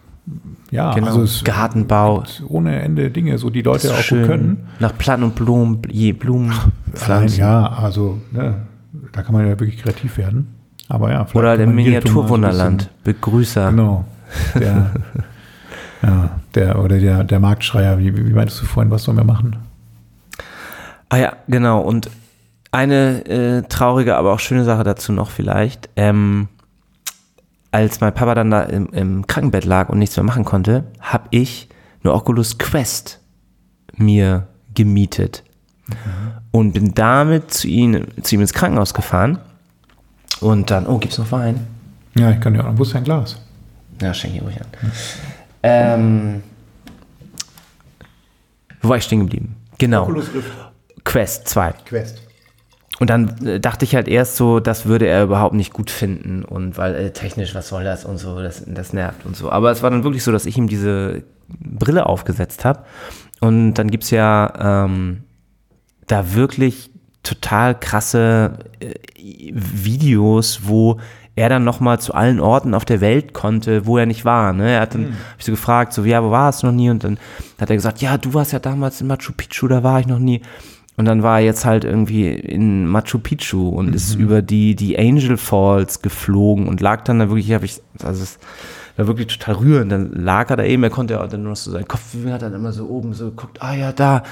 ja, 0.70 0.94
genau. 0.94 1.18
also 1.18 1.44
Gartenbau. 1.44 2.24
Ohne 2.48 2.80
Ende 2.80 3.10
Dinge, 3.10 3.36
so 3.36 3.50
die 3.50 3.62
Leute 3.62 3.92
auch 3.92 3.98
schön. 3.98 4.20
gut 4.20 4.26
können. 4.28 4.68
Nach 4.80 4.96
Platten 4.96 5.22
und 5.22 5.34
Blumen, 5.34 5.82
je 5.90 6.12
Blumen, 6.12 6.52
Ach, 6.52 6.68
Pflanzen. 6.94 7.40
Ja, 7.40 7.66
also 7.66 8.18
ne, 8.32 8.62
da 9.12 9.22
kann 9.22 9.34
man 9.34 9.46
ja 9.46 9.50
wirklich 9.50 9.78
kreativ 9.82 10.16
werden. 10.16 10.54
Aber 10.88 11.10
ja, 11.10 11.26
Oder 11.34 11.56
der 11.56 11.66
Miniaturwunderland. 11.66 12.90
Begrüßer. 13.02 13.70
Genau. 13.70 14.04
Der, 14.54 14.92
ja, 16.02 16.30
der, 16.54 16.82
oder 16.82 16.98
der, 16.98 17.24
der 17.24 17.40
Marktschreier, 17.40 17.98
wie, 17.98 18.16
wie 18.16 18.32
meintest 18.32 18.62
du 18.62 18.66
vorhin, 18.66 18.90
was 18.90 19.02
sollen 19.04 19.16
wir 19.16 19.24
machen? 19.24 19.56
Ah 21.08 21.16
ja, 21.16 21.32
genau. 21.48 21.80
Und 21.80 22.10
eine 22.72 23.24
äh, 23.26 23.62
traurige, 23.62 24.16
aber 24.16 24.32
auch 24.32 24.40
schöne 24.40 24.64
Sache 24.64 24.84
dazu 24.84 25.12
noch 25.12 25.30
vielleicht. 25.30 25.88
Ähm, 25.96 26.48
als 27.72 28.00
mein 28.00 28.14
Papa 28.14 28.34
dann 28.34 28.50
da 28.50 28.62
im, 28.62 28.88
im 28.90 29.26
Krankenbett 29.26 29.64
lag 29.64 29.88
und 29.88 29.98
nichts 29.98 30.16
mehr 30.16 30.24
machen 30.24 30.44
konnte, 30.44 30.84
habe 31.00 31.28
ich 31.30 31.68
eine 32.02 32.12
Oculus 32.12 32.58
Quest 32.58 33.20
mir 33.96 34.46
gemietet 34.74 35.42
mhm. 35.88 35.94
und 36.52 36.72
bin 36.72 36.94
damit 36.94 37.50
zu 37.52 37.68
ihm, 37.68 38.06
zu 38.22 38.34
ihm 38.34 38.40
ins 38.40 38.52
Krankenhaus 38.52 38.94
gefahren. 38.94 39.38
Und 40.40 40.70
dann, 40.70 40.86
oh, 40.86 40.98
gibt's 40.98 41.18
noch 41.18 41.30
Wein? 41.32 41.66
Ja, 42.14 42.30
ich 42.30 42.40
kann 42.40 42.54
dir 42.54 42.60
auch 42.60 42.70
noch. 42.70 42.78
Wo 42.78 42.82
ist 42.82 42.94
dein 42.94 43.04
Glas? 43.04 43.36
Ja, 44.00 44.12
schenke 44.12 44.38
ich 44.38 44.42
ruhig 44.42 44.60
an. 44.60 44.66
Mhm. 44.82 44.92
Ähm, 45.62 46.42
wo 48.82 48.90
war 48.90 48.96
ich 48.96 49.04
stehen 49.04 49.20
geblieben? 49.20 49.56
Genau. 49.78 50.10
Quest 51.04 51.48
2. 51.48 51.74
Quest. 51.84 52.22
Und 52.98 53.10
dann 53.10 53.46
äh, 53.46 53.60
dachte 53.60 53.84
ich 53.84 53.94
halt 53.94 54.08
erst 54.08 54.36
so, 54.36 54.60
das 54.60 54.86
würde 54.86 55.06
er 55.06 55.24
überhaupt 55.24 55.54
nicht 55.54 55.72
gut 55.72 55.90
finden 55.90 56.44
und 56.44 56.78
weil 56.78 56.94
äh, 56.94 57.12
technisch, 57.12 57.54
was 57.54 57.68
soll 57.68 57.84
das 57.84 58.04
und 58.04 58.18
so, 58.18 58.40
das, 58.40 58.62
das 58.66 58.92
nervt 58.92 59.26
und 59.26 59.36
so. 59.36 59.50
Aber 59.50 59.70
es 59.70 59.82
war 59.82 59.90
dann 59.90 60.02
wirklich 60.02 60.24
so, 60.24 60.32
dass 60.32 60.46
ich 60.46 60.56
ihm 60.56 60.66
diese 60.66 61.22
Brille 61.48 62.06
aufgesetzt 62.06 62.64
habe 62.64 62.84
und 63.40 63.74
dann 63.74 63.90
gibt 63.90 64.04
es 64.04 64.10
ja 64.10 64.84
ähm, 64.86 65.24
da 66.06 66.34
wirklich 66.34 66.90
total 67.26 67.78
krasse 67.78 68.58
äh, 68.80 68.94
Videos, 69.52 70.60
wo 70.64 70.98
er 71.36 71.50
dann 71.50 71.64
nochmal 71.64 72.00
zu 72.00 72.14
allen 72.14 72.40
Orten 72.40 72.72
auf 72.72 72.86
der 72.86 73.02
Welt 73.02 73.34
konnte, 73.34 73.86
wo 73.86 73.98
er 73.98 74.06
nicht 74.06 74.24
war. 74.24 74.54
Ne? 74.54 74.70
Er 74.70 74.80
hat 74.80 74.94
dann, 74.94 75.02
mhm. 75.02 75.12
hab 75.12 75.38
ich 75.38 75.44
so 75.44 75.52
gefragt, 75.52 75.92
so, 75.92 76.02
ja, 76.04 76.24
wo 76.24 76.30
war 76.30 76.48
es 76.48 76.62
noch 76.62 76.72
nie? 76.72 76.88
Und 76.88 77.04
dann 77.04 77.18
hat 77.60 77.68
er 77.68 77.76
gesagt, 77.76 78.00
ja, 78.00 78.16
du 78.16 78.32
warst 78.32 78.52
ja 78.52 78.58
damals 78.58 79.00
in 79.02 79.06
Machu 79.06 79.32
Picchu, 79.36 79.68
da 79.68 79.82
war 79.82 80.00
ich 80.00 80.06
noch 80.06 80.18
nie. 80.18 80.40
Und 80.96 81.04
dann 81.04 81.22
war 81.22 81.38
er 81.38 81.44
jetzt 81.44 81.66
halt 81.66 81.84
irgendwie 81.84 82.30
in 82.30 82.86
Machu 82.86 83.18
Picchu 83.18 83.68
und 83.68 83.88
mhm. 83.88 83.92
ist 83.92 84.14
über 84.14 84.40
die, 84.40 84.74
die 84.74 84.98
Angel 84.98 85.36
Falls 85.36 86.00
geflogen 86.00 86.68
und 86.68 86.80
lag 86.80 87.04
dann 87.04 87.18
da 87.18 87.28
wirklich, 87.28 87.52
habe 87.52 87.66
ich, 87.66 87.82
also 88.04 88.22
es 88.22 88.38
war 88.96 89.06
wirklich 89.06 89.26
total 89.38 89.56
rührend. 89.56 89.92
Dann 89.92 90.12
lag 90.12 90.50
er 90.50 90.56
da 90.56 90.64
eben, 90.64 90.82
er 90.82 90.90
konnte 90.90 91.14
ja 91.14 91.26
dann 91.26 91.42
nur 91.42 91.54
so 91.54 91.70
seinen 91.70 91.86
Kopf, 91.86 92.02
hat 92.28 92.42
dann 92.42 92.54
immer 92.54 92.72
so 92.72 92.86
oben 92.86 93.12
so 93.12 93.26
geguckt, 93.26 93.58
ah 93.60 93.74
ja, 93.74 93.92
da, 93.92 94.22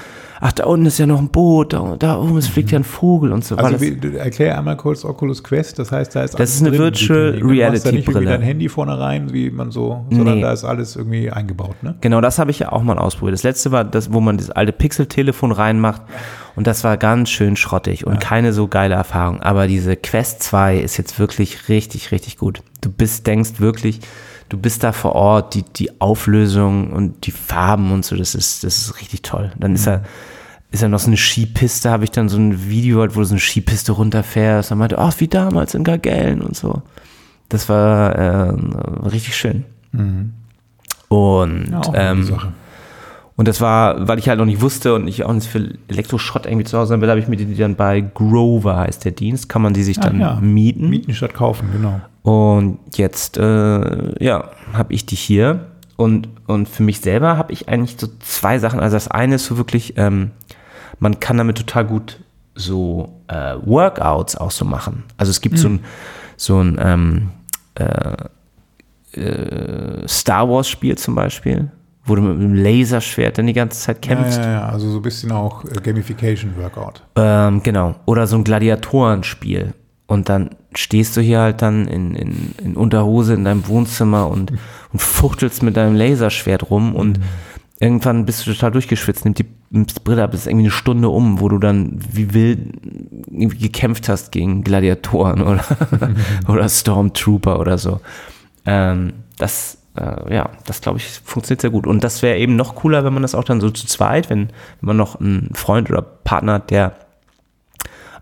ach, 0.41 0.51
da 0.53 0.65
unten 0.65 0.87
ist 0.87 0.97
ja 0.97 1.05
noch 1.05 1.19
ein 1.19 1.29
Boot, 1.29 1.73
da, 1.73 1.95
da 1.97 2.17
oben 2.17 2.37
es 2.37 2.47
fliegt 2.47 2.71
ja 2.71 2.79
ein 2.79 2.83
Vogel 2.83 3.31
und 3.31 3.45
so. 3.45 3.55
Also 3.57 3.79
wie, 3.79 4.17
erklär 4.17 4.57
einmal 4.57 4.77
kurz 4.77 5.05
Oculus 5.05 5.43
Quest, 5.43 5.77
das 5.79 5.91
heißt, 5.91 6.15
da 6.15 6.23
ist 6.23 6.39
Das 6.39 6.55
ist 6.55 6.61
eine 6.61 6.71
drin, 6.71 6.79
Virtual 6.79 7.39
Reality 7.41 7.43
Brille. 7.43 7.69
Du 7.69 7.73
hast 7.73 7.85
da 7.85 7.91
nicht 7.91 8.07
irgendwie 8.07 8.25
dein 8.25 8.41
Handy 8.41 8.69
vorne 8.69 8.99
rein, 8.99 9.31
wie 9.33 9.51
man 9.51 9.71
so, 9.71 10.05
sondern 10.09 10.35
nee. 10.35 10.41
da 10.41 10.51
ist 10.51 10.63
alles 10.63 10.95
irgendwie 10.95 11.29
eingebaut, 11.29 11.75
ne? 11.83 11.95
Genau, 12.01 12.21
das 12.21 12.39
habe 12.39 12.51
ich 12.51 12.59
ja 12.59 12.71
auch 12.71 12.81
mal 12.81 12.97
ausprobiert. 12.97 13.33
Das 13.33 13.43
letzte 13.43 13.71
war 13.71 13.83
das, 13.83 14.11
wo 14.11 14.19
man 14.19 14.37
das 14.37 14.49
alte 14.49 14.71
Pixel-Telefon 14.71 15.51
reinmacht 15.51 16.01
und 16.55 16.65
das 16.65 16.83
war 16.83 16.97
ganz 16.97 17.29
schön 17.29 17.55
schrottig 17.55 18.07
und 18.07 18.13
ja. 18.13 18.19
keine 18.19 18.53
so 18.53 18.67
geile 18.67 18.95
Erfahrung. 18.95 19.41
Aber 19.41 19.67
diese 19.67 19.95
Quest 19.95 20.41
2 20.43 20.79
ist 20.79 20.97
jetzt 20.97 21.19
wirklich 21.19 21.69
richtig, 21.69 22.11
richtig 22.11 22.37
gut. 22.37 22.63
Du 22.85 22.91
bist, 22.91 23.25
denkst 23.25 23.59
wirklich, 23.59 23.99
du 24.49 24.57
bist 24.57 24.83
da 24.83 24.91
vor 24.91 25.13
Ort, 25.13 25.55
die, 25.55 25.63
die 25.63 25.99
Auflösung 25.99 26.93
und 26.93 27.25
die 27.25 27.31
Farben 27.31 27.91
und 27.91 28.05
so, 28.05 28.15
das 28.15 28.35
ist, 28.35 28.63
das 28.63 28.77
ist 28.77 29.01
richtig 29.01 29.23
toll. 29.23 29.51
Dann 29.57 29.71
mhm. 29.71 29.75
ist 29.75 29.87
er, 29.87 30.03
ist 30.71 30.81
ja 30.81 30.87
noch 30.87 30.99
so 30.99 31.07
eine 31.07 31.17
Skipiste, 31.17 31.89
habe 31.89 32.03
ich 32.03 32.11
dann 32.11 32.29
so 32.29 32.37
ein 32.37 32.69
Video, 32.69 33.01
wo 33.01 33.19
du 33.19 33.23
so 33.23 33.33
eine 33.33 33.39
Skipiste 33.39 33.93
runterfährst. 33.93 34.69
Dann 34.69 34.77
meinte, 34.77 34.99
ach, 34.99 35.15
wie 35.17 35.27
damals 35.27 35.73
in 35.73 35.83
Gargellen 35.83 36.41
und 36.41 36.55
so. 36.55 36.83
Das 37.49 37.69
war 37.69 38.13
äh, 38.13 38.53
richtig 39.05 39.35
schön. 39.35 39.65
Mhm. 39.91 40.33
Und 41.07 41.69
ja, 41.71 41.81
ähm, 41.93 42.37
und 43.37 43.47
das 43.47 43.59
war, 43.61 44.07
weil 44.07 44.19
ich 44.19 44.29
halt 44.29 44.39
noch 44.39 44.45
nicht 44.45 44.61
wusste 44.61 44.93
und 44.93 45.07
ich 45.07 45.23
auch 45.23 45.33
nicht 45.33 45.47
für 45.47 45.69
Elektroschrott 45.87 46.45
irgendwie 46.45 46.65
zu 46.65 46.77
Hause 46.77 46.93
habe, 46.93 47.09
habe 47.09 47.19
ich 47.19 47.27
mir 47.27 47.35
die 47.35 47.55
dann 47.55 47.75
bei 47.75 47.99
Grover 48.01 48.77
heißt 48.77 49.03
der 49.03 49.11
Dienst, 49.11 49.49
kann 49.49 49.61
man 49.61 49.73
die 49.73 49.83
sich 49.83 49.99
dann 49.99 50.19
ja. 50.19 50.39
mieten. 50.39 50.89
Mieten 50.89 51.13
statt 51.13 51.33
kaufen, 51.33 51.69
genau. 51.73 51.99
Und 52.25 52.79
jetzt, 52.95 53.37
äh, 53.37 54.23
ja, 54.23 54.49
habe 54.73 54.93
ich 54.93 55.05
die 55.05 55.15
hier. 55.15 55.67
Und, 55.95 56.27
und 56.47 56.67
für 56.67 56.81
mich 56.81 57.01
selber 57.01 57.37
habe 57.37 57.53
ich 57.53 57.69
eigentlich 57.69 57.97
so 57.99 58.07
zwei 58.19 58.57
Sachen. 58.57 58.79
Also 58.79 58.95
das 58.95 59.07
eine 59.07 59.35
ist 59.35 59.45
so 59.45 59.57
wirklich, 59.57 59.93
ähm, 59.97 60.31
man 60.97 61.19
kann 61.19 61.37
damit 61.37 61.57
total 61.57 61.85
gut 61.85 62.19
so 62.55 63.21
äh, 63.27 63.53
Workouts 63.63 64.37
auch 64.37 64.49
so 64.49 64.65
machen. 64.65 65.03
Also 65.17 65.29
es 65.29 65.39
gibt 65.39 65.57
mhm. 65.57 65.59
so 65.59 65.69
ein, 65.69 65.79
so 66.35 66.59
ein 66.61 66.79
ähm, 66.81 67.29
äh, 67.75 69.19
äh, 69.21 70.07
Star 70.07 70.49
Wars 70.49 70.67
Spiel 70.67 70.97
zum 70.97 71.13
Beispiel, 71.13 71.69
wo 72.05 72.15
du 72.15 72.23
mit 72.23 72.39
einem 72.39 72.55
Laserschwert 72.55 73.37
dann 73.37 73.45
die 73.45 73.53
ganze 73.53 73.79
Zeit 73.79 74.01
kämpfst. 74.01 74.39
Ja, 74.39 74.45
ja, 74.45 74.51
ja. 74.51 74.69
also 74.69 74.89
so 74.89 74.97
ein 74.97 75.03
bisschen 75.03 75.31
auch 75.31 75.63
Gamification 75.83 76.57
Workout. 76.57 77.03
Ähm, 77.17 77.61
genau. 77.61 77.93
Oder 78.07 78.25
so 78.25 78.35
ein 78.35 78.43
Gladiatorenspiel. 78.43 79.75
Und 80.07 80.29
dann 80.29 80.51
stehst 80.75 81.17
du 81.17 81.21
hier 81.21 81.39
halt 81.39 81.61
dann 81.61 81.87
in, 81.87 82.13
in, 82.15 82.55
in 82.63 82.77
Unterhose 82.77 83.33
in 83.33 83.43
deinem 83.43 83.67
Wohnzimmer 83.67 84.27
und, 84.27 84.51
und 84.93 85.01
fuchtelst 85.01 85.63
mit 85.63 85.77
deinem 85.77 85.95
Laserschwert 85.95 86.69
rum 86.69 86.95
und 86.95 87.17
mhm. 87.17 87.23
irgendwann 87.79 88.25
bist 88.25 88.45
du 88.45 88.53
total 88.53 88.71
durchgeschwitzt, 88.71 89.25
nimmt 89.25 89.39
die, 89.39 89.45
Brille 90.03 90.23
ab, 90.23 90.33
ist 90.33 90.45
irgendwie 90.45 90.65
eine 90.65 90.71
Stunde 90.71 91.09
um, 91.09 91.39
wo 91.39 91.49
du 91.49 91.57
dann 91.57 91.97
wie 92.11 92.33
wild 92.33 92.59
irgendwie 93.31 93.57
gekämpft 93.57 94.07
hast 94.07 94.31
gegen 94.31 94.63
Gladiatoren 94.63 95.41
oder, 95.41 95.65
mhm. 95.89 96.15
oder 96.53 96.69
Stormtrooper 96.69 97.59
oder 97.59 97.79
so. 97.79 97.99
Ähm, 98.67 99.13
das, 99.37 99.79
äh, 99.97 100.33
ja, 100.33 100.51
das 100.65 100.81
glaube 100.81 100.99
ich, 100.99 101.19
funktioniert 101.23 101.61
sehr 101.61 101.71
gut. 101.71 101.87
Und 101.87 102.03
das 102.03 102.21
wäre 102.21 102.37
eben 102.37 102.55
noch 102.55 102.75
cooler, 102.75 103.03
wenn 103.03 103.13
man 103.13 103.23
das 103.23 103.33
auch 103.33 103.43
dann 103.43 103.59
so 103.59 103.71
zu 103.71 103.87
zweit, 103.87 104.29
wenn, 104.29 104.49
wenn 104.81 104.87
man 104.87 104.97
noch 104.97 105.19
einen 105.19 105.49
Freund 105.55 105.89
oder 105.89 106.03
Partner 106.03 106.53
hat, 106.53 106.69
der 106.69 106.93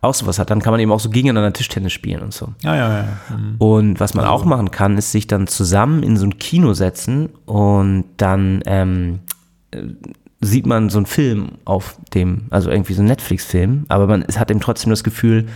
auch 0.03 0.13
sowas 0.13 0.39
hat, 0.39 0.49
dann 0.49 0.61
kann 0.61 0.71
man 0.71 0.79
eben 0.79 0.91
auch 0.91 0.99
so 0.99 1.09
gegeneinander 1.09 1.53
Tischtennis 1.53 1.93
spielen 1.93 2.21
und 2.21 2.33
so. 2.33 2.49
Ja, 2.61 2.75
ja, 2.75 2.97
ja. 2.97 3.07
Mhm. 3.35 3.55
Und 3.57 3.99
was 3.99 4.13
man 4.13 4.25
also. 4.25 4.35
auch 4.35 4.45
machen 4.45 4.71
kann, 4.71 4.97
ist 4.97 5.11
sich 5.11 5.27
dann 5.27 5.47
zusammen 5.47 6.03
in 6.03 6.17
so 6.17 6.25
ein 6.25 6.37
Kino 6.37 6.73
setzen 6.73 7.29
und 7.45 8.05
dann 8.17 8.61
ähm, 8.65 9.19
äh, 9.71 9.81
sieht 10.41 10.65
man 10.65 10.89
so 10.89 10.97
einen 10.97 11.05
Film 11.05 11.53
auf 11.65 11.97
dem, 12.13 12.43
also 12.49 12.69
irgendwie 12.69 12.93
so 12.93 13.01
ein 13.01 13.07
Netflix-Film, 13.07 13.85
aber 13.87 14.07
man 14.07 14.23
hat 14.23 14.51
eben 14.51 14.59
trotzdem 14.59 14.89
das 14.89 15.03
Gefühl, 15.03 15.47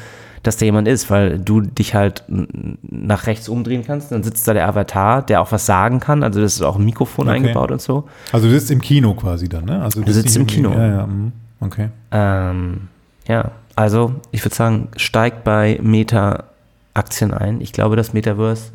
dass 0.44 0.56
da 0.56 0.66
jemand 0.66 0.88
ist, 0.88 1.10
weil 1.10 1.40
du 1.40 1.60
dich 1.60 1.94
halt 1.94 2.24
nach 2.28 3.28
rechts 3.28 3.50
umdrehen 3.50 3.84
kannst, 3.86 4.14
dann 4.14 4.24
sitzt 4.24 4.48
da 4.48 4.54
der 4.54 4.68
Avatar, 4.70 5.22
der 5.26 5.42
auch 5.42 5.52
was 5.52 5.66
sagen 5.66 6.00
kann, 6.00 6.24
also 6.24 6.40
das 6.40 6.54
ist 6.54 6.62
auch 6.62 6.78
ein 6.78 6.86
Mikrofon 6.86 7.28
okay. 7.28 7.36
eingebaut 7.36 7.72
und 7.72 7.82
so. 7.82 8.08
Also 8.32 8.48
du 8.48 8.54
sitzt 8.54 8.72
im 8.72 8.80
Kino 8.80 9.14
quasi 9.14 9.50
dann, 9.50 9.66
ne? 9.66 9.82
Also 9.82 10.02
du 10.02 10.14
sitzt 10.14 10.38
im 10.38 10.48
Kino. 10.48 10.72
Ja, 10.72 10.88
ja, 10.88 11.08
mhm. 11.08 11.34
okay. 11.60 11.90
Ähm, 12.12 12.88
ja, 13.28 13.52
also, 13.78 14.16
ich 14.32 14.44
würde 14.44 14.56
sagen, 14.56 14.90
steigt 14.98 15.44
bei 15.44 15.80
Meta-Aktien 15.84 17.32
ein. 17.32 17.62
Ich 17.62 17.74
glaube, 17.74 17.96
das 17.96 18.12
Metaverse 18.12 18.72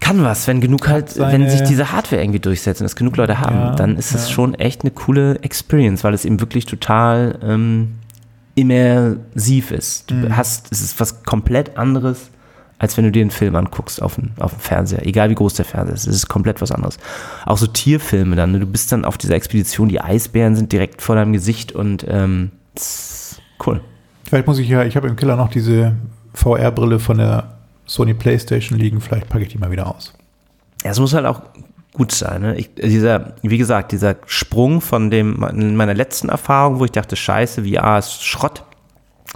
kann 0.00 0.24
was, 0.24 0.48
wenn 0.48 0.60
genug 0.60 0.88
halt, 0.88 1.16
wenn 1.16 1.48
sich 1.48 1.62
diese 1.62 1.92
Hardware 1.92 2.20
irgendwie 2.20 2.40
durchsetzt 2.40 2.80
und 2.80 2.86
es 2.86 2.96
genug 2.96 3.16
Leute 3.16 3.38
haben, 3.38 3.56
ja, 3.56 3.74
dann 3.76 3.96
ist 3.96 4.14
es 4.14 4.28
ja. 4.28 4.34
schon 4.34 4.54
echt 4.54 4.82
eine 4.82 4.90
coole 4.90 5.38
Experience, 5.42 6.02
weil 6.02 6.12
es 6.12 6.24
eben 6.24 6.40
wirklich 6.40 6.66
total 6.66 7.38
ähm, 7.40 7.94
immersiv 8.56 9.70
ist. 9.70 10.10
Du 10.10 10.14
mhm. 10.14 10.36
hast, 10.36 10.72
es 10.72 10.82
ist 10.82 10.98
was 10.98 11.22
komplett 11.22 11.78
anderes, 11.78 12.30
als 12.78 12.96
wenn 12.96 13.04
du 13.04 13.12
dir 13.12 13.22
einen 13.22 13.30
Film 13.30 13.54
anguckst 13.54 14.02
auf 14.02 14.16
dem, 14.16 14.32
auf 14.40 14.54
dem 14.54 14.60
Fernseher. 14.60 15.06
Egal 15.06 15.30
wie 15.30 15.36
groß 15.36 15.54
der 15.54 15.64
Fernseher 15.64 15.94
ist, 15.94 16.08
es 16.08 16.16
ist 16.16 16.28
komplett 16.28 16.60
was 16.60 16.72
anderes. 16.72 16.98
Auch 17.44 17.58
so 17.58 17.68
Tierfilme 17.68 18.34
dann, 18.34 18.50
ne? 18.50 18.58
du 18.58 18.66
bist 18.66 18.90
dann 18.90 19.04
auf 19.04 19.16
dieser 19.16 19.36
Expedition, 19.36 19.88
die 19.88 20.00
Eisbären 20.00 20.56
sind 20.56 20.72
direkt 20.72 21.00
vor 21.00 21.14
deinem 21.14 21.32
Gesicht 21.32 21.70
und 21.70 22.04
ähm, 22.08 22.50
Cool. 23.64 23.80
Vielleicht 24.24 24.46
muss 24.46 24.58
ich 24.58 24.68
ja, 24.68 24.84
ich 24.84 24.96
habe 24.96 25.08
im 25.08 25.16
Keller 25.16 25.36
noch 25.36 25.48
diese 25.48 25.94
VR-Brille 26.34 26.98
von 26.98 27.18
der 27.18 27.56
Sony 27.86 28.14
PlayStation 28.14 28.78
liegen, 28.78 29.00
vielleicht 29.00 29.28
packe 29.28 29.44
ich 29.44 29.50
die 29.50 29.58
mal 29.58 29.70
wieder 29.70 29.86
aus. 29.86 30.12
Ja, 30.82 30.90
es 30.90 31.00
muss 31.00 31.14
halt 31.14 31.26
auch 31.26 31.42
gut 31.92 32.12
sein. 32.12 32.42
Ne? 32.42 32.56
Ich, 32.56 32.74
dieser, 32.74 33.34
wie 33.42 33.58
gesagt, 33.58 33.92
dieser 33.92 34.16
Sprung 34.26 34.80
von 34.80 35.10
dem 35.10 35.38
meiner 35.38 35.94
letzten 35.94 36.28
Erfahrung, 36.28 36.78
wo 36.78 36.84
ich 36.84 36.90
dachte, 36.90 37.16
scheiße, 37.16 37.64
VR 37.64 37.98
ist 37.98 38.24
Schrott, 38.24 38.64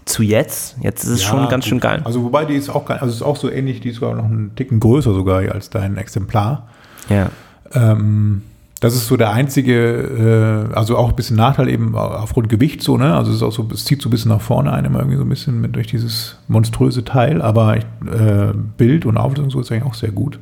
zu 0.05 0.23
jetzt, 0.23 0.77
jetzt 0.83 1.05
ist 1.05 1.11
es 1.11 1.23
ja, 1.23 1.29
schon 1.29 1.49
ganz 1.49 1.65
gut. 1.65 1.71
schön 1.71 1.81
geil. 1.81 2.03
Also 2.05 2.23
wobei 2.23 2.45
die 2.45 2.55
ist 2.55 2.69
auch, 2.69 2.89
also 2.89 3.07
ist 3.07 3.23
auch 3.23 3.37
so 3.37 3.51
ähnlich, 3.51 3.81
die 3.81 3.91
ist 3.91 3.97
sogar 3.97 4.15
noch 4.15 4.25
einen 4.25 4.55
Ticken 4.55 4.81
größer 4.81 5.15
sogar 5.15 5.41
als 5.53 5.71
dein 5.71 5.97
Exemplar. 5.97 6.69
Ja. 7.09 7.31
Ähm, 7.73 8.43
das 8.81 8.95
ist 8.95 9.07
so 9.07 9.17
der 9.19 9.31
einzige, 9.31 10.69
äh, 10.73 10.75
also 10.75 10.97
auch 10.97 11.11
ein 11.11 11.17
bisschen 11.17 11.37
Nachteil 11.37 11.69
eben 11.69 11.95
aufgrund 11.95 12.49
Gewicht 12.49 12.83
so, 12.83 12.97
ne? 12.97 13.15
Also 13.15 13.31
es 13.31 13.37
ist 13.37 13.43
auch 13.43 13.53
so, 13.53 13.69
es 13.73 13.85
zieht 13.85 14.01
so 14.01 14.09
ein 14.09 14.11
bisschen 14.11 14.31
nach 14.31 14.41
vorne 14.41 14.73
ein, 14.73 14.87
immer 14.87 15.01
irgendwie 15.01 15.19
so 15.19 15.23
ein 15.23 15.29
bisschen 15.29 15.61
mit 15.61 15.77
durch 15.77 15.87
dieses 15.87 16.39
monströse 16.49 17.05
Teil, 17.05 17.43
aber 17.43 17.77
äh, 17.77 17.83
Bild 18.79 19.05
und 19.05 19.19
Auflösung 19.19 19.51
so 19.51 19.61
ist 19.61 19.71
eigentlich 19.71 19.85
auch 19.85 19.95
sehr 19.95 20.13
gut. 20.13 20.41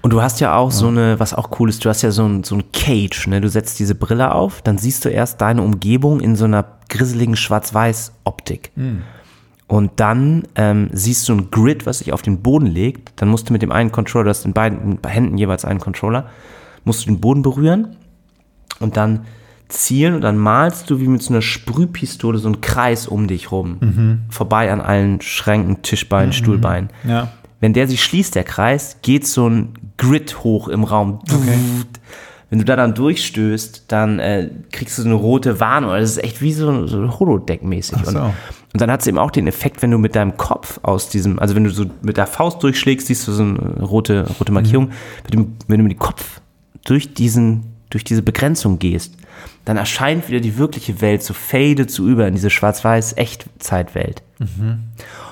Und 0.00 0.12
du 0.12 0.22
hast 0.22 0.38
ja 0.40 0.54
auch 0.54 0.70
ja. 0.70 0.76
so 0.76 0.88
eine, 0.88 1.18
was 1.18 1.34
auch 1.34 1.58
cool 1.58 1.68
ist, 1.68 1.84
du 1.84 1.88
hast 1.88 2.02
ja 2.02 2.12
so 2.12 2.24
ein, 2.24 2.44
so 2.44 2.54
ein 2.54 2.64
Cage, 2.72 3.26
ne? 3.26 3.40
Du 3.40 3.48
setzt 3.48 3.80
diese 3.80 3.96
Brille 3.96 4.32
auf, 4.32 4.62
dann 4.62 4.78
siehst 4.78 5.04
du 5.04 5.08
erst 5.08 5.40
deine 5.40 5.62
Umgebung 5.62 6.20
in 6.20 6.36
so 6.36 6.44
einer 6.44 6.64
grisseligen 6.88 7.34
Schwarz-Weiß-Optik. 7.34 8.70
Mhm. 8.76 9.02
Und 9.66 9.92
dann 9.96 10.44
ähm, 10.54 10.88
siehst 10.92 11.28
du 11.28 11.34
ein 11.34 11.50
Grid, 11.50 11.86
was 11.86 11.98
sich 11.98 12.12
auf 12.12 12.22
den 12.22 12.42
Boden 12.42 12.66
legt. 12.66 13.10
Dann 13.16 13.28
musst 13.28 13.48
du 13.48 13.52
mit 13.52 13.62
dem 13.62 13.72
einen 13.72 13.90
Controller, 13.90 14.24
du 14.24 14.30
hast 14.30 14.44
in 14.44 14.52
beiden 14.52 15.00
Händen 15.04 15.36
jeweils 15.38 15.64
einen 15.64 15.80
Controller, 15.80 16.28
musst 16.86 17.02
du 17.02 17.10
den 17.10 17.20
Boden 17.20 17.42
berühren 17.42 17.96
und 18.80 18.96
dann 18.96 19.26
zielen 19.68 20.14
und 20.14 20.20
dann 20.20 20.38
malst 20.38 20.88
du 20.88 21.00
wie 21.00 21.08
mit 21.08 21.22
so 21.22 21.34
einer 21.34 21.42
Sprühpistole 21.42 22.38
so 22.38 22.48
einen 22.48 22.60
Kreis 22.60 23.06
um 23.06 23.26
dich 23.26 23.50
rum. 23.50 23.76
Mhm. 23.80 24.20
Vorbei 24.30 24.72
an 24.72 24.80
allen 24.80 25.20
Schränken, 25.20 25.82
Tischbeinen, 25.82 26.28
mhm. 26.28 26.34
Stuhlbeinen. 26.34 26.90
Ja. 27.06 27.32
Wenn 27.60 27.72
der 27.72 27.88
sich 27.88 28.02
schließt, 28.02 28.34
der 28.34 28.44
Kreis, 28.44 28.98
geht 29.02 29.26
so 29.26 29.48
ein 29.48 29.74
Grid 29.96 30.44
hoch 30.44 30.68
im 30.68 30.84
Raum. 30.84 31.20
Okay. 31.22 31.58
Wenn 32.48 32.60
du 32.60 32.64
da 32.64 32.76
dann 32.76 32.94
durchstößt, 32.94 33.86
dann 33.88 34.20
äh, 34.20 34.50
kriegst 34.70 34.98
du 34.98 35.02
so 35.02 35.08
eine 35.08 35.16
rote 35.16 35.58
Warnung. 35.58 35.90
Das 35.90 36.10
ist 36.10 36.22
echt 36.22 36.40
wie 36.42 36.52
so, 36.52 36.86
so 36.86 37.18
Holodeck-mäßig. 37.18 38.04
So. 38.04 38.10
Und, 38.10 38.16
und, 38.16 38.34
dann 38.74 38.88
hat 38.88 39.00
es 39.00 39.08
eben 39.08 39.18
auch 39.18 39.32
den 39.32 39.48
Effekt, 39.48 39.82
wenn 39.82 39.90
du 39.90 39.98
mit 39.98 40.14
deinem 40.14 40.36
Kopf 40.36 40.78
aus 40.82 41.08
diesem, 41.08 41.40
also 41.40 41.56
wenn 41.56 41.64
du 41.64 41.70
so 41.70 41.86
mit 42.02 42.18
der 42.18 42.28
Faust 42.28 42.62
durchschlägst, 42.62 43.08
siehst 43.08 43.26
du 43.26 43.32
so 43.32 43.42
eine 43.42 43.82
rote, 43.82 44.28
rote 44.38 44.52
Markierung. 44.52 44.86
Mhm. 44.86 44.92
Wenn, 45.28 45.40
du, 45.40 45.52
wenn 45.66 45.78
du 45.78 45.82
mit 45.84 45.92
dem 45.94 45.98
Kopf 45.98 46.40
durch, 46.86 47.12
diesen, 47.12 47.64
durch 47.90 48.04
diese 48.04 48.22
Begrenzung 48.22 48.78
gehst, 48.78 49.14
dann 49.66 49.76
erscheint 49.76 50.28
wieder 50.28 50.40
die 50.40 50.58
wirkliche 50.58 51.00
Welt, 51.00 51.22
so 51.22 51.34
fadet 51.34 51.90
so 51.90 52.06
über 52.06 52.26
in 52.26 52.34
diese 52.34 52.50
schwarz-weiß-Echtzeitwelt. 52.50 54.22
Mhm. 54.38 54.78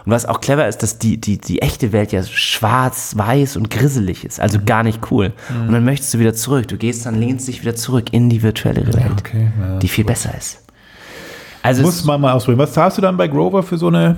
Und 0.04 0.12
was 0.12 0.26
auch 0.26 0.40
clever 0.40 0.68
ist, 0.68 0.82
dass 0.82 0.98
die, 0.98 1.18
die, 1.18 1.38
die 1.38 1.62
echte 1.62 1.92
Welt 1.92 2.12
ja 2.12 2.22
schwarz, 2.22 3.16
weiß 3.16 3.56
und 3.56 3.70
grisselig 3.70 4.24
ist, 4.24 4.40
also 4.40 4.58
mhm. 4.58 4.66
gar 4.66 4.82
nicht 4.82 5.10
cool. 5.10 5.32
Mhm. 5.48 5.68
Und 5.68 5.72
dann 5.72 5.84
möchtest 5.84 6.12
du 6.12 6.18
wieder 6.18 6.34
zurück. 6.34 6.68
Du 6.68 6.76
gehst 6.76 7.06
dann, 7.06 7.18
lehnst 7.18 7.48
dich 7.48 7.62
wieder 7.62 7.76
zurück 7.76 8.12
in 8.12 8.28
die 8.28 8.42
virtuelle 8.42 8.86
Welt, 8.92 9.20
okay, 9.20 9.48
ja, 9.58 9.78
die 9.78 9.88
viel 9.88 10.04
cool. 10.04 10.08
besser 10.08 10.36
ist. 10.36 10.60
Also 11.62 11.82
Muss 11.82 12.04
man 12.04 12.20
mal 12.20 12.32
ausprobieren. 12.32 12.58
Was 12.58 12.74
zahlst 12.74 12.98
du 12.98 13.02
dann 13.02 13.16
bei 13.16 13.28
Grover 13.28 13.62
für 13.62 13.78
so 13.78 13.88
eine 13.88 14.16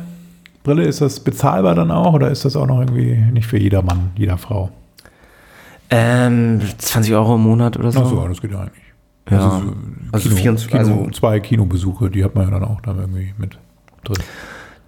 Brille? 0.64 0.82
Ist 0.82 1.00
das 1.00 1.20
bezahlbar 1.20 1.76
dann 1.76 1.92
auch 1.92 2.12
oder 2.14 2.30
ist 2.30 2.44
das 2.44 2.56
auch 2.56 2.66
noch 2.66 2.80
irgendwie 2.80 3.14
nicht 3.32 3.46
für 3.46 3.58
jeder 3.58 3.82
Mann, 3.82 4.10
jeder 4.16 4.38
Frau? 4.38 4.70
Ähm, 5.90 6.60
20 6.78 7.14
Euro 7.14 7.36
im 7.36 7.42
Monat 7.42 7.78
oder 7.78 7.92
so. 7.92 8.00
Ach 8.00 8.08
so, 8.08 8.28
das 8.28 8.40
geht 8.40 8.50
ja 8.50 8.60
eigentlich. 8.60 8.84
Ja, 9.30 9.38
also, 9.38 9.66
so 9.66 9.74
also, 10.12 10.28
Kino, 10.28 10.40
24, 10.40 10.68
Kino, 10.68 10.78
also 10.78 11.10
zwei 11.10 11.40
Kinobesuche, 11.40 12.10
die 12.10 12.24
hat 12.24 12.34
man 12.34 12.44
ja 12.44 12.50
dann 12.58 12.64
auch 12.64 12.80
da 12.80 12.94
irgendwie 12.94 13.34
mit 13.38 13.58
drin 14.04 14.22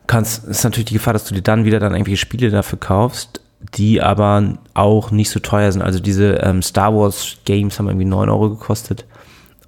kannst, 0.09 0.45
ist 0.49 0.65
natürlich 0.65 0.87
die 0.87 0.95
Gefahr, 0.95 1.13
dass 1.13 1.27
du 1.27 1.35
dir 1.35 1.43
dann 1.43 1.65
wieder 1.65 1.79
dann 1.79 1.93
irgendwelche 1.93 2.17
Spiele 2.17 2.51
dafür 2.51 2.81
kaufst, 2.81 3.41
die 3.75 4.03
aber 4.03 4.55
auch 4.75 5.13
nicht 5.13 5.31
so 5.31 5.39
teuer 5.39 5.71
sind. 5.71 5.83
Also 5.83 6.01
diese 6.01 6.35
ähm, 6.37 6.63
Star 6.63 6.93
Wars 6.95 7.37
Games 7.45 7.79
haben 7.79 7.87
irgendwie 7.87 8.07
9 8.07 8.29
Euro 8.29 8.51
gekostet. 8.51 9.05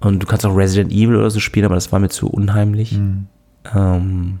Und 0.01 0.21
du 0.21 0.25
kannst 0.25 0.45
auch 0.45 0.55
Resident 0.55 0.91
Evil 0.91 1.15
oder 1.15 1.29
so 1.29 1.39
spielen, 1.39 1.65
aber 1.65 1.75
das 1.75 1.91
war 1.91 1.99
mir 1.99 2.09
zu 2.09 2.27
unheimlich. 2.27 2.93
Mhm. 2.93 3.27
Ähm, 3.73 4.39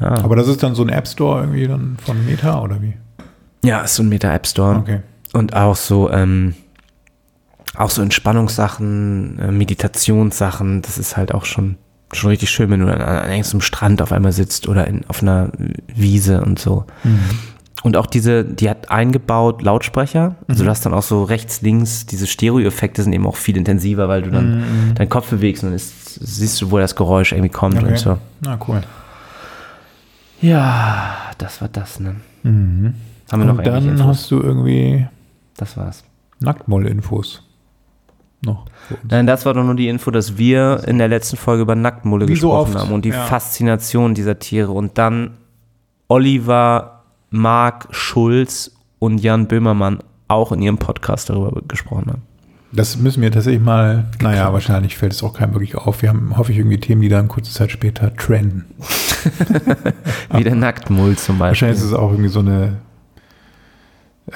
ja. 0.00 0.12
Aber 0.22 0.36
das 0.36 0.48
ist 0.48 0.62
dann 0.62 0.74
so 0.74 0.82
ein 0.82 0.88
App 0.88 1.08
Store 1.08 1.40
irgendwie 1.40 1.66
dann 1.66 1.96
von 2.00 2.24
Meta 2.24 2.62
oder 2.62 2.80
wie? 2.80 2.94
Ja, 3.64 3.80
ist 3.80 3.96
so 3.96 4.02
ein 4.02 4.08
Meta 4.08 4.32
App 4.32 4.46
Store. 4.46 4.76
Okay. 4.76 5.00
Und 5.32 5.54
auch 5.54 5.76
so, 5.76 6.10
ähm, 6.10 6.54
auch 7.76 7.90
so 7.90 8.02
Entspannungssachen, 8.02 9.38
äh, 9.38 9.50
Meditationssachen, 9.52 10.82
das 10.82 10.98
ist 10.98 11.16
halt 11.16 11.32
auch 11.32 11.44
schon 11.44 11.76
schon 12.12 12.30
richtig 12.30 12.50
schön, 12.50 12.70
wenn 12.70 12.80
du 12.80 12.92
an, 12.92 13.00
an 13.00 13.30
irgendeinem 13.30 13.60
Strand 13.60 14.02
auf 14.02 14.12
einmal 14.12 14.32
sitzt 14.32 14.68
oder 14.68 14.86
in, 14.86 15.04
auf 15.08 15.22
einer 15.22 15.50
Wiese 15.86 16.42
und 16.42 16.58
so. 16.58 16.84
Mhm. 17.04 17.20
Und 17.82 17.96
auch 17.96 18.06
diese, 18.06 18.44
die 18.44 18.68
hat 18.68 18.90
eingebaut 18.90 19.62
Lautsprecher. 19.62 20.34
Also 20.48 20.62
mhm. 20.62 20.66
du 20.66 20.70
hast 20.70 20.84
dann 20.84 20.92
auch 20.92 21.02
so 21.02 21.24
rechts, 21.24 21.62
links, 21.62 22.04
diese 22.04 22.26
Stereo-Effekte 22.26 23.02
sind 23.02 23.12
eben 23.12 23.26
auch 23.26 23.36
viel 23.36 23.56
intensiver, 23.56 24.08
weil 24.08 24.22
du 24.22 24.30
dann 24.30 24.58
mhm. 24.58 24.94
deinen 24.96 25.08
Kopf 25.08 25.30
bewegst 25.30 25.62
und 25.62 25.70
dann 25.70 25.76
ist, 25.76 26.14
siehst 26.14 26.60
du, 26.60 26.70
wo 26.70 26.78
das 26.78 26.94
Geräusch 26.94 27.32
irgendwie 27.32 27.50
kommt 27.50 27.78
okay. 27.78 27.86
und 27.86 27.98
so. 27.98 28.18
Na, 28.40 28.58
cool. 28.68 28.82
Ja, 30.42 31.16
das 31.38 31.60
war 31.60 31.68
das, 31.68 32.00
ne? 32.00 32.16
Mhm. 32.42 32.94
Haben 33.30 33.42
wir 33.42 33.50
und 33.50 33.56
noch 33.56 33.64
dann 33.64 34.06
hast 34.06 34.30
du 34.30 34.40
irgendwie. 34.40 35.06
Das 35.60 35.76
war's. 35.76 36.04
Nacktmoll-Infos 36.40 37.42
noch. 38.42 38.64
Nein, 39.06 39.26
das 39.26 39.44
war 39.44 39.52
doch 39.52 39.62
nur 39.62 39.74
die 39.74 39.88
Info, 39.88 40.10
dass 40.10 40.38
wir 40.38 40.82
in 40.86 40.96
der 40.96 41.08
letzten 41.08 41.36
Folge 41.36 41.62
über 41.62 41.74
Nacktmulle 41.74 42.26
Wie 42.26 42.32
gesprochen 42.32 42.72
so 42.72 42.78
haben 42.78 42.92
und 42.92 43.04
die 43.04 43.10
ja. 43.10 43.26
Faszination 43.26 44.14
dieser 44.14 44.38
Tiere. 44.38 44.72
Und 44.72 44.96
dann 44.96 45.36
Oliver, 46.08 47.02
Marc 47.28 47.88
Schulz 47.90 48.72
und 48.98 49.18
Jan 49.18 49.48
Böhmermann 49.48 49.98
auch 50.28 50.50
in 50.52 50.62
ihrem 50.62 50.78
Podcast 50.78 51.28
darüber 51.28 51.60
gesprochen 51.68 52.06
haben. 52.06 52.22
Das 52.72 52.96
müssen 52.96 53.20
wir 53.20 53.30
tatsächlich 53.30 53.62
mal, 53.62 54.06
naja, 54.22 54.50
wahrscheinlich 54.52 54.96
fällt 54.96 55.12
es 55.12 55.22
auch 55.22 55.34
keinem 55.34 55.52
wirklich 55.52 55.74
auf. 55.74 56.00
Wir 56.00 56.08
haben, 56.08 56.38
hoffe 56.38 56.52
ich, 56.52 56.58
irgendwie 56.58 56.78
Themen, 56.78 57.02
die 57.02 57.10
dann 57.10 57.28
kurze 57.28 57.52
Zeit 57.52 57.70
später 57.70 58.14
trenden. 58.14 58.64
Wie 60.32 60.44
der 60.44 60.54
Nacktmull 60.54 61.18
zum 61.18 61.38
Beispiel. 61.38 61.68
Wahrscheinlich 61.68 61.78
ist 61.78 61.84
es 61.84 61.92
auch 61.92 62.12
irgendwie 62.12 62.30
so 62.30 62.38
eine 62.38 62.78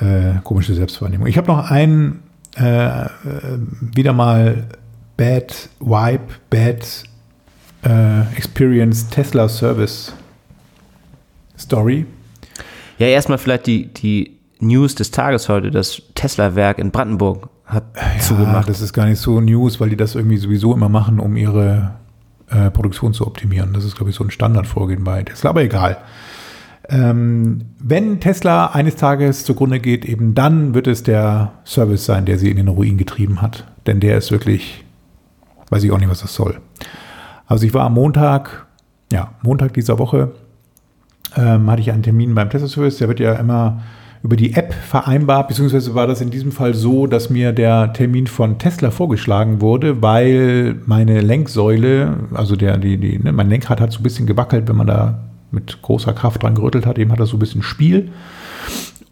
äh, 0.01 0.41
komische 0.43 0.75
Selbstwahrnehmung. 0.75 1.27
Ich 1.27 1.37
habe 1.37 1.49
noch 1.49 1.71
einen 1.71 2.23
äh, 2.57 3.07
wieder 3.81 4.13
mal 4.13 4.65
Bad 5.17 5.69
Vibe, 5.81 6.25
Bad 6.51 7.05
äh, 7.85 8.37
Experience 8.37 9.09
Tesla 9.09 9.49
Service 9.49 10.13
Story. 11.59 12.07
Ja, 12.99 13.07
erstmal 13.09 13.39
vielleicht 13.39 13.67
die, 13.67 13.93
die 13.93 14.39
News 14.61 14.95
des 14.95 15.11
Tages 15.11 15.49
heute. 15.49 15.71
Das 15.71 16.03
Tesla-Werk 16.15 16.79
in 16.79 16.91
Brandenburg 16.91 17.49
hat 17.67 17.85
ja, 17.97 18.21
zugemacht. 18.21 18.69
Das 18.69 18.81
ist 18.81 18.93
gar 18.93 19.07
nicht 19.07 19.21
so 19.21 19.41
News, 19.41 19.81
weil 19.81 19.91
die 19.91 19.97
das 19.97 20.15
irgendwie 20.15 20.37
sowieso 20.37 20.75
immer 20.75 20.89
machen, 20.89 21.19
um 21.19 21.37
ihre 21.37 21.95
äh, 22.51 22.71
Produktion 22.71 23.13
zu 23.15 23.27
optimieren. 23.27 23.73
Das 23.73 23.85
ist, 23.85 23.97
glaube 23.97 24.11
ich, 24.11 24.17
so 24.17 24.25
ein 24.25 24.31
Standardvorgehen 24.31 25.05
bei 25.05 25.23
Tesla, 25.23 25.51
aber 25.51 25.63
egal. 25.63 25.99
Ähm, 26.89 27.63
wenn 27.79 28.21
Tesla 28.21 28.67
eines 28.67 28.97
Tages 28.97 29.45
zugrunde 29.45 29.81
geht, 29.81 30.05
eben 30.05 30.35
dann 30.35 30.75
wird 30.75 30.87
es 30.87 31.03
der 31.03 31.53
Service 31.65 32.05
sein, 32.05 32.27
der 32.27 32.39
sie 32.39 32.51
in 32.51 32.57
den 32.57 32.69
Ruin 32.69 32.99
getrieben 32.99 33.41
hat. 33.41 33.67
Denn 33.87 34.01
der 34.01 34.19
ist 34.19 34.31
wirklich, 34.31 34.85
weiß 35.71 35.83
ich 35.85 35.93
auch 35.93 35.99
nicht, 35.99 36.11
was 36.11 36.21
das 36.21 36.35
soll. 36.35 36.61
Also 37.47 37.67
ich 37.67 37.75
war 37.75 37.85
am 37.85 37.95
Montag, 37.95 38.67
ja, 39.13 39.33
Montag 39.43 39.75
dieser 39.75 39.99
Woche, 39.99 40.33
ähm, 41.37 41.71
hatte 41.71 41.81
ich 41.81 41.91
einen 41.91 42.03
Termin 42.03 42.35
beim 42.35 42.51
Tesla 42.51 42.69
Service. 42.69 42.99
Der 42.99 43.09
wird 43.09 43.21
ja 43.21 43.35
immer 43.35 43.83
über 44.23 44.37
die 44.37 44.55
App 44.55 44.73
vereinbart, 44.73 45.49
beziehungsweise 45.49 45.95
war 45.95 46.07
das 46.07 46.23
in 46.23 46.31
diesem 46.31 46.51
Fall 46.51 46.73
so, 46.73 47.07
dass 47.07 47.29
mir 47.29 47.53
der 47.53 47.93
Termin 47.93 48.27
von 48.27 48.59
Tesla 48.59 48.91
vorgeschlagen 48.91 49.61
wurde, 49.61 50.01
weil 50.01 50.77
meine 50.87 51.21
Lenksäule, 51.21 52.17
also 52.33 52.57
der, 52.57 52.79
die, 52.79 52.97
die, 52.97 53.19
ne, 53.19 53.33
mein 53.33 53.51
Lenkrad 53.51 53.83
hat 53.83 53.93
so 53.93 54.01
ein 54.01 54.03
bisschen 54.03 54.27
gewackelt, 54.27 54.67
wenn 54.67 54.77
man 54.77 54.87
da 54.87 55.19
mit 55.55 55.81
großer 55.83 56.13
Kraft 56.13 56.43
dran 56.43 56.55
gerüttelt 56.55 56.87
hat. 56.87 56.99
Eben 56.99 57.13
hat 57.13 57.21
er 57.21 57.27
so 57.27 57.37
ein 57.37 57.41
bisschen 57.41 57.63
Spiel. 57.63 58.11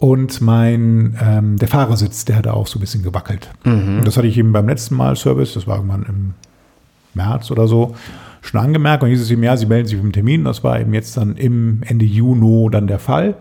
Und 0.02 0.40
mein, 0.40 1.16
ähm, 1.22 1.58
der 1.58 1.68
Fahrersitz, 1.68 2.24
der 2.24 2.34
hat 2.34 2.48
auch 2.48 2.66
so 2.66 2.78
ein 2.78 2.80
bisschen 2.80 3.04
gewackelt. 3.04 3.48
Mhm. 3.62 3.98
Und 3.98 4.06
das 4.06 4.16
hatte 4.16 4.26
ich 4.26 4.36
eben 4.36 4.52
beim 4.52 4.68
letzten 4.68 4.96
Mal 4.96 5.14
Service, 5.14 5.54
das 5.54 5.68
war 5.68 5.76
irgendwann 5.76 6.02
im 6.02 6.34
März 7.14 7.52
oder 7.52 7.68
so, 7.68 7.94
schon 8.40 8.60
angemerkt. 8.60 9.04
Und 9.04 9.10
hieß 9.10 9.20
es 9.20 9.30
ihm, 9.30 9.44
ja, 9.44 9.56
Sie 9.56 9.66
melden 9.66 9.86
sich 9.86 9.96
für 9.96 10.02
den 10.02 10.12
Termin. 10.12 10.42
Das 10.42 10.64
war 10.64 10.80
eben 10.80 10.92
jetzt 10.92 11.16
dann 11.16 11.36
im 11.36 11.84
Ende 11.86 12.04
Juni 12.04 12.68
dann 12.72 12.88
der 12.88 12.98
Fall. 12.98 13.36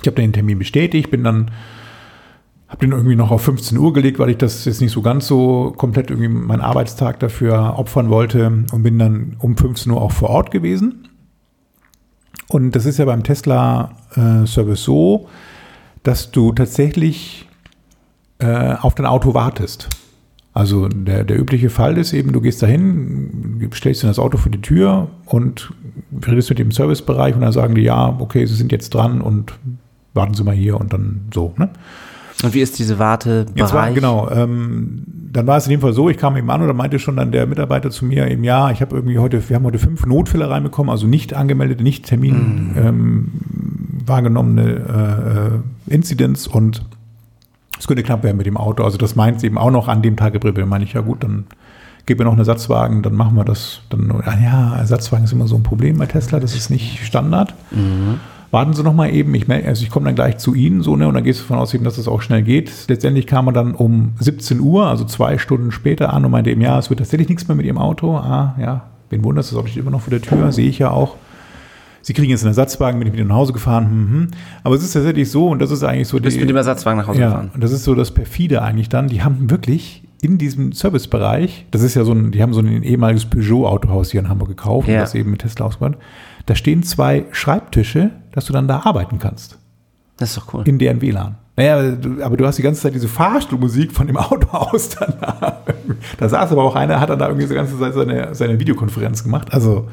Ich 0.00 0.06
habe 0.08 0.16
den 0.16 0.32
Termin 0.32 0.58
bestätigt, 0.58 1.10
bin 1.10 1.22
dann, 1.22 1.52
habe 2.66 2.80
den 2.80 2.90
irgendwie 2.90 3.14
noch 3.14 3.30
auf 3.30 3.42
15 3.42 3.78
Uhr 3.78 3.92
gelegt, 3.92 4.18
weil 4.18 4.30
ich 4.30 4.38
das 4.38 4.64
jetzt 4.64 4.80
nicht 4.80 4.92
so 4.92 5.02
ganz 5.02 5.28
so 5.28 5.72
komplett 5.76 6.10
irgendwie 6.10 6.28
meinen 6.28 6.62
Arbeitstag 6.62 7.20
dafür 7.20 7.78
opfern 7.78 8.08
wollte 8.08 8.64
und 8.72 8.82
bin 8.82 8.98
dann 8.98 9.36
um 9.38 9.56
15 9.56 9.92
Uhr 9.92 10.00
auch 10.00 10.10
vor 10.10 10.30
Ort 10.30 10.50
gewesen. 10.50 11.09
Und 12.50 12.72
das 12.72 12.84
ist 12.84 12.98
ja 12.98 13.04
beim 13.04 13.22
Tesla-Service 13.22 14.80
äh, 14.80 14.84
so, 14.84 15.28
dass 16.02 16.32
du 16.32 16.52
tatsächlich 16.52 17.48
äh, 18.40 18.74
auf 18.74 18.96
dein 18.96 19.06
Auto 19.06 19.34
wartest. 19.34 19.88
Also 20.52 20.88
der, 20.88 21.22
der 21.22 21.38
übliche 21.38 21.70
Fall 21.70 21.96
ist 21.96 22.12
eben, 22.12 22.32
du 22.32 22.40
gehst 22.40 22.60
dahin, 22.60 23.70
stellst 23.72 24.02
dir 24.02 24.08
das 24.08 24.18
Auto 24.18 24.36
vor 24.36 24.50
die 24.50 24.60
Tür 24.60 25.06
und 25.26 25.72
redest 26.26 26.50
mit 26.50 26.58
dem 26.58 26.72
Servicebereich 26.72 27.36
und 27.36 27.42
dann 27.42 27.52
sagen 27.52 27.76
die, 27.76 27.82
ja, 27.82 28.16
okay, 28.18 28.44
sie 28.46 28.56
sind 28.56 28.72
jetzt 28.72 28.92
dran 28.94 29.20
und 29.20 29.52
warten 30.12 30.34
Sie 30.34 30.42
mal 30.42 30.54
hier 30.54 30.80
und 30.80 30.92
dann 30.92 31.28
so. 31.32 31.54
Ne? 31.56 31.70
Und 32.42 32.54
wie 32.54 32.60
ist 32.60 32.78
diese 32.78 32.98
Wartebereich? 32.98 33.56
Jetzt 33.56 33.74
war, 33.74 33.90
genau, 33.90 34.30
ähm, 34.30 35.02
dann 35.32 35.46
war 35.46 35.56
es 35.56 35.66
in 35.66 35.70
dem 35.70 35.80
Fall 35.80 35.92
so, 35.92 36.08
ich 36.08 36.16
kam 36.16 36.36
eben 36.36 36.50
an 36.50 36.60
und 36.62 36.68
da 36.68 36.72
meinte 36.72 36.98
schon 36.98 37.16
dann 37.16 37.32
der 37.32 37.46
Mitarbeiter 37.46 37.90
zu 37.90 38.04
mir 38.04 38.28
eben, 38.30 38.44
ja, 38.44 38.70
ich 38.70 38.80
habe 38.80 38.96
irgendwie 38.96 39.18
heute, 39.18 39.46
wir 39.48 39.56
haben 39.56 39.64
heute 39.64 39.78
fünf 39.78 40.06
Notfälle 40.06 40.48
reinbekommen, 40.48 40.90
also 40.90 41.06
nicht 41.06 41.34
angemeldete, 41.34 41.82
nicht 41.82 42.06
Termin 42.06 42.72
mm. 42.74 42.78
ähm, 42.78 43.28
wahrgenommene 44.06 45.62
äh, 45.88 45.92
Inzidenz 45.94 46.46
und 46.46 46.82
es 47.78 47.86
könnte 47.86 48.02
knapp 48.02 48.22
werden 48.24 48.36
mit 48.36 48.46
dem 48.46 48.56
Auto. 48.56 48.84
Also 48.84 48.98
das 48.98 49.16
meint 49.16 49.42
eben 49.44 49.56
auch 49.56 49.70
noch 49.70 49.88
an 49.88 50.02
dem 50.02 50.16
Tag 50.16 50.34
April. 50.34 50.66
meine 50.66 50.84
ich, 50.84 50.94
ja 50.94 51.00
gut, 51.00 51.22
dann 51.22 51.46
geben 52.06 52.20
wir 52.20 52.24
noch 52.24 52.32
einen 52.32 52.40
Ersatzwagen, 52.40 53.02
dann 53.02 53.14
machen 53.14 53.36
wir 53.36 53.44
das. 53.44 53.82
Dann, 53.88 54.12
ja, 54.42 54.76
Ersatzwagen 54.76 55.24
ist 55.24 55.32
immer 55.32 55.46
so 55.46 55.56
ein 55.56 55.62
Problem 55.62 55.98
bei 55.98 56.06
Tesla, 56.06 56.40
das 56.40 56.54
ist 56.54 56.70
nicht 56.70 57.04
Standard. 57.04 57.54
Mhm 57.70 58.20
warten 58.50 58.72
Sie 58.72 58.82
noch 58.82 58.94
mal 58.94 59.12
eben, 59.12 59.34
ich, 59.34 59.48
also 59.48 59.82
ich 59.82 59.90
komme 59.90 60.06
dann 60.06 60.14
gleich 60.14 60.38
zu 60.38 60.54
Ihnen, 60.54 60.82
so, 60.82 60.96
ne, 60.96 61.06
und 61.06 61.14
dann 61.14 61.24
gehst 61.24 61.40
du 61.40 61.44
davon 61.44 61.58
aus, 61.58 61.70
dass 61.70 61.98
es 61.98 62.08
auch 62.08 62.22
schnell 62.22 62.42
geht. 62.42 62.70
Letztendlich 62.88 63.26
kam 63.26 63.48
er 63.48 63.52
dann 63.52 63.74
um 63.74 64.12
17 64.18 64.60
Uhr, 64.60 64.86
also 64.86 65.04
zwei 65.04 65.38
Stunden 65.38 65.70
später 65.70 66.12
an 66.12 66.24
und 66.24 66.30
meinte 66.30 66.50
eben, 66.50 66.60
ja, 66.60 66.78
es 66.78 66.90
wird 66.90 66.98
tatsächlich 66.98 67.28
nichts 67.28 67.46
mehr 67.48 67.56
mit 67.56 67.66
Ihrem 67.66 67.78
Auto. 67.78 68.16
Ah, 68.16 68.56
ja, 68.60 68.84
wen 69.10 69.22
wundert 69.24 69.44
es, 69.44 69.54
ob 69.54 69.68
ich 69.68 69.76
immer 69.76 69.90
noch 69.90 70.00
vor 70.00 70.10
der 70.10 70.22
Tür, 70.22 70.52
sehe 70.52 70.68
ich 70.68 70.78
ja 70.78 70.90
auch. 70.90 71.16
Sie 72.02 72.14
kriegen 72.14 72.30
jetzt 72.30 72.42
einen 72.42 72.50
Ersatzwagen, 72.50 72.98
bin 72.98 73.08
ich 73.08 73.14
mit 73.14 73.28
nach 73.28 73.36
Hause 73.36 73.52
gefahren. 73.52 73.84
Hm, 73.84 74.10
hm. 74.10 74.28
Aber 74.64 74.74
es 74.74 74.82
ist 74.82 74.92
tatsächlich 74.92 75.30
so, 75.30 75.48
und 75.48 75.60
das 75.60 75.70
ist 75.70 75.84
eigentlich 75.84 76.08
so. 76.08 76.16
Du 76.16 76.24
bist 76.24 76.36
die, 76.36 76.40
mit 76.40 76.48
dem 76.48 76.56
Ersatzwagen 76.56 76.98
nach 76.98 77.08
Hause 77.08 77.20
ja, 77.20 77.26
gefahren. 77.28 77.50
Und 77.52 77.62
das 77.62 77.72
ist 77.72 77.84
so 77.84 77.94
das 77.94 78.10
perfide 78.10 78.62
eigentlich 78.62 78.88
dann. 78.88 79.08
Die 79.08 79.22
haben 79.22 79.50
wirklich 79.50 80.02
in 80.22 80.38
diesem 80.38 80.72
Servicebereich, 80.72 81.66
das 81.70 81.82
ist 81.82 81.94
ja 81.94 82.04
so 82.04 82.12
ein, 82.12 82.30
die 82.30 82.42
haben 82.42 82.52
so 82.52 82.60
ein 82.60 82.82
ehemaliges 82.82 83.26
Peugeot-Autohaus 83.26 84.10
hier 84.10 84.20
in 84.20 84.28
Hamburg 84.28 84.48
gekauft, 84.48 84.88
ja. 84.88 85.00
das 85.00 85.14
eben 85.14 85.30
mit 85.30 85.40
Tesla 85.40 85.66
ausgebaut. 85.66 85.96
Da 86.46 86.54
stehen 86.54 86.82
zwei 86.82 87.26
Schreibtische, 87.32 88.10
dass 88.32 88.46
du 88.46 88.52
dann 88.52 88.68
da 88.68 88.80
arbeiten 88.84 89.18
kannst. 89.18 89.58
Das 90.16 90.30
ist 90.30 90.38
doch 90.38 90.54
cool. 90.54 90.68
In 90.68 90.78
deren 90.78 91.00
WLAN. 91.00 91.36
Naja, 91.56 91.96
aber 92.22 92.36
du 92.36 92.46
hast 92.46 92.56
die 92.56 92.62
ganze 92.62 92.80
Zeit 92.80 92.94
diese 92.94 93.08
Fahrstuhlmusik 93.08 93.92
von 93.92 94.06
dem 94.06 94.16
Auto 94.18 94.48
aus 94.48 94.90
dann 94.90 95.14
da. 95.20 95.62
Da 96.18 96.28
saß 96.28 96.52
aber 96.52 96.62
auch 96.62 96.74
einer, 96.74 97.00
hat 97.00 97.10
dann 97.10 97.18
da 97.18 97.28
irgendwie 97.28 97.46
die 97.46 97.54
ganze 97.54 97.78
Zeit 97.78 97.94
seine, 97.94 98.34
seine 98.34 98.58
Videokonferenz 98.58 99.22
gemacht. 99.22 99.52
Also, 99.52 99.88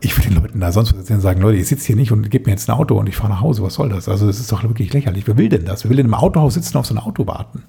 ich 0.00 0.16
würde 0.16 0.28
den 0.28 0.42
Leuten 0.42 0.60
da 0.60 0.72
sonst 0.72 0.92
was 0.92 0.98
erzählen 0.98 1.20
sagen, 1.20 1.40
Leute, 1.40 1.58
ich 1.58 1.68
sitze 1.68 1.86
hier 1.86 1.96
nicht 1.96 2.12
und 2.12 2.30
gebe 2.30 2.46
mir 2.46 2.52
jetzt 2.52 2.68
ein 2.68 2.76
Auto 2.76 2.98
und 2.98 3.08
ich 3.08 3.16
fahre 3.16 3.32
nach 3.32 3.40
Hause, 3.40 3.62
was 3.62 3.74
soll 3.74 3.88
das? 3.88 4.08
Also, 4.08 4.26
das 4.26 4.40
ist 4.40 4.50
doch 4.50 4.62
wirklich 4.62 4.92
lächerlich. 4.92 5.26
Wer 5.26 5.38
will 5.38 5.48
denn 5.48 5.64
das? 5.64 5.84
Wer 5.84 5.90
will 5.90 5.96
denn 5.96 6.06
im 6.06 6.14
Autohaus 6.14 6.54
sitzen 6.54 6.76
und 6.76 6.80
auf 6.80 6.86
so 6.86 6.94
ein 6.94 6.98
Auto 6.98 7.26
warten? 7.26 7.62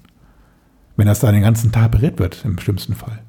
Wenn 0.96 1.06
das 1.06 1.20
da 1.20 1.32
den 1.32 1.42
ganzen 1.42 1.72
Tag 1.72 1.92
berät 1.92 2.18
wird, 2.18 2.44
im 2.44 2.58
schlimmsten 2.58 2.94
Fall. 2.94 3.20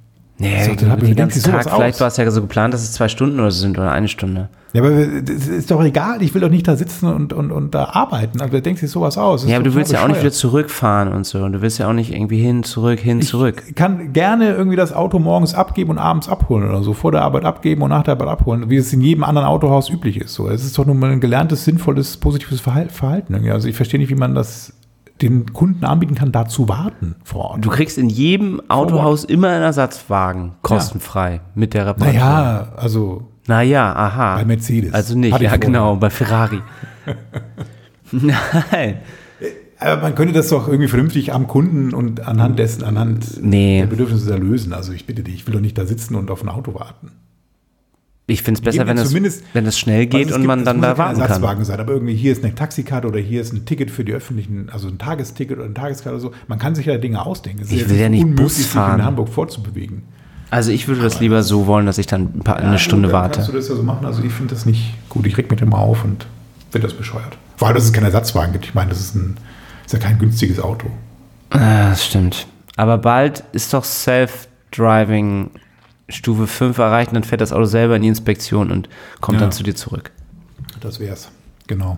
Nee, 0.43 0.63
so, 0.63 0.85
dann 0.85 0.99
den 0.99 1.15
ganzen 1.15 1.41
Tag, 1.43 1.69
vielleicht 1.69 1.99
war 1.99 2.07
es 2.07 2.17
ja 2.17 2.29
so 2.29 2.41
geplant, 2.41 2.73
dass 2.73 2.83
es 2.83 2.91
zwei 2.91 3.07
Stunden 3.07 3.39
oder 3.39 3.51
so 3.51 3.61
sind 3.61 3.77
oder 3.77 3.91
eine 3.91 4.07
Stunde. 4.07 4.49
Ja, 4.73 4.81
aber 4.81 4.89
das 5.21 5.47
ist 5.47 5.69
doch 5.69 5.83
egal, 5.83 6.23
ich 6.23 6.33
will 6.33 6.41
doch 6.41 6.49
nicht 6.49 6.67
da 6.67 6.75
sitzen 6.75 7.05
und, 7.05 7.31
und, 7.31 7.51
und 7.51 7.75
da 7.75 7.89
arbeiten. 7.89 8.41
Also 8.41 8.59
denkt 8.59 8.79
sich 8.79 8.89
sowas 8.89 9.19
aus. 9.19 9.47
Ja, 9.47 9.57
aber 9.57 9.63
du 9.63 9.75
willst 9.75 9.91
ja 9.91 10.03
auch 10.03 10.07
nicht 10.07 10.19
wieder 10.19 10.31
zurückfahren 10.31 11.13
und 11.13 11.27
so. 11.27 11.43
Und 11.43 11.53
du 11.53 11.61
willst 11.61 11.77
ja 11.77 11.87
auch 11.87 11.93
nicht 11.93 12.11
irgendwie 12.11 12.41
hin, 12.41 12.63
zurück, 12.63 12.99
hin, 12.99 13.19
ich 13.19 13.27
zurück. 13.27 13.61
Ich 13.67 13.75
kann 13.75 14.13
gerne 14.13 14.51
irgendwie 14.51 14.75
das 14.75 14.91
Auto 14.91 15.19
morgens 15.19 15.53
abgeben 15.53 15.91
und 15.91 15.99
abends 15.99 16.27
abholen 16.27 16.67
oder 16.67 16.81
so. 16.81 16.93
Vor 16.93 17.11
der 17.11 17.21
Arbeit 17.21 17.45
abgeben 17.45 17.83
und 17.83 17.89
nach 17.89 18.01
der 18.01 18.13
Arbeit 18.13 18.29
abholen, 18.29 18.71
wie 18.71 18.77
es 18.77 18.91
in 18.91 19.01
jedem 19.01 19.23
anderen 19.23 19.47
Autohaus 19.47 19.91
üblich 19.91 20.19
ist. 20.19 20.33
So, 20.33 20.49
es 20.49 20.65
ist 20.65 20.75
doch 20.75 20.87
nur 20.87 20.95
mal 20.95 21.11
ein 21.11 21.21
gelerntes, 21.21 21.65
sinnvolles, 21.65 22.17
positives 22.17 22.59
Verhalten. 22.59 23.35
Also 23.51 23.67
ich 23.67 23.75
verstehe 23.75 23.99
nicht, 23.99 24.09
wie 24.09 24.15
man 24.15 24.33
das 24.33 24.73
den 25.21 25.53
Kunden 25.53 25.85
anbieten 25.85 26.15
kann, 26.15 26.31
da 26.31 26.47
zu 26.47 26.67
warten 26.67 27.15
vor 27.23 27.51
Ort. 27.51 27.65
Du 27.65 27.69
kriegst 27.69 27.97
in 27.97 28.09
jedem 28.09 28.61
Autohaus 28.69 29.23
immer 29.23 29.49
einen 29.49 29.63
Ersatzwagen, 29.63 30.53
kostenfrei, 30.61 31.35
ja. 31.35 31.41
mit 31.55 31.73
der 31.73 31.87
Reparatur. 31.87 32.19
Naja, 32.19 32.73
also. 32.75 33.27
Naja, 33.47 33.93
aha. 33.93 34.37
Bei 34.37 34.45
Mercedes. 34.45 34.93
Also 34.93 35.17
nicht, 35.17 35.39
ja 35.39 35.57
genau, 35.57 35.97
bei 35.97 36.09
Ferrari. 36.09 36.61
Nein. 38.11 38.97
Aber 39.79 40.01
man 40.01 40.15
könnte 40.15 40.33
das 40.33 40.47
doch 40.47 40.67
irgendwie 40.67 40.87
vernünftig 40.87 41.33
am 41.33 41.47
Kunden 41.47 41.93
und 41.93 42.25
anhand 42.25 42.57
dessen, 42.57 42.83
anhand 42.83 43.43
nee. 43.43 43.79
der 43.81 43.87
Bedürfnisse 43.87 44.35
lösen. 44.37 44.71
Also 44.71 44.93
ich 44.93 45.05
bitte 45.05 45.23
dich, 45.23 45.35
ich 45.35 45.47
will 45.47 45.53
doch 45.53 45.61
nicht 45.61 45.77
da 45.77 45.85
sitzen 45.85 46.15
und 46.15 46.31
auf 46.31 46.41
ein 46.41 46.49
Auto 46.49 46.73
warten. 46.73 47.11
Ich 48.25 48.41
finde 48.41 48.59
es 48.59 48.63
besser, 48.63 48.87
wenn 48.87 48.97
es, 48.97 49.43
wenn 49.51 49.65
es 49.65 49.77
schnell 49.77 50.05
geht 50.05 50.29
es 50.29 50.35
und 50.35 50.45
man 50.45 50.63
dann 50.63 50.81
da 50.81 50.97
warten 50.97 51.19
Ersatzwagen 51.19 51.57
kann. 51.57 51.65
Sein, 51.65 51.79
aber 51.81 51.91
irgendwie 51.91 52.15
hier 52.15 52.31
ist 52.31 52.43
eine 52.43 52.55
Taxikarte 52.55 53.07
oder 53.07 53.19
hier 53.19 53.41
ist 53.41 53.51
ein 53.51 53.65
Ticket 53.65 53.91
für 53.91 54.05
die 54.05 54.13
öffentlichen, 54.13 54.69
also 54.71 54.87
ein 54.87 54.97
Tagesticket 54.97 55.57
oder 55.57 55.65
eine 55.65 55.73
Tageskarte 55.73 56.15
oder 56.15 56.21
so. 56.21 56.31
Man 56.47 56.57
kann 56.57 56.73
sich 56.73 56.85
ja 56.85 56.97
Dinge 56.97 57.25
ausdenken. 57.25 57.63
Es 57.63 57.71
ich 57.71 57.89
will 57.89 57.99
ja 57.99 58.07
nicht 58.07 58.23
unmöglich, 58.23 58.45
Bus 58.45 58.65
fahren. 58.65 58.91
sich 58.91 58.99
in 58.99 59.05
Hamburg 59.05 59.27
vorzubewegen. 59.27 60.03
Also 60.51 60.71
ich 60.71 60.87
würde 60.87 61.01
das 61.01 61.19
lieber 61.19 61.43
so 61.43 61.67
wollen, 61.67 61.85
dass 61.85 61.97
ich 61.97 62.07
dann 62.07 62.29
ein 62.35 62.43
paar, 62.43 62.61
ja, 62.61 62.67
eine 62.67 62.79
Stunde 62.79 63.09
gut, 63.09 63.13
warte. 63.13 63.35
Kannst 63.37 63.49
du 63.49 63.53
das 63.53 63.67
ja 63.67 63.75
so 63.75 63.83
machen? 63.83 64.05
Also 64.05 64.23
ich 64.23 64.31
finde 64.31 64.53
das 64.53 64.65
nicht 64.65 64.93
gut. 65.09 65.25
Ich 65.25 65.37
reg 65.37 65.51
mich 65.51 65.61
immer 65.61 65.79
auf 65.79 66.05
und 66.05 66.25
finde 66.71 66.87
das 66.87 66.95
bescheuert. 66.95 67.37
Vor 67.57 67.67
allem, 67.67 67.75
dass 67.75 67.83
es 67.85 67.91
keinen 67.91 68.05
Ersatzwagen 68.05 68.53
gibt. 68.53 68.65
Ich 68.65 68.73
meine, 68.73 68.91
das 68.91 69.01
ist, 69.01 69.15
ein, 69.15 69.35
ist 69.85 69.93
ja 69.93 69.99
kein 69.99 70.17
günstiges 70.17 70.59
Auto. 70.59 70.87
Ah, 71.49 71.89
das 71.89 72.05
stimmt. 72.05 72.47
Aber 72.77 72.97
bald 72.99 73.43
ist 73.51 73.73
doch 73.73 73.83
Self-Driving 73.83 75.49
Stufe 76.09 76.47
5 76.47 76.77
erreicht 76.77 77.15
dann 77.15 77.23
fährt 77.23 77.41
das 77.41 77.53
Auto 77.53 77.65
selber 77.65 77.95
in 77.95 78.01
die 78.01 78.07
Inspektion 78.07 78.71
und 78.71 78.89
kommt 79.21 79.37
ja. 79.37 79.41
dann 79.41 79.51
zu 79.51 79.63
dir 79.63 79.75
zurück. 79.75 80.11
Das 80.81 80.99
wär's, 80.99 81.29
genau. 81.67 81.97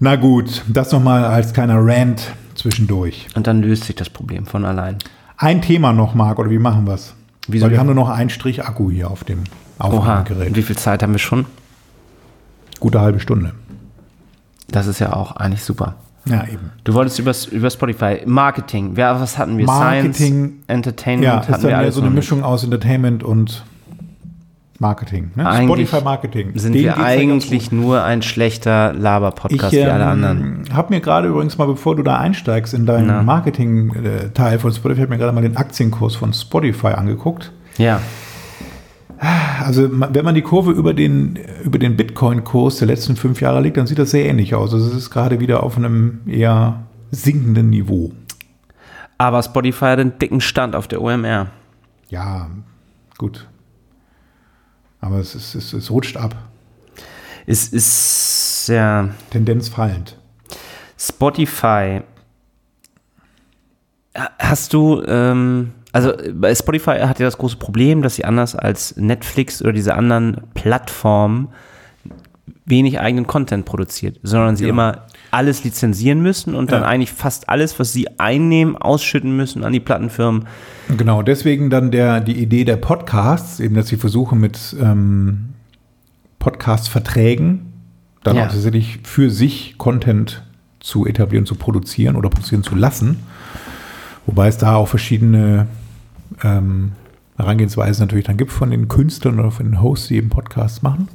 Na 0.00 0.16
gut, 0.16 0.62
das 0.68 0.92
nochmal 0.92 1.24
als 1.24 1.52
kleiner 1.52 1.78
Rant 1.78 2.32
zwischendurch. 2.54 3.26
Und 3.34 3.46
dann 3.46 3.62
löst 3.62 3.84
sich 3.84 3.96
das 3.96 4.10
Problem 4.10 4.46
von 4.46 4.64
allein. 4.64 4.98
Ein 5.36 5.60
Thema 5.60 5.92
noch, 5.92 6.14
Marc, 6.14 6.38
oder 6.38 6.50
wie 6.50 6.58
machen 6.58 6.86
wir 6.86 6.94
es? 6.94 7.14
Weil 7.48 7.70
wir 7.70 7.78
haben 7.78 7.86
nur 7.86 7.94
noch 7.94 8.08
einen 8.08 8.30
Strich 8.30 8.64
Akku 8.64 8.90
hier 8.90 9.10
auf 9.10 9.24
dem 9.24 9.44
Aufnahmegerät. 9.78 10.54
Wie 10.54 10.62
viel 10.62 10.76
Zeit 10.76 11.02
haben 11.02 11.12
wir 11.12 11.18
schon? 11.18 11.46
Gute 12.80 13.00
halbe 13.00 13.20
Stunde. 13.20 13.54
Das 14.68 14.86
ist 14.86 14.98
ja 14.98 15.14
auch 15.14 15.32
eigentlich 15.32 15.64
super. 15.64 15.96
Ja, 16.30 16.44
eben. 16.44 16.70
Du 16.84 16.94
wolltest 16.94 17.18
über, 17.18 17.32
über 17.50 17.70
Spotify. 17.70 18.22
Marketing. 18.26 18.92
Wer, 18.94 19.20
was 19.20 19.38
hatten 19.38 19.58
wir? 19.58 19.66
Marketing. 19.66 20.12
Science, 20.12 20.52
Entertainment. 20.66 21.24
Ja, 21.24 21.40
ist 21.40 21.64
dann 21.64 21.70
ja 21.70 21.90
so 21.90 22.00
eine 22.00 22.10
Mischung 22.10 22.42
aus 22.42 22.64
Entertainment 22.64 23.22
und 23.22 23.64
Marketing. 24.80 25.32
Ne? 25.34 25.64
Spotify 25.64 26.00
Marketing. 26.02 26.52
Sind 26.54 26.74
Den 26.74 26.84
wir 26.84 26.98
eigentlich 26.98 27.72
nur 27.72 28.04
ein 28.04 28.22
schlechter 28.22 28.92
Laber-Podcast 28.92 29.72
wie 29.72 29.82
alle 29.82 30.04
ähm, 30.04 30.10
anderen? 30.10 30.62
Ich 30.66 30.72
habe 30.72 30.94
mir 30.94 31.00
gerade 31.00 31.28
übrigens 31.28 31.58
mal, 31.58 31.66
bevor 31.66 31.96
du 31.96 32.02
da 32.02 32.18
einsteigst 32.18 32.74
in 32.74 32.86
deinen 32.86 33.24
Marketing-Teil 33.24 34.58
von 34.58 34.72
Spotify, 34.72 35.00
habe 35.00 35.10
mir 35.10 35.18
gerade 35.18 35.32
mal 35.32 35.42
den 35.42 35.56
Aktienkurs 35.56 36.14
von 36.14 36.32
Spotify 36.32 36.88
angeguckt. 36.88 37.52
Ja. 37.76 38.00
Also 39.18 39.88
wenn 39.90 40.24
man 40.24 40.34
die 40.34 40.42
Kurve 40.42 40.70
über 40.70 40.94
den, 40.94 41.38
über 41.64 41.78
den 41.78 41.96
Bitcoin-Kurs 41.96 42.78
der 42.78 42.86
letzten 42.86 43.16
fünf 43.16 43.40
Jahre 43.40 43.60
legt, 43.60 43.76
dann 43.76 43.86
sieht 43.86 43.98
das 43.98 44.12
sehr 44.12 44.26
ähnlich 44.26 44.54
aus. 44.54 44.72
Also 44.72 44.86
es 44.86 44.94
ist 44.94 45.10
gerade 45.10 45.40
wieder 45.40 45.62
auf 45.62 45.76
einem 45.76 46.20
eher 46.26 46.84
sinkenden 47.10 47.70
Niveau. 47.70 48.12
Aber 49.18 49.42
Spotify 49.42 49.86
hat 49.86 49.98
einen 49.98 50.18
dicken 50.18 50.40
Stand 50.40 50.76
auf 50.76 50.86
der 50.86 51.02
OMR. 51.02 51.48
Ja, 52.08 52.48
gut. 53.18 53.48
Aber 55.00 55.18
es, 55.18 55.34
ist, 55.34 55.54
es, 55.54 55.72
es 55.72 55.90
rutscht 55.90 56.16
ab. 56.16 56.36
Es 57.46 57.68
ist 57.68 58.68
ja. 58.68 59.08
Tendenz 59.30 59.68
fallend. 59.68 60.16
Spotify. 60.96 62.02
Hast 64.38 64.74
du 64.74 65.02
ähm, 65.06 65.72
also 65.92 66.12
bei 66.34 66.54
Spotify 66.54 66.98
hat 67.00 67.18
ja 67.18 67.26
das 67.26 67.38
große 67.38 67.56
Problem, 67.56 68.02
dass 68.02 68.16
sie 68.16 68.24
anders 68.24 68.54
als 68.54 68.96
Netflix 68.96 69.62
oder 69.62 69.72
diese 69.72 69.94
anderen 69.94 70.42
Plattformen 70.54 71.48
wenig 72.66 73.00
eigenen 73.00 73.26
Content 73.26 73.64
produziert, 73.64 74.20
sondern 74.22 74.56
sie 74.56 74.64
genau. 74.64 74.74
immer 74.74 75.06
alles 75.30 75.64
lizenzieren 75.64 76.20
müssen 76.20 76.54
und 76.54 76.70
dann 76.70 76.82
eigentlich 76.84 77.12
fast 77.12 77.48
alles, 77.48 77.78
was 77.78 77.92
sie 77.92 78.18
einnehmen, 78.18 78.76
ausschütten 78.76 79.34
müssen 79.36 79.64
an 79.64 79.72
die 79.72 79.80
Plattenfirmen. 79.80 80.46
Genau, 80.96 81.22
deswegen 81.22 81.70
dann 81.70 81.90
der, 81.90 82.20
die 82.20 82.40
Idee 82.40 82.64
der 82.64 82.76
Podcasts, 82.76 83.60
eben, 83.60 83.74
dass 83.74 83.88
sie 83.88 83.96
versuchen 83.96 84.40
mit 84.40 84.76
ähm, 84.80 85.50
Podcast-Verträgen 86.38 87.72
dann 88.22 88.36
ja. 88.36 88.46
auch 88.46 88.52
tatsächlich 88.52 89.00
für 89.04 89.30
sich 89.30 89.76
Content 89.78 90.44
zu 90.80 91.06
etablieren, 91.06 91.46
zu 91.46 91.54
produzieren 91.54 92.16
oder 92.16 92.30
produzieren 92.30 92.62
zu 92.62 92.74
lassen. 92.74 93.18
Wobei 94.26 94.48
es 94.48 94.58
da 94.58 94.76
auch 94.76 94.88
verschiedene 94.88 95.66
ähm, 96.42 96.92
Herangehensweisen 97.36 98.04
natürlich 98.04 98.26
dann 98.26 98.36
gibt 98.36 98.50
von 98.50 98.70
den 98.70 98.88
Künstlern 98.88 99.38
oder 99.38 99.50
von 99.50 99.66
den 99.66 99.80
Hosts, 99.80 100.08
die 100.08 100.16
eben 100.16 100.28
Podcasts 100.28 100.82
machen. 100.82 101.08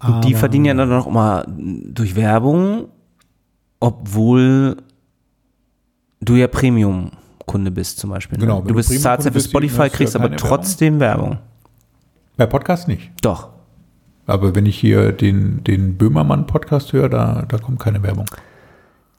Und 0.00 0.24
die 0.24 0.34
verdienen 0.34 0.66
ja 0.66 0.74
dann 0.74 0.88
noch 0.88 1.10
mal 1.10 1.46
durch 1.48 2.14
Werbung, 2.16 2.88
obwohl 3.80 4.76
du 6.20 6.36
ja 6.36 6.46
Premium-Kunde 6.46 7.70
bist 7.70 7.98
zum 7.98 8.10
Beispiel. 8.10 8.38
Ne? 8.38 8.46
Genau. 8.46 8.60
Du 8.62 8.74
bist 8.74 9.00
zahlst 9.00 9.28
für 9.28 9.40
Spotify, 9.40 9.88
kriegst 9.88 10.16
aber 10.16 10.34
trotzdem 10.36 11.00
Werbung. 11.00 11.30
Werbung. 11.30 11.38
Bei 12.36 12.46
Podcasts 12.46 12.88
nicht. 12.88 13.12
Doch. 13.22 13.50
Aber 14.26 14.54
wenn 14.54 14.66
ich 14.66 14.78
hier 14.78 15.12
den, 15.12 15.62
den 15.64 15.96
Böhmermann-Podcast 15.96 16.92
höre, 16.92 17.08
da, 17.08 17.44
da 17.46 17.58
kommt 17.58 17.78
keine 17.78 18.02
Werbung. 18.02 18.26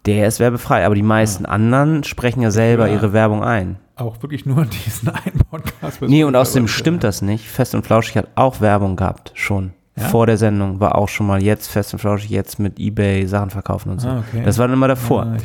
Der 0.05 0.27
ist 0.27 0.39
werbefrei, 0.39 0.85
aber 0.85 0.95
die 0.95 1.01
meisten 1.01 1.43
ja. 1.43 1.49
anderen 1.49 2.03
sprechen 2.03 2.41
ja 2.41 2.51
selber 2.51 2.87
ja. 2.87 2.93
ihre 2.93 3.13
Werbung 3.13 3.43
ein. 3.43 3.77
Auch 3.95 4.21
wirklich 4.21 4.45
nur 4.45 4.65
diesen 4.85 5.09
einen 5.09 5.39
Podcast. 5.49 6.01
Nee, 6.01 6.23
und 6.23 6.35
außerdem 6.35 6.67
stimmt 6.67 7.03
das 7.03 7.21
nicht. 7.21 7.47
Fest 7.47 7.75
und 7.75 7.85
Flauschig 7.85 8.17
hat 8.17 8.27
auch 8.35 8.61
Werbung 8.61 8.95
gehabt, 8.95 9.31
schon. 9.33 9.73
Ja? 9.97 10.09
Vor 10.09 10.27
der 10.27 10.37
Sendung 10.37 10.79
war 10.81 10.95
auch 10.95 11.07
schon 11.07 11.25
mal 11.25 11.41
jetzt 11.41 11.67
Fest 11.67 11.93
und 11.93 11.99
Flauschig, 11.99 12.29
jetzt 12.29 12.59
mit 12.59 12.79
Ebay 12.79 13.25
Sachen 13.27 13.49
verkaufen 13.49 13.91
und 13.91 14.01
so. 14.01 14.09
Ah, 14.09 14.23
okay. 14.27 14.43
Das 14.43 14.57
war 14.57 14.67
dann 14.67 14.75
immer 14.75 14.89
davor. 14.89 15.25
Ah, 15.25 15.37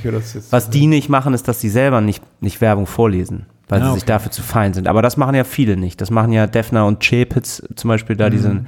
Was 0.50 0.70
die 0.70 0.86
nicht 0.88 1.08
machen, 1.08 1.34
ist, 1.34 1.46
dass 1.46 1.60
sie 1.60 1.68
selber 1.68 2.00
nicht, 2.00 2.22
nicht 2.40 2.60
Werbung 2.60 2.86
vorlesen, 2.86 3.46
weil 3.68 3.80
ah, 3.80 3.84
sie 3.84 3.90
okay. 3.90 4.00
sich 4.00 4.06
dafür 4.06 4.32
zu 4.32 4.42
fein 4.42 4.74
sind. 4.74 4.88
Aber 4.88 5.02
das 5.02 5.16
machen 5.16 5.36
ja 5.36 5.44
viele 5.44 5.76
nicht. 5.76 6.00
Das 6.00 6.10
machen 6.10 6.32
ja 6.32 6.48
Defner 6.48 6.84
und 6.86 7.00
Chapitz 7.00 7.62
zum 7.76 7.88
Beispiel 7.88 8.16
da 8.16 8.26
mhm. 8.26 8.30
diesen 8.32 8.66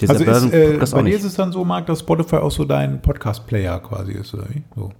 dieser 0.00 0.12
also 0.12 0.24
ist, 0.24 0.52
äh, 0.52 0.78
bei 0.92 1.02
dir 1.02 1.16
ist 1.16 1.24
es 1.24 1.34
dann 1.34 1.52
so, 1.52 1.64
Marc, 1.64 1.86
dass 1.86 2.00
Spotify 2.00 2.36
auch 2.36 2.50
so 2.50 2.64
dein 2.64 3.00
Podcast-Player 3.00 3.78
quasi 3.80 4.12
ist, 4.12 4.34
oder 4.34 4.46
wie? 4.50 4.62
So. 4.74 4.90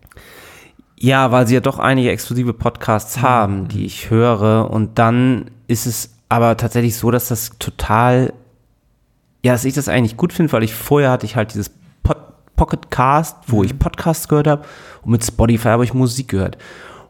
Ja, 0.97 1.33
weil 1.33 1.47
sie 1.47 1.55
ja 1.55 1.61
doch 1.61 1.79
einige 1.79 2.11
exklusive 2.11 2.53
Podcasts 2.53 3.17
mhm. 3.17 3.23
haben, 3.23 3.69
die 3.69 3.85
ich 3.85 4.11
höre. 4.11 4.71
Und 4.71 4.99
dann 4.99 5.51
ist 5.67 5.87
es 5.87 6.15
aber 6.29 6.57
tatsächlich 6.57 6.97
so, 6.97 7.11
dass 7.11 7.29
das 7.29 7.59
total, 7.59 8.33
ja, 9.43 9.53
dass 9.53 9.65
ich 9.65 9.75
das 9.75 9.89
eigentlich 9.89 10.17
gut 10.17 10.33
finde, 10.33 10.53
weil 10.53 10.63
ich 10.63 10.75
vorher 10.75 11.11
hatte 11.11 11.27
ich 11.27 11.35
halt 11.37 11.53
dieses 11.53 11.71
Pod 12.03 12.19
Pocket 12.57 12.91
Cast, 12.91 13.37
wo 13.49 13.59
mhm. 13.59 13.65
ich 13.65 13.79
Podcasts 13.79 14.29
gehört 14.29 14.47
habe 14.47 14.63
und 15.03 15.11
mit 15.11 15.25
Spotify 15.25 15.69
habe 15.69 15.85
ich 15.85 15.93
Musik 15.93 16.29
gehört. 16.29 16.57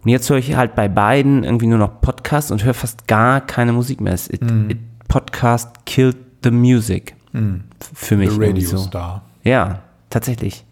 Und 0.02 0.10
jetzt 0.10 0.28
höre 0.28 0.38
ich 0.38 0.54
halt 0.56 0.74
bei 0.74 0.88
beiden 0.88 1.44
irgendwie 1.44 1.66
nur 1.66 1.78
noch 1.78 2.00
Podcasts 2.00 2.50
und 2.50 2.64
höre 2.64 2.74
fast 2.74 3.06
gar 3.06 3.40
keine 3.40 3.72
Musik 3.72 4.00
mehr. 4.00 4.14
It, 4.14 4.42
mhm. 4.42 4.70
it 4.70 4.78
Podcast 5.08 5.86
killed 5.86 6.16
the 6.42 6.50
music. 6.50 7.14
Mhm. 7.34 7.64
Für 7.94 8.16
mich. 8.16 8.30
Der 8.30 8.48
Radio 8.48 8.66
so. 8.66 8.76
Star. 8.78 9.22
Ja, 9.42 9.80
tatsächlich. 10.08 10.64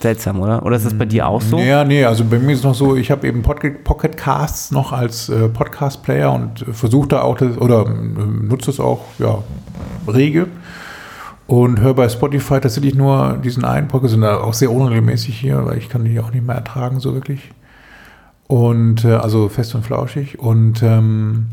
Seltsam, 0.00 0.40
oder? 0.40 0.64
Oder 0.66 0.76
ist 0.76 0.84
das 0.84 0.92
bei 0.92 1.06
dir 1.06 1.26
auch 1.26 1.40
so? 1.40 1.58
Ja, 1.58 1.84
nee, 1.84 2.04
also 2.04 2.24
bei 2.24 2.38
mir 2.38 2.52
ist 2.52 2.58
es 2.58 2.64
noch 2.64 2.74
so, 2.74 2.94
ich 2.94 3.10
habe 3.10 3.26
eben 3.26 3.42
Pocket, 3.42 4.16
Casts 4.16 4.70
noch 4.70 4.92
als 4.92 5.28
äh, 5.28 5.48
Podcast-Player 5.48 6.30
und 6.30 6.62
äh, 6.62 6.72
versuche 6.72 7.08
da 7.08 7.22
auch, 7.22 7.38
das, 7.38 7.56
oder 7.56 7.86
äh, 7.86 7.88
nutze 7.88 8.70
es 8.70 8.80
auch, 8.80 9.00
ja, 9.18 9.38
rege. 10.06 10.48
Und 11.46 11.80
höre 11.80 11.94
bei 11.94 12.08
Spotify 12.08 12.60
tatsächlich 12.60 12.94
nur 12.94 13.38
diesen 13.42 13.64
einen 13.64 13.88
Podcast, 13.88 14.12
sind 14.12 14.22
da 14.22 14.38
auch 14.38 14.54
sehr 14.54 14.70
unregelmäßig 14.70 15.38
hier, 15.38 15.64
weil 15.64 15.78
ich 15.78 15.88
kann 15.88 16.04
die 16.04 16.18
auch 16.20 16.32
nicht 16.32 16.46
mehr 16.46 16.56
ertragen, 16.56 17.00
so 17.00 17.14
wirklich. 17.14 17.50
Und, 18.46 19.04
äh, 19.04 19.14
also 19.14 19.48
fest 19.48 19.74
und 19.74 19.84
flauschig. 19.86 20.38
Und, 20.38 20.82
ähm, 20.82 21.46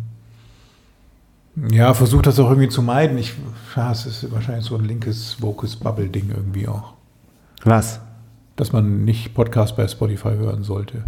ja, 1.71 1.93
versuche 1.93 2.21
das 2.23 2.39
auch 2.39 2.49
irgendwie 2.49 2.69
zu 2.69 2.81
meiden. 2.81 3.17
Ich, 3.17 3.33
ja, 3.75 3.91
es 3.91 4.05
ist 4.05 4.31
wahrscheinlich 4.31 4.65
so 4.65 4.77
ein 4.77 4.85
linkes 4.85 5.41
Vocus 5.41 5.75
Bubble 5.75 6.09
Ding 6.09 6.29
irgendwie 6.29 6.67
auch. 6.67 6.93
Was? 7.63 8.01
dass 8.61 8.73
man 8.73 9.05
nicht 9.05 9.33
Podcast 9.33 9.75
bei 9.75 9.87
Spotify 9.87 10.35
hören 10.37 10.61
sollte. 10.63 11.03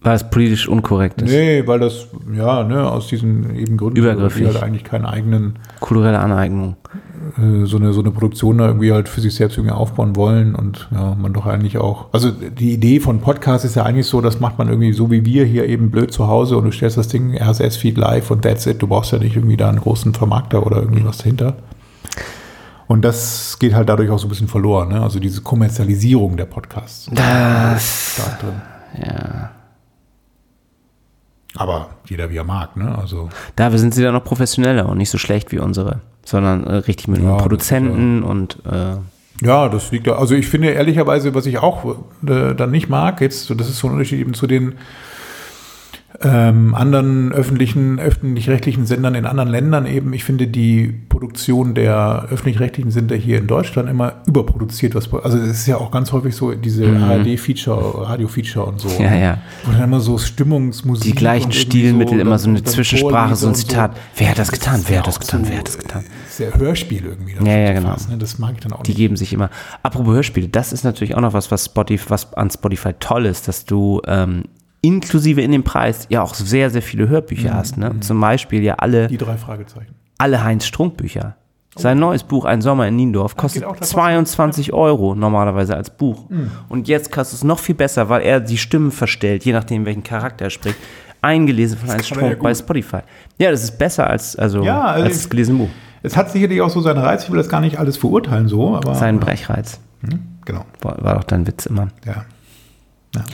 Weil 0.00 0.14
es 0.14 0.30
politisch 0.30 0.68
unkorrekt 0.68 1.22
ist. 1.22 1.30
Nee, 1.30 1.66
weil 1.66 1.80
das, 1.80 2.06
ja, 2.32 2.62
ne, 2.62 2.88
aus 2.88 3.08
diesen 3.08 3.56
eben 3.56 3.76
Gründen, 3.76 3.96
Übergriffig. 3.96 4.46
die 4.46 4.54
halt 4.54 4.62
eigentlich 4.62 4.84
keinen 4.84 5.04
eigenen. 5.04 5.58
Kulturelle 5.80 6.20
Aneignung. 6.20 6.76
Äh, 7.36 7.66
so, 7.66 7.76
eine, 7.76 7.92
so 7.92 8.00
eine 8.00 8.10
Produktion 8.10 8.58
da 8.58 8.66
irgendwie 8.66 8.92
halt 8.92 9.08
für 9.08 9.20
sich 9.20 9.34
selbst 9.34 9.56
irgendwie 9.58 9.74
aufbauen 9.74 10.16
wollen 10.16 10.54
und 10.54 10.88
ja, 10.90 11.14
man 11.14 11.32
doch 11.32 11.46
eigentlich 11.46 11.78
auch. 11.78 12.06
Also 12.12 12.30
die 12.30 12.72
Idee 12.72 13.00
von 13.00 13.20
Podcast 13.20 13.64
ist 13.64 13.76
ja 13.76 13.82
eigentlich 13.82 14.06
so, 14.06 14.20
das 14.20 14.40
macht 14.40 14.58
man 14.58 14.68
irgendwie 14.68 14.92
so 14.92 15.10
wie 15.10 15.24
wir 15.24 15.44
hier 15.44 15.66
eben 15.66 15.90
blöd 15.90 16.12
zu 16.12 16.28
Hause 16.28 16.56
und 16.56 16.64
du 16.64 16.72
stellst 16.72 16.96
das 16.96 17.08
Ding 17.08 17.36
RSS-Feed 17.36 17.98
live 17.98 18.30
und 18.30 18.42
that's 18.42 18.66
it. 18.66 18.80
Du 18.82 18.86
brauchst 18.86 19.12
ja 19.12 19.18
nicht 19.18 19.36
irgendwie 19.36 19.56
da 19.56 19.68
einen 19.68 19.80
großen 19.80 20.14
Vermarkter 20.14 20.64
oder 20.64 20.78
irgendwie 20.78 21.04
was 21.04 21.18
dahinter. 21.18 21.56
Und 22.86 23.04
das 23.04 23.58
geht 23.58 23.74
halt 23.74 23.88
dadurch 23.88 24.10
auch 24.10 24.18
so 24.18 24.26
ein 24.26 24.30
bisschen 24.30 24.48
verloren, 24.48 24.88
ne? 24.88 25.02
Also 25.02 25.20
diese 25.20 25.42
Kommerzialisierung 25.42 26.38
der 26.38 26.46
Podcasts. 26.46 27.10
Das. 27.12 28.14
Da 28.16 28.38
drin. 28.40 28.62
Ja. 29.04 29.50
Aber 31.56 31.90
jeder 32.06 32.30
wie 32.30 32.36
er 32.36 32.44
mag, 32.44 32.76
ne? 32.76 32.96
Also. 32.96 33.28
Dafür 33.56 33.78
sind 33.78 33.92
sie 33.92 34.02
dann 34.02 34.14
noch 34.14 34.24
professioneller 34.24 34.88
und 34.88 34.96
nicht 34.96 35.10
so 35.10 35.18
schlecht 35.18 35.52
wie 35.52 35.58
unsere, 35.58 36.00
sondern 36.28 36.64
äh, 36.64 36.74
richtig 36.74 37.08
mit 37.08 37.22
ja, 37.22 37.36
Produzenten 37.36 38.22
und. 38.22 38.58
Äh, 38.70 38.96
ja, 39.46 39.68
das 39.68 39.92
liegt 39.92 40.06
da. 40.06 40.16
Also 40.16 40.34
ich 40.34 40.48
finde 40.48 40.70
ehrlicherweise, 40.70 41.34
was 41.34 41.46
ich 41.46 41.58
auch 41.58 41.84
äh, 42.26 42.54
dann 42.54 42.70
nicht 42.70 42.88
mag, 42.88 43.20
jetzt, 43.20 43.50
das 43.50 43.68
ist 43.68 43.78
so 43.78 43.86
ein 43.86 43.92
Unterschied 43.92 44.20
eben 44.20 44.34
zu 44.34 44.46
den 44.46 44.74
ähm, 46.22 46.74
anderen 46.74 47.32
öffentlichen, 47.32 48.00
öffentlich-rechtlichen 48.00 48.86
Sendern 48.86 49.14
in 49.14 49.26
anderen 49.26 49.50
Ländern 49.50 49.84
eben. 49.84 50.14
Ich 50.14 50.24
finde 50.24 50.46
die 50.46 50.88
Produktion 51.08 51.74
der 51.74 52.28
öffentlich-rechtlichen 52.30 52.90
Sender 52.90 53.14
hier 53.14 53.38
in 53.38 53.46
Deutschland 53.46 53.90
immer 53.90 54.14
überproduziert. 54.26 54.94
Was, 54.94 55.12
also 55.12 55.36
es 55.36 55.60
ist 55.60 55.66
ja 55.66 55.76
auch 55.76 55.90
ganz 55.90 56.10
häufig 56.12 56.34
so 56.34 56.52
diese 56.54 56.86
mhm. 56.86 57.02
ARD-Feature, 57.02 58.08
Radio-Feature 58.08 58.64
und 58.64 58.80
so. 58.80 58.88
Ja, 58.98 59.14
ja. 59.14 59.38
Wo 59.64 59.72
dann 59.72 59.82
immer 59.82 60.00
so 60.00 60.16
Stimmungsmusik. 60.16 61.04
Die 61.04 61.12
gleichen 61.12 61.52
Stilmittel, 61.52 62.16
so, 62.16 62.22
immer 62.22 62.38
so 62.38 62.48
eine 62.48 62.64
Zwischensprache, 62.64 63.36
so 63.36 63.48
ein 63.48 63.54
Zitat. 63.54 63.94
So. 63.94 64.00
Wer 64.16 64.30
hat 64.30 64.38
das 64.38 64.50
getan? 64.50 64.82
Wer 64.88 64.98
hat 65.00 65.06
das 65.06 65.20
getan? 65.20 65.44
Wer 65.46 65.58
hat 65.58 65.68
das 65.68 65.78
getan? 65.78 66.04
Sehr 66.30 66.54
Hörspiel 66.54 67.04
irgendwie. 67.04 67.34
Ja, 67.44 67.58
ja, 67.58 67.72
genau. 67.74 67.90
Fast, 67.90 68.08
ne? 68.08 68.16
Das 68.16 68.38
mag 68.38 68.54
ich 68.54 68.60
dann 68.60 68.72
auch 68.72 68.82
Die 68.82 68.92
nicht. 68.92 68.98
geben 68.98 69.16
sich 69.16 69.34
immer. 69.34 69.50
Apropos 69.82 70.14
Hörspiele, 70.14 70.48
das 70.48 70.72
ist 70.72 70.84
natürlich 70.84 71.14
auch 71.14 71.20
noch 71.20 71.34
was, 71.34 71.50
was 71.50 71.66
Spotify, 71.66 72.08
was 72.08 72.32
an 72.32 72.50
Spotify 72.50 72.94
toll 72.98 73.26
ist, 73.26 73.46
dass 73.46 73.66
du 73.66 74.00
ähm, 74.06 74.44
inklusive 74.80 75.42
in 75.42 75.52
dem 75.52 75.64
Preis 75.64 76.06
ja 76.08 76.22
auch 76.22 76.34
sehr, 76.34 76.70
sehr 76.70 76.82
viele 76.82 77.08
Hörbücher 77.08 77.52
mhm. 77.52 77.56
hast. 77.56 77.76
Ne? 77.76 77.90
Mhm. 77.90 78.02
Zum 78.02 78.20
Beispiel 78.20 78.62
ja 78.62 78.74
alle. 78.74 79.08
Die 79.08 79.18
drei 79.18 79.36
Fragezeichen. 79.36 79.94
Alle 80.18 80.42
Heinz 80.42 80.66
Strunk 80.66 80.96
Bücher. 80.96 81.36
Sein 81.76 82.00
neues 82.00 82.24
Buch, 82.24 82.44
Ein 82.44 82.60
Sommer 82.60 82.88
in 82.88 82.96
Niendorf, 82.96 83.36
kostet 83.36 83.64
22 83.80 84.72
Euro 84.72 85.14
normalerweise 85.14 85.76
als 85.76 85.90
Buch. 85.90 86.28
Mhm. 86.28 86.50
Und 86.68 86.88
jetzt 86.88 87.12
kostet 87.12 87.38
es 87.38 87.44
noch 87.44 87.60
viel 87.60 87.76
besser, 87.76 88.08
weil 88.08 88.22
er 88.22 88.40
die 88.40 88.58
Stimmen 88.58 88.90
verstellt, 88.90 89.44
je 89.44 89.52
nachdem, 89.52 89.84
welchen 89.84 90.02
Charakter 90.02 90.46
er 90.46 90.50
spricht. 90.50 90.76
Eingelesen 91.20 91.78
von 91.78 91.90
Heinz 91.90 92.06
Strunk 92.06 92.30
ja 92.30 92.34
bei 92.34 92.54
Spotify. 92.54 93.00
Ja, 93.38 93.50
das 93.52 93.62
ist 93.62 93.78
besser 93.78 94.08
als, 94.08 94.34
also, 94.36 94.62
ja, 94.62 94.82
also 94.82 95.04
als 95.04 95.14
das 95.14 95.30
gelesene 95.30 95.58
Buch. 95.58 95.68
Es 96.02 96.16
hat 96.16 96.30
sicherlich 96.30 96.60
auch 96.60 96.70
so 96.70 96.80
seinen 96.80 96.98
Reiz, 96.98 97.24
ich 97.24 97.30
will 97.30 97.38
das 97.38 97.48
gar 97.48 97.60
nicht 97.60 97.78
alles 97.78 97.96
verurteilen 97.96 98.48
so, 98.48 98.76
aber. 98.76 98.94
Sein 98.94 99.18
Brechreiz. 99.18 99.80
Hm, 100.02 100.20
genau. 100.44 100.64
War, 100.80 101.02
war 101.02 101.14
doch 101.16 101.24
dein 101.24 101.46
Witz 101.46 101.66
immer. 101.66 101.88
Ja. 102.04 102.24
ja. 103.14 103.24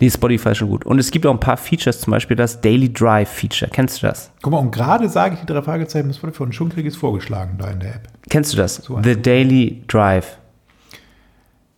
Nee, 0.00 0.10
Spotify 0.10 0.50
ist 0.50 0.58
schon 0.58 0.68
gut. 0.68 0.84
Und 0.84 0.98
es 0.98 1.10
gibt 1.10 1.26
auch 1.26 1.32
ein 1.32 1.40
paar 1.40 1.56
Features, 1.56 2.00
zum 2.00 2.10
Beispiel 2.10 2.36
das 2.36 2.60
Daily 2.60 2.92
Drive 2.92 3.28
Feature. 3.28 3.70
Kennst 3.72 4.02
du 4.02 4.06
das? 4.06 4.30
Guck 4.42 4.52
mal, 4.52 4.58
und 4.58 4.70
gerade 4.70 5.08
sage 5.08 5.34
ich 5.34 5.40
die 5.40 5.46
drei 5.46 5.62
Fragezeichen 5.62 6.06
mit 6.06 6.16
Spotify 6.16 6.42
und 6.42 6.54
schon 6.54 6.68
kriege 6.68 6.88
ich 6.88 6.94
es 6.94 7.00
vorgeschlagen 7.00 7.56
da 7.58 7.70
in 7.70 7.80
der 7.80 7.96
App. 7.96 8.08
Kennst 8.28 8.52
du 8.52 8.56
das? 8.56 8.76
So 8.76 9.00
The 9.02 9.20
Daily 9.20 9.82
Drive. 9.88 10.38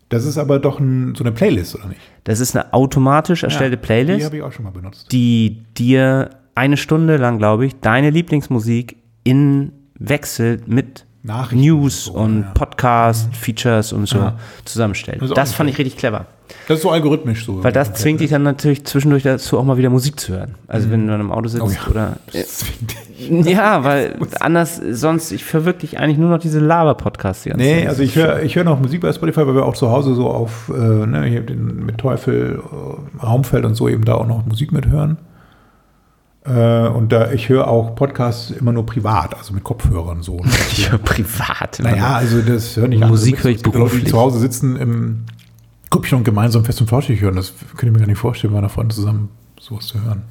Das 0.09 0.25
ist 0.25 0.39
aber 0.39 0.59
doch 0.59 0.81
ein, 0.81 1.15
so 1.15 1.23
eine 1.23 1.33
Playlist, 1.33 1.75
oder 1.75 1.89
nicht? 1.89 2.01
Das 2.25 2.41
ist 2.41 2.57
eine 2.57 2.73
automatisch 2.73 3.43
erstellte 3.43 3.77
ja, 3.77 3.83
Playlist. 3.83 4.21
Die 4.21 4.25
habe 4.25 4.37
ich 4.39 4.43
auch 4.43 4.53
schon 4.53 4.65
mal 4.65 4.71
benutzt. 4.71 5.13
Die 5.13 5.65
dir 5.77 6.31
eine 6.55 6.77
Stunde 6.77 7.19
lang, 7.19 7.39
glaube 7.39 7.67
ich, 7.67 7.79
deine 7.81 8.11
Lieblingsmusik 8.11 8.97
in 9.25 9.73
Wechsel 9.95 10.63
mit 10.67 11.05
News 11.53 12.09
und, 12.09 12.15
so, 12.15 12.21
und 12.21 12.41
ja. 12.43 12.51
Podcast, 12.53 13.29
mhm. 13.29 13.33
Features 13.35 13.93
und 13.93 14.07
so 14.07 14.19
ja. 14.19 14.39
zusammenstellt. 14.65 15.21
Das, 15.21 15.31
das 15.31 15.53
fand 15.53 15.69
ich 15.69 15.79
richtig 15.79 15.99
clever. 15.99 16.27
Das 16.69 16.77
ist 16.77 16.83
so 16.83 16.91
algorithmisch 16.91 17.47
so. 17.47 17.65
Weil 17.65 17.73
das 17.73 17.95
zwingt 17.95 18.21
dich 18.21 18.29
dann 18.29 18.43
natürlich 18.43 18.85
zwischendurch 18.85 19.23
dazu, 19.23 19.59
auch 19.59 19.65
mal 19.65 19.79
wieder 19.79 19.89
Musik 19.89 20.21
zu 20.21 20.35
hören. 20.35 20.55
Also 20.67 20.87
mhm. 20.87 20.93
wenn 20.93 21.07
du 21.07 21.13
dann 21.13 21.21
im 21.23 21.33
Auto 21.33 21.49
sitzt 21.49 21.65
oh 21.65 21.71
ja. 21.71 21.91
oder. 21.91 22.17
Das 22.31 22.59
zwingt 22.59 22.91
dich. 22.91 22.99
Ja, 23.47 23.83
weil 23.83 24.17
anders, 24.39 24.81
sonst, 24.93 25.33
ich 25.33 25.45
verwirklich 25.45 25.99
eigentlich 25.99 26.19
nur 26.19 26.31
noch 26.31 26.39
diese 26.39 26.61
Laber-Podcasts 26.61 27.43
die 27.43 27.53
Nee, 27.55 27.81
Zeit. 27.81 27.89
also 27.89 28.03
ich 28.03 28.15
höre 28.15 28.43
ich 28.43 28.55
hör 28.55 28.63
noch 28.63 28.79
Musik 28.81 29.01
bei 29.01 29.13
Spotify, 29.13 29.47
weil 29.47 29.57
wir 29.57 29.65
auch 29.65 29.75
zu 29.75 29.91
Hause 29.91 30.15
so 30.15 30.29
auf, 30.29 30.71
äh, 30.73 31.07
ne, 31.07 31.25
hier 31.25 31.41
den, 31.41 31.85
mit 31.85 31.99
Teufel, 31.99 32.61
äh, 32.63 33.25
Raumfeld 33.25 33.65
und 33.65 33.75
so 33.75 33.89
eben 33.89 34.05
da 34.05 34.15
auch 34.15 34.27
noch 34.27 34.47
Musik 34.47 34.71
mithören. 34.71 35.17
Äh, 36.45 36.89
und 36.89 37.11
da, 37.11 37.33
ich 37.33 37.49
höre 37.49 37.67
auch 37.67 37.97
Podcasts 37.97 38.51
immer 38.51 38.73
nur 38.73 38.87
privat, 38.87 39.37
also 39.37 39.53
mit 39.53 39.65
Kopfhörern 39.65 40.23
so. 40.23 40.41
ich 40.73 40.93
höre 40.93 40.99
privat. 40.99 41.81
Naja, 41.83 42.15
also 42.17 42.41
das 42.43 42.77
höre 42.77 42.91
ich 42.91 43.01
Musik 43.01 43.43
höre 43.43 43.51
ich 43.53 43.63
beruflich. 43.63 43.93
Leute, 43.95 44.05
die 44.05 44.11
zu 44.11 44.19
Hause 44.19 44.39
sitzen 44.39 44.77
im 44.77 45.25
Grüppchen 45.91 46.19
und 46.19 46.25
gemeinsam 46.25 46.65
fest 46.65 46.81
und 46.81 46.89
flauschig 46.89 47.21
hören. 47.21 47.37
Das 47.37 47.55
könnte 47.71 47.87
ich 47.87 47.93
mir 47.93 48.01
gar 48.01 48.07
nicht 48.07 48.19
vorstellen, 48.19 48.53
bei 48.53 48.59
einer 48.59 48.69
Freundin 48.69 48.95
zusammen 48.95 49.31
sowas 49.59 49.87
zu 49.87 50.03
hören. 50.03 50.25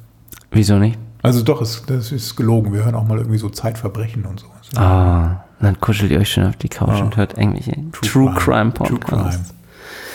Wieso 0.50 0.78
nicht? 0.78 0.98
Also 1.22 1.42
doch, 1.42 1.60
es, 1.60 1.84
das 1.86 2.12
ist 2.12 2.36
gelogen. 2.36 2.72
Wir 2.72 2.84
hören 2.84 2.94
auch 2.94 3.06
mal 3.06 3.18
irgendwie 3.18 3.38
so 3.38 3.48
Zeitverbrechen 3.48 4.24
und 4.24 4.40
sowas. 4.40 4.70
Ah, 4.76 5.44
dann 5.60 5.80
kuschelt 5.80 6.12
ihr 6.12 6.20
euch 6.20 6.32
schon 6.32 6.46
auf 6.46 6.56
die 6.56 6.68
Couch 6.68 6.98
ja. 6.98 7.04
und 7.04 7.16
hört 7.16 7.36
irgendwelche 7.36 7.72
True, 7.72 7.90
True 8.02 8.34
Crime, 8.36 8.38
Crime 8.38 8.70
Podcasts. 8.70 9.08
True 9.08 9.30
Crime. 9.30 9.44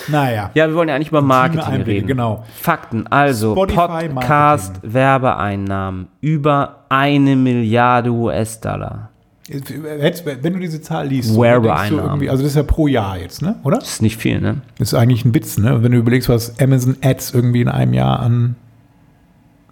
Naja. 0.08 0.52
Ja, 0.54 0.68
wir 0.68 0.76
wollen 0.76 0.90
ja 0.90 0.96
eigentlich 0.96 1.10
über 1.10 1.22
Marketing 1.22 1.82
reden. 1.82 2.08
Genau. 2.08 2.46
Fakten. 2.54 3.08
Also, 3.08 3.56
Podcast-Werbeeinnahmen 3.56 6.10
über 6.20 6.86
eine 6.90 7.38
Milliarde 7.38 8.12
US-Dollar. 8.12 9.12
Wenn 9.54 10.54
du 10.54 10.60
diese 10.60 10.82
Zahl 10.82 11.08
liest, 11.08 11.38
Werbeeinnahmen. 11.38 12.28
also 12.30 12.44
das 12.44 12.52
ist 12.52 12.56
ja 12.56 12.64
pro 12.64 12.88
Jahr 12.88 13.18
jetzt, 13.18 13.42
ne? 13.42 13.60
oder? 13.64 13.78
Das 13.78 13.94
ist 13.94 14.02
nicht 14.02 14.18
viel, 14.18 14.42
ne? 14.42 14.62
Das 14.78 14.90
ist 14.90 14.94
eigentlich 14.94 15.26
ein 15.26 15.34
Witz, 15.34 15.58
ne? 15.58 15.84
Wenn 15.84 15.92
du 15.92 16.00
überlegst, 16.00 16.30
was 16.30 16.60
Amazon 16.60 16.98
Ads 17.02 17.34
irgendwie 17.34 17.62
in 17.62 17.70
einem 17.70 17.94
Jahr 17.94 18.20
an 18.20 18.56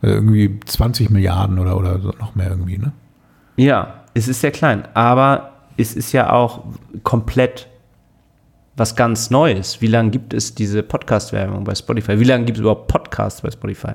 äh, 0.04 0.08
irgendwie 0.08 0.60
20 0.66 1.10
Milliarden 1.10 1.60
oder, 1.60 1.78
oder 1.78 1.98
noch 2.20 2.36
mehr 2.36 2.50
irgendwie, 2.50 2.78
ne? 2.78 2.92
Ja, 3.58 4.06
es 4.14 4.28
ist 4.28 4.42
sehr 4.42 4.52
klein, 4.52 4.84
aber 4.94 5.52
es 5.78 5.96
ist 5.96 6.12
ja 6.12 6.32
auch 6.32 6.64
komplett 7.04 7.68
was 8.76 8.96
ganz 8.96 9.30
Neues. 9.30 9.82
Wie 9.82 9.88
lange 9.88 10.12
gibt 10.12 10.34
es 10.34 10.56
diese 10.56 10.84
Podcast-Werbung 10.84 11.64
bei 11.64 11.76
Spotify? 11.76 12.20
Wie 12.20 12.24
lange 12.24 12.46
gibt 12.46 12.58
es 12.58 12.62
überhaupt 12.62 12.88
Podcasts 12.88 13.42
bei 13.42 13.52
Spotify? 13.52 13.94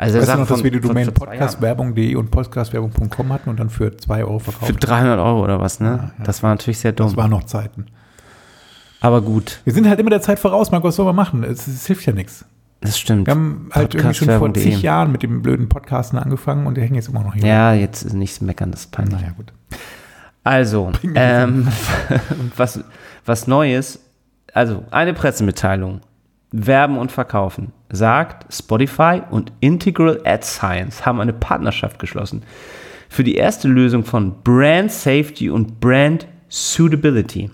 Also 0.00 0.18
weißt 0.18 0.32
du 0.32 0.38
noch, 0.38 0.48
dass 0.48 0.64
wir 0.64 0.70
die 0.70 0.80
Domain 0.80 1.12
podcastwerbung.de 1.12 2.14
und 2.14 2.30
podcastwerbung.com 2.30 3.32
hatten 3.34 3.50
und 3.50 3.60
dann 3.60 3.68
für 3.68 3.94
2 3.94 4.24
Euro 4.24 4.38
verkauft 4.38 4.66
Für 4.66 4.72
300 4.72 5.18
Euro 5.18 5.44
oder 5.44 5.60
was, 5.60 5.78
ne? 5.78 5.88
Ja, 5.88 5.94
ja. 6.16 6.24
Das 6.24 6.42
war 6.42 6.48
natürlich 6.48 6.78
sehr 6.78 6.92
dumm. 6.92 7.08
Das 7.08 7.16
waren 7.18 7.30
noch 7.30 7.44
Zeiten. 7.44 7.84
Aber 9.02 9.20
gut. 9.20 9.60
Wir 9.64 9.74
sind 9.74 9.86
halt 9.86 10.00
immer 10.00 10.08
der 10.08 10.22
Zeit 10.22 10.38
voraus, 10.38 10.70
Marco, 10.70 10.88
was 10.88 10.96
soll 10.96 11.04
man 11.04 11.16
machen? 11.16 11.44
Es, 11.44 11.66
es 11.66 11.86
hilft 11.86 12.06
ja 12.06 12.14
nichts. 12.14 12.46
Das 12.80 12.98
stimmt. 12.98 13.26
Wir 13.26 13.34
haben 13.34 13.68
halt 13.72 13.94
irgendwie 13.94 14.14
schon 14.14 14.30
vor 14.38 14.54
zig 14.54 14.80
Jahren 14.80 15.12
mit 15.12 15.22
dem 15.22 15.42
blöden 15.42 15.68
Podcasten 15.68 16.18
angefangen 16.18 16.66
und 16.66 16.78
der 16.78 16.84
hängt 16.84 16.96
jetzt 16.96 17.08
immer 17.08 17.22
noch 17.22 17.34
hier. 17.34 17.46
Ja, 17.46 17.74
jetzt 17.74 18.02
ist 18.02 18.14
nichts 18.14 18.40
meckern, 18.40 18.70
das 18.70 18.80
ist 18.80 18.92
peinlich. 18.92 19.20
Naja, 19.20 19.34
gut. 19.36 19.52
Also, 20.44 20.92
ähm, 21.14 21.68
was, 22.56 22.82
was 23.26 23.46
Neues, 23.46 24.00
also 24.54 24.82
eine 24.92 25.12
Pressemitteilung, 25.12 26.00
Werben 26.52 26.98
und 26.98 27.12
Verkaufen, 27.12 27.72
sagt 27.90 28.52
Spotify 28.52 29.22
und 29.30 29.52
Integral 29.60 30.20
Ad 30.24 30.44
Science 30.44 31.06
haben 31.06 31.20
eine 31.20 31.32
Partnerschaft 31.32 31.98
geschlossen 31.98 32.42
für 33.08 33.24
die 33.24 33.34
erste 33.34 33.68
Lösung 33.68 34.04
von 34.04 34.42
Brand 34.42 34.90
Safety 34.90 35.50
und 35.50 35.80
Brand 35.80 36.26
Suitability. 36.48 37.50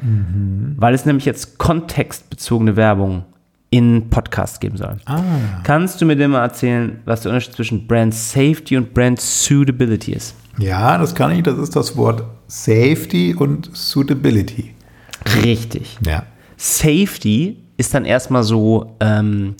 Mhm. 0.00 0.74
Weil 0.78 0.94
es 0.94 1.04
nämlich 1.04 1.26
jetzt 1.26 1.58
kontextbezogene 1.58 2.74
Werbung 2.74 3.24
in 3.70 4.10
Podcasts 4.10 4.60
geben 4.60 4.76
soll. 4.76 4.96
Ah. 5.06 5.20
Kannst 5.62 6.00
du 6.00 6.06
mir 6.06 6.16
denn 6.16 6.30
mal 6.30 6.42
erzählen, 6.42 7.00
was 7.04 7.22
der 7.22 7.30
Unterschied 7.30 7.54
zwischen 7.54 7.86
Brand 7.86 8.14
Safety 8.14 8.76
und 8.76 8.92
Brand 8.92 9.20
Suitability 9.20 10.12
ist? 10.12 10.34
Ja, 10.58 10.98
das 10.98 11.14
kann 11.14 11.32
ich. 11.32 11.42
Das 11.42 11.58
ist 11.58 11.74
das 11.76 11.96
Wort 11.96 12.24
Safety 12.46 13.34
und 13.34 13.70
Suitability. 13.72 14.74
Richtig. 15.42 15.98
Ja. 16.04 16.24
Safety 16.56 17.61
ist 17.76 17.94
dann 17.94 18.04
erstmal 18.04 18.42
so 18.42 18.96
ähm, 19.00 19.56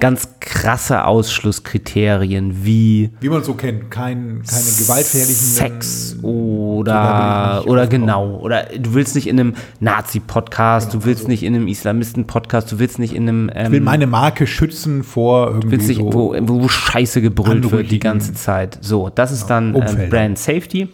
ganz 0.00 0.28
krasse 0.40 1.04
Ausschlusskriterien 1.04 2.64
wie 2.64 3.10
wie 3.20 3.28
man 3.28 3.44
so 3.44 3.54
kennt, 3.54 3.90
kein, 3.90 4.42
keine 4.42 4.64
gewaltfährlichen 4.78 5.46
Sex 5.46 6.16
oder 6.22 7.62
oder 7.66 7.86
genau. 7.86 8.38
Oder 8.38 8.64
du 8.76 8.94
willst 8.94 9.14
nicht 9.14 9.28
in 9.28 9.38
einem 9.38 9.54
Nazi-Podcast, 9.80 10.90
genau, 10.90 11.00
du 11.00 11.06
willst 11.06 11.20
also 11.22 11.28
nicht 11.28 11.42
in 11.44 11.54
einem 11.54 11.68
Islamisten-Podcast, 11.68 12.72
du 12.72 12.78
willst 12.80 12.98
nicht 12.98 13.14
in 13.14 13.28
einem 13.28 13.50
ähm, 13.54 13.66
ich 13.66 13.70
will 13.70 13.78
ähm, 13.78 13.84
meine 13.84 14.06
Marke 14.06 14.46
schützen 14.46 15.04
vor 15.04 15.48
irgendwie 15.48 15.70
willst 15.70 15.88
nicht, 15.88 16.00
so 16.00 16.12
wo, 16.12 16.36
wo 16.40 16.68
Scheiße 16.68 17.22
gebrüllt 17.22 17.70
wird 17.70 17.90
die 17.90 18.00
ganze 18.00 18.34
Zeit. 18.34 18.78
So, 18.80 19.10
das 19.14 19.30
ist 19.30 19.46
dann 19.46 19.74
ähm, 19.74 20.10
Brand 20.10 20.38
Safety. 20.38 20.88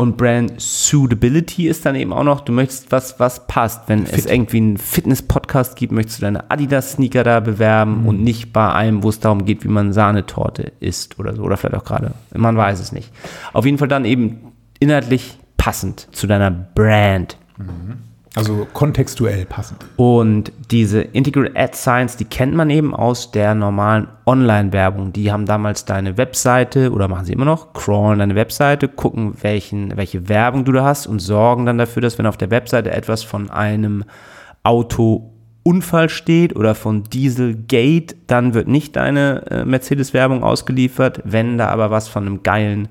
Und 0.00 0.16
Brand 0.16 0.58
Suitability 0.58 1.68
ist 1.68 1.84
dann 1.84 1.94
eben 1.94 2.14
auch 2.14 2.24
noch, 2.24 2.40
du 2.40 2.52
möchtest 2.52 2.90
was, 2.90 3.20
was 3.20 3.46
passt. 3.46 3.86
Wenn 3.86 4.06
Fit. 4.06 4.20
es 4.20 4.24
irgendwie 4.24 4.56
einen 4.56 4.78
Fitness-Podcast 4.78 5.76
gibt, 5.76 5.92
möchtest 5.92 6.16
du 6.16 6.22
deine 6.22 6.50
Adidas-Sneaker 6.50 7.22
da 7.22 7.40
bewerben 7.40 8.00
mhm. 8.00 8.08
und 8.08 8.22
nicht 8.22 8.50
bei 8.50 8.72
einem, 8.72 9.02
wo 9.02 9.10
es 9.10 9.20
darum 9.20 9.44
geht, 9.44 9.62
wie 9.62 9.68
man 9.68 9.92
Sahnetorte 9.92 10.72
isst 10.80 11.18
oder 11.18 11.36
so. 11.36 11.42
Oder 11.42 11.58
vielleicht 11.58 11.74
auch 11.74 11.84
gerade. 11.84 12.14
Man 12.34 12.56
weiß 12.56 12.80
es 12.80 12.92
nicht. 12.92 13.12
Auf 13.52 13.66
jeden 13.66 13.76
Fall 13.76 13.88
dann 13.88 14.06
eben 14.06 14.52
inhaltlich 14.78 15.38
passend 15.58 16.08
zu 16.12 16.26
deiner 16.26 16.50
Brand. 16.50 17.36
Mhm. 17.58 17.98
Also 18.36 18.66
kontextuell 18.72 19.44
passend. 19.44 19.84
Und 19.96 20.52
diese 20.70 21.00
Integral 21.00 21.50
Ad 21.56 21.76
Science, 21.76 22.16
die 22.16 22.24
kennt 22.24 22.54
man 22.54 22.70
eben 22.70 22.94
aus 22.94 23.32
der 23.32 23.56
normalen 23.56 24.06
Online-Werbung. 24.24 25.12
Die 25.12 25.32
haben 25.32 25.46
damals 25.46 25.84
deine 25.84 26.16
Webseite 26.16 26.92
oder 26.92 27.08
machen 27.08 27.24
sie 27.24 27.32
immer 27.32 27.44
noch, 27.44 27.72
crawlen 27.72 28.20
deine 28.20 28.36
Webseite, 28.36 28.86
gucken, 28.86 29.34
welchen, 29.40 29.96
welche 29.96 30.28
Werbung 30.28 30.64
du 30.64 30.70
da 30.70 30.84
hast 30.84 31.08
und 31.08 31.18
sorgen 31.18 31.66
dann 31.66 31.78
dafür, 31.78 32.02
dass 32.02 32.18
wenn 32.18 32.26
auf 32.26 32.36
der 32.36 32.52
Webseite 32.52 32.92
etwas 32.92 33.24
von 33.24 33.50
einem 33.50 34.04
Autounfall 34.62 36.08
steht 36.08 36.54
oder 36.54 36.76
von 36.76 37.02
Dieselgate, 37.02 38.14
dann 38.28 38.54
wird 38.54 38.68
nicht 38.68 38.94
deine 38.94 39.44
äh, 39.50 39.64
Mercedes-Werbung 39.64 40.44
ausgeliefert. 40.44 41.20
Wenn 41.24 41.58
da 41.58 41.66
aber 41.66 41.90
was 41.90 42.06
von 42.06 42.26
einem 42.26 42.44
geilen 42.44 42.86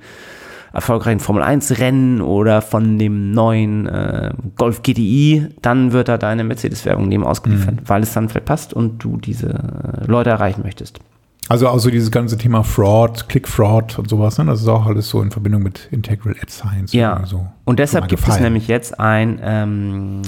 erfolgreichen 0.73 1.19
Formel 1.19 1.43
1 1.43 1.79
Rennen 1.79 2.21
oder 2.21 2.61
von 2.61 2.97
dem 2.99 3.31
neuen 3.31 3.87
äh, 3.87 4.31
Golf 4.55 4.81
GTI, 4.83 5.47
dann 5.61 5.91
wird 5.91 6.07
da 6.07 6.17
deine 6.17 6.43
Mercedes-Werbung 6.43 7.07
neben 7.07 7.23
ausgeliefert, 7.23 7.75
mhm. 7.75 7.89
weil 7.89 8.03
es 8.03 8.13
dann 8.13 8.29
vielleicht 8.29 8.45
passt 8.45 8.73
und 8.73 9.03
du 9.03 9.17
diese 9.17 9.49
äh, 9.49 10.05
Leute 10.05 10.29
erreichen 10.29 10.61
möchtest. 10.63 10.99
Also 11.47 11.67
auch 11.67 11.79
so 11.79 11.89
dieses 11.89 12.11
ganze 12.11 12.37
Thema 12.37 12.63
Fraud, 12.63 13.27
Click-Fraud 13.27 13.97
und 13.97 14.07
sowas, 14.07 14.37
ne? 14.37 14.45
das 14.45 14.61
ist 14.61 14.67
auch 14.67 14.85
alles 14.85 15.09
so 15.09 15.21
in 15.21 15.31
Verbindung 15.31 15.63
mit 15.63 15.87
Integral 15.89 16.35
Ad 16.39 16.51
Science. 16.51 16.93
Ja, 16.93 17.25
so 17.25 17.47
und 17.65 17.79
deshalb 17.79 18.07
gibt 18.07 18.27
es 18.27 18.39
nämlich 18.39 18.67
jetzt 18.67 18.99
ein 18.99 19.39
ähm, 19.41 20.21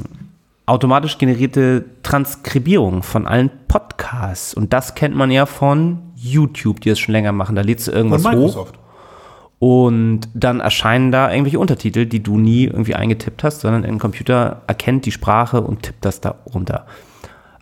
automatisch 0.65 1.17
generierte 1.17 1.85
Transkribierung 2.01 3.03
von 3.03 3.27
allen 3.27 3.51
Podcasts. 3.67 4.53
Und 4.53 4.73
das 4.73 4.95
kennt 4.95 5.15
man 5.15 5.29
ja 5.29 5.45
von 5.45 5.99
YouTube, 6.15 6.81
die 6.81 6.89
es 6.89 6.99
schon 6.99 7.11
länger 7.11 7.31
machen. 7.33 7.55
Da 7.55 7.61
lädst 7.61 7.87
du 7.87 7.91
irgendwas 7.91 8.25
hoch. 8.25 8.67
Und 9.61 10.21
dann 10.33 10.59
erscheinen 10.59 11.11
da 11.11 11.29
irgendwelche 11.29 11.59
Untertitel, 11.59 12.07
die 12.07 12.23
du 12.23 12.39
nie 12.39 12.63
irgendwie 12.63 12.95
eingetippt 12.95 13.43
hast, 13.43 13.61
sondern 13.61 13.85
ein 13.85 13.99
Computer 13.99 14.63
erkennt 14.65 15.05
die 15.05 15.11
Sprache 15.11 15.61
und 15.61 15.83
tippt 15.83 16.03
das 16.03 16.19
da 16.19 16.33
runter. 16.51 16.87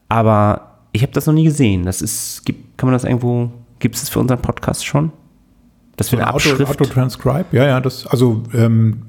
Aber 0.08 0.78
ich 0.94 1.02
habe 1.02 1.12
das 1.12 1.26
noch 1.26 1.34
nie 1.34 1.44
gesehen. 1.44 1.84
Das 1.84 2.02
ist, 2.02 2.46
gibt, 2.46 2.78
kann 2.78 2.88
man 2.88 2.94
das 2.94 3.04
irgendwo, 3.04 3.52
gibt 3.80 3.96
es 3.96 4.02
das 4.02 4.10
für 4.10 4.20
unseren 4.20 4.42
Podcast 4.42 4.86
schon? 4.86 5.12
Das 5.98 6.10
wird 6.14 6.22
so 6.22 6.26
eine 6.26 6.34
Abschrift. 6.34 6.70
Auto, 6.72 6.86
Transcribe, 6.86 7.48
ja, 7.52 7.66
ja, 7.66 7.82
das, 7.82 8.08
also 8.08 8.44
ähm, 8.54 9.02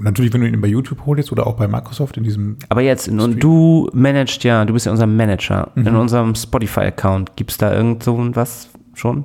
natürlich, 0.00 0.32
wenn 0.32 0.42
du 0.42 0.46
ihn 0.46 0.60
bei 0.60 0.68
YouTube 0.68 1.04
holst 1.04 1.32
oder 1.32 1.48
auch 1.48 1.56
bei 1.56 1.66
Microsoft 1.66 2.16
in 2.16 2.22
diesem. 2.22 2.58
Aber 2.68 2.80
jetzt, 2.80 3.06
Stream. 3.06 3.18
und 3.18 3.42
du 3.42 3.90
managst 3.92 4.44
ja, 4.44 4.64
du 4.64 4.72
bist 4.72 4.86
ja 4.86 4.92
unser 4.92 5.08
Manager. 5.08 5.72
Mhm. 5.74 5.86
In 5.88 5.96
unserem 5.96 6.36
Spotify-Account, 6.36 7.34
gibt 7.34 7.50
es 7.50 7.58
da 7.58 7.74
irgend 7.74 8.04
so 8.04 8.16
was 8.36 8.68
schon? 8.94 9.24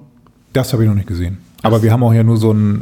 Das 0.54 0.74
habe 0.74 0.82
ich 0.82 0.90
noch 0.90 0.96
nicht 0.96 1.08
gesehen. 1.08 1.38
Aber 1.62 1.84
wir 1.84 1.92
haben 1.94 2.02
auch 2.02 2.14
ja 2.16 2.24
nur 2.24 2.38
so 2.38 2.52
ein 2.52 2.82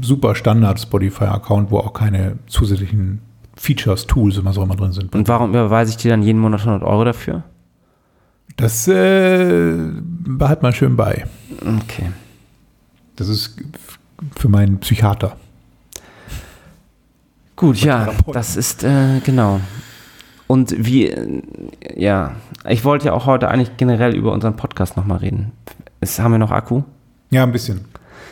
super 0.00 0.34
Standard 0.34 0.80
Spotify-Account, 0.80 1.70
wo 1.70 1.78
auch 1.78 1.92
keine 1.92 2.38
zusätzlichen 2.46 3.20
Features, 3.56 4.06
Tools 4.06 4.36
immer 4.36 4.52
so 4.52 4.62
immer 4.62 4.76
drin 4.76 4.92
sind. 4.92 5.14
Und 5.14 5.28
warum 5.28 5.50
überweise 5.50 5.90
ich 5.90 5.96
dir 5.96 6.10
dann 6.10 6.22
jeden 6.22 6.40
Monat 6.40 6.60
100 6.60 6.82
Euro 6.82 7.04
dafür? 7.04 7.42
Das 8.56 8.88
äh, 8.88 9.74
behalt 9.98 10.62
mal 10.62 10.74
schön 10.74 10.96
bei. 10.96 11.26
Okay. 11.60 12.10
Das 13.16 13.28
ist 13.28 13.56
für 14.36 14.48
meinen 14.48 14.78
Psychiater. 14.80 15.36
Gut, 17.56 17.78
ja, 17.78 18.10
das 18.32 18.56
ist 18.56 18.84
äh, 18.84 19.20
genau. 19.24 19.60
Und 20.46 20.74
wie, 20.78 21.08
äh, 21.08 21.42
ja, 21.96 22.36
ich 22.68 22.84
wollte 22.84 23.06
ja 23.06 23.12
auch 23.14 23.26
heute 23.26 23.48
eigentlich 23.48 23.76
generell 23.78 24.14
über 24.14 24.32
unseren 24.32 24.56
Podcast 24.56 24.96
nochmal 24.96 25.18
reden. 25.18 25.52
Ist, 26.00 26.18
haben 26.18 26.32
wir 26.32 26.38
noch 26.38 26.50
Akku? 26.50 26.82
Ja, 27.30 27.42
ein 27.42 27.52
bisschen. 27.52 27.86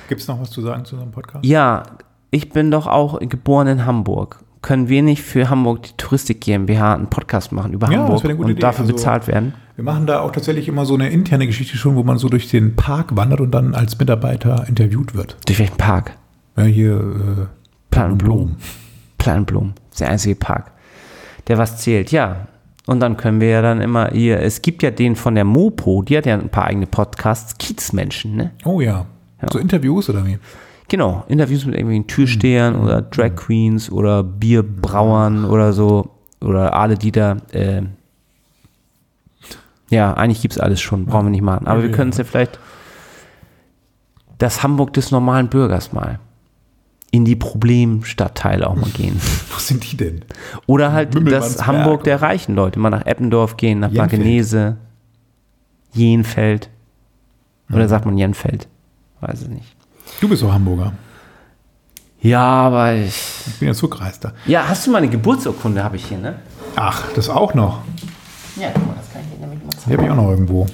Gibt 0.08 0.20
es 0.20 0.28
noch 0.28 0.40
was 0.40 0.50
zu 0.50 0.60
sagen 0.60 0.84
zu 0.84 0.96
unserem 0.96 1.12
Podcast? 1.12 1.44
Ja, 1.44 1.82
ich 2.30 2.50
bin 2.50 2.70
doch 2.70 2.86
auch 2.86 3.20
geboren 3.20 3.66
in 3.66 3.86
Hamburg. 3.86 4.44
Können 4.60 4.88
wir 4.88 5.02
nicht 5.02 5.22
für 5.22 5.50
Hamburg 5.50 5.82
die 5.82 5.92
Touristik 5.96 6.40
GmbH 6.40 6.94
einen 6.94 7.08
Podcast 7.08 7.52
machen 7.52 7.72
über 7.72 7.90
ja, 7.90 7.98
Hamburg 7.98 8.24
und 8.24 8.50
Idee. 8.50 8.60
dafür 8.60 8.82
also, 8.82 8.94
bezahlt 8.94 9.28
werden? 9.28 9.54
Wir 9.76 9.84
machen 9.84 10.06
da 10.06 10.20
auch 10.20 10.32
tatsächlich 10.32 10.68
immer 10.68 10.86
so 10.86 10.94
eine 10.94 11.10
interne 11.10 11.46
Geschichte 11.46 11.76
schon, 11.76 11.96
wo 11.96 12.02
man 12.02 12.18
so 12.18 12.28
durch 12.28 12.48
den 12.48 12.76
Park 12.76 13.16
wandert 13.16 13.40
und 13.40 13.50
dann 13.50 13.74
als 13.74 13.98
Mitarbeiter 13.98 14.64
interviewt 14.68 15.14
wird. 15.14 15.36
Durch 15.46 15.58
welchen 15.58 15.76
Park? 15.76 16.16
Ja, 16.56 16.64
hier 16.64 16.96
äh, 16.96 17.46
Planenblum. 17.90 18.56
Planenblum, 19.18 19.74
ist 19.90 20.00
der 20.00 20.10
einzige 20.10 20.34
Park, 20.34 20.72
der 21.48 21.58
was 21.58 21.78
zählt. 21.78 22.12
Ja, 22.12 22.46
und 22.86 23.00
dann 23.00 23.16
können 23.16 23.40
wir 23.40 23.48
ja 23.48 23.62
dann 23.62 23.80
immer 23.80 24.10
hier, 24.10 24.40
es 24.40 24.60
gibt 24.60 24.82
ja 24.82 24.90
den 24.90 25.16
von 25.16 25.34
der 25.34 25.44
Mopo, 25.44 26.02
die 26.02 26.16
hat 26.16 26.26
ja 26.26 26.34
ein 26.34 26.50
paar 26.50 26.64
eigene 26.64 26.86
Podcasts, 26.86 27.56
Kiezmenschen, 27.58 28.36
ne? 28.36 28.50
Oh 28.64 28.80
ja. 28.80 29.06
Ja. 29.44 29.52
So 29.52 29.58
Interviews 29.58 30.08
oder 30.10 30.26
wie? 30.26 30.38
Genau, 30.88 31.24
Interviews 31.28 31.64
mit 31.64 31.74
irgendwelchen 31.74 32.06
Türstehern 32.06 32.76
mhm. 32.76 32.82
oder 32.82 33.02
Drag 33.02 33.30
mhm. 33.30 33.36
Queens 33.36 33.90
oder 33.90 34.22
Bierbrauern 34.22 35.44
oder 35.44 35.72
so. 35.72 36.10
Oder 36.40 36.74
alle, 36.74 36.96
die 36.96 37.12
da. 37.12 37.38
Äh, 37.52 37.82
ja, 39.90 40.12
eigentlich 40.14 40.42
gibt 40.42 40.54
es 40.54 40.60
alles 40.60 40.80
schon, 40.80 41.06
brauchen 41.06 41.26
wir 41.26 41.30
nicht 41.30 41.42
machen. 41.42 41.66
Aber 41.66 41.80
ja, 41.80 41.88
wir 41.88 41.92
können 41.92 42.10
es 42.10 42.18
ja 42.18 42.24
vielleicht 42.24 42.58
das 44.38 44.62
Hamburg 44.62 44.92
des 44.92 45.10
normalen 45.10 45.48
Bürgers 45.48 45.92
mal 45.92 46.18
in 47.10 47.24
die 47.24 47.36
Problemstadtteile 47.36 48.68
auch 48.68 48.74
mal 48.74 48.90
gehen. 48.90 49.14
Wo 49.50 49.58
sind 49.58 49.90
die 49.90 49.96
denn? 49.96 50.24
Oder 50.66 50.92
halt 50.92 51.14
das 51.30 51.64
Hamburg 51.66 52.02
der 52.04 52.20
reichen 52.20 52.56
Leute, 52.56 52.80
mal 52.80 52.90
nach 52.90 53.06
Eppendorf 53.06 53.56
gehen, 53.56 53.78
nach 53.80 53.90
Blankenese, 53.90 54.76
Jenfeld. 55.92 56.70
Oder 57.70 57.84
mhm. 57.84 57.88
sagt 57.88 58.04
man 58.04 58.18
Jenfeld? 58.18 58.68
Weiß 59.24 59.42
ich 59.42 59.48
nicht. 59.48 59.74
Du 60.20 60.28
bist 60.28 60.42
doch 60.42 60.52
Hamburger. 60.52 60.92
Ja, 62.20 62.42
aber 62.42 62.94
ich. 62.94 63.22
Ich 63.46 63.58
bin 63.58 63.68
ja 63.68 63.74
Zugreister. 63.74 64.34
Ja, 64.44 64.68
hast 64.68 64.86
du 64.86 64.90
meine 64.90 65.08
Geburtsurkunde, 65.08 65.82
habe 65.82 65.96
ich 65.96 66.04
hier, 66.04 66.18
ne? 66.18 66.38
Ach, 66.76 67.10
das 67.14 67.30
auch 67.30 67.54
noch. 67.54 67.80
Ja, 68.56 68.68
guck 68.74 68.86
mal, 68.86 68.94
das 68.96 69.10
kann 69.12 69.22
ich 69.22 69.34
dir 69.34 69.46
nämlich 69.46 69.64
mal 69.64 69.70
zeigen. 69.72 69.90
Die 69.90 69.92
habe 69.94 70.04
ich 70.04 70.10
auch 70.10 70.16
noch 70.16 70.30
irgendwo. 70.30 70.66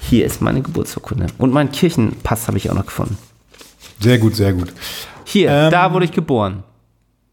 Hier 0.00 0.26
ist 0.26 0.40
meine 0.40 0.62
Geburtsurkunde. 0.62 1.26
Und 1.38 1.52
mein 1.52 1.72
Kirchenpass 1.72 2.46
habe 2.46 2.56
ich 2.58 2.70
auch 2.70 2.74
noch 2.74 2.86
gefunden. 2.86 3.18
Sehr 3.98 4.18
gut, 4.18 4.36
sehr 4.36 4.52
gut. 4.52 4.72
Hier, 5.24 5.50
ähm, 5.50 5.70
da 5.72 5.92
wurde 5.92 6.04
ich 6.04 6.12
geboren. 6.12 6.62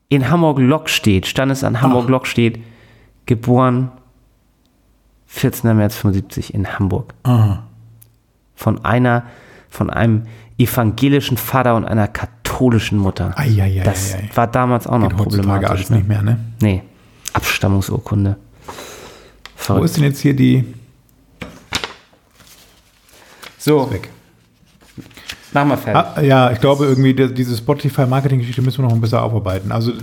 In 0.10 0.32
Hamburg-Lockstedt, 0.32 1.28
stand 1.28 1.52
es 1.52 1.64
an 1.64 1.82
Hamburg-Lockstedt, 1.82 2.60
geboren 3.28 3.92
14. 5.28 5.76
März 5.78 5.96
75 5.96 6.56
in 6.56 6.80
Hamburg. 6.80 7.14
Aha. 7.22 7.64
Von 8.56 8.84
einer 8.84 9.26
von 9.70 9.90
einem 9.90 10.24
evangelischen 10.58 11.38
Vater 11.38 11.76
und 11.76 11.86
einer 11.86 12.08
katholischen 12.08 12.98
Mutter. 12.98 13.34
Ei, 13.36 13.62
ei, 13.62 13.80
ei, 13.80 13.84
das 13.84 14.16
war 14.36 14.48
damals 14.48 14.88
auch 14.88 15.00
noch 15.00 15.10
Geht 15.10 15.18
problematisch. 15.18 15.70
alles 15.70 15.90
ne? 15.90 15.98
nicht 15.98 16.08
mehr, 16.08 16.22
ne? 16.22 16.40
Nee. 16.62 16.84
Abstammungsurkunde. 17.34 18.38
Verrückt. 19.56 19.82
Wo 19.82 19.86
ist 19.86 19.98
denn 19.98 20.04
jetzt 20.04 20.20
hier 20.20 20.36
die? 20.36 20.74
So. 23.58 23.92
weg. 23.92 24.10
Mach 25.52 25.66
mal 25.66 25.78
fertig. 25.78 26.12
Ah, 26.16 26.22
ja, 26.22 26.52
ich 26.52 26.60
glaube 26.60 26.86
irgendwie, 26.86 27.14
diese 27.14 27.58
Spotify-Marketing-Geschichte 27.58 28.62
müssen 28.62 28.84
wir 28.84 28.88
noch 28.88 28.94
ein 28.94 29.02
bisschen 29.02 29.20
aufarbeiten. 29.20 29.72
Also. 29.72 29.94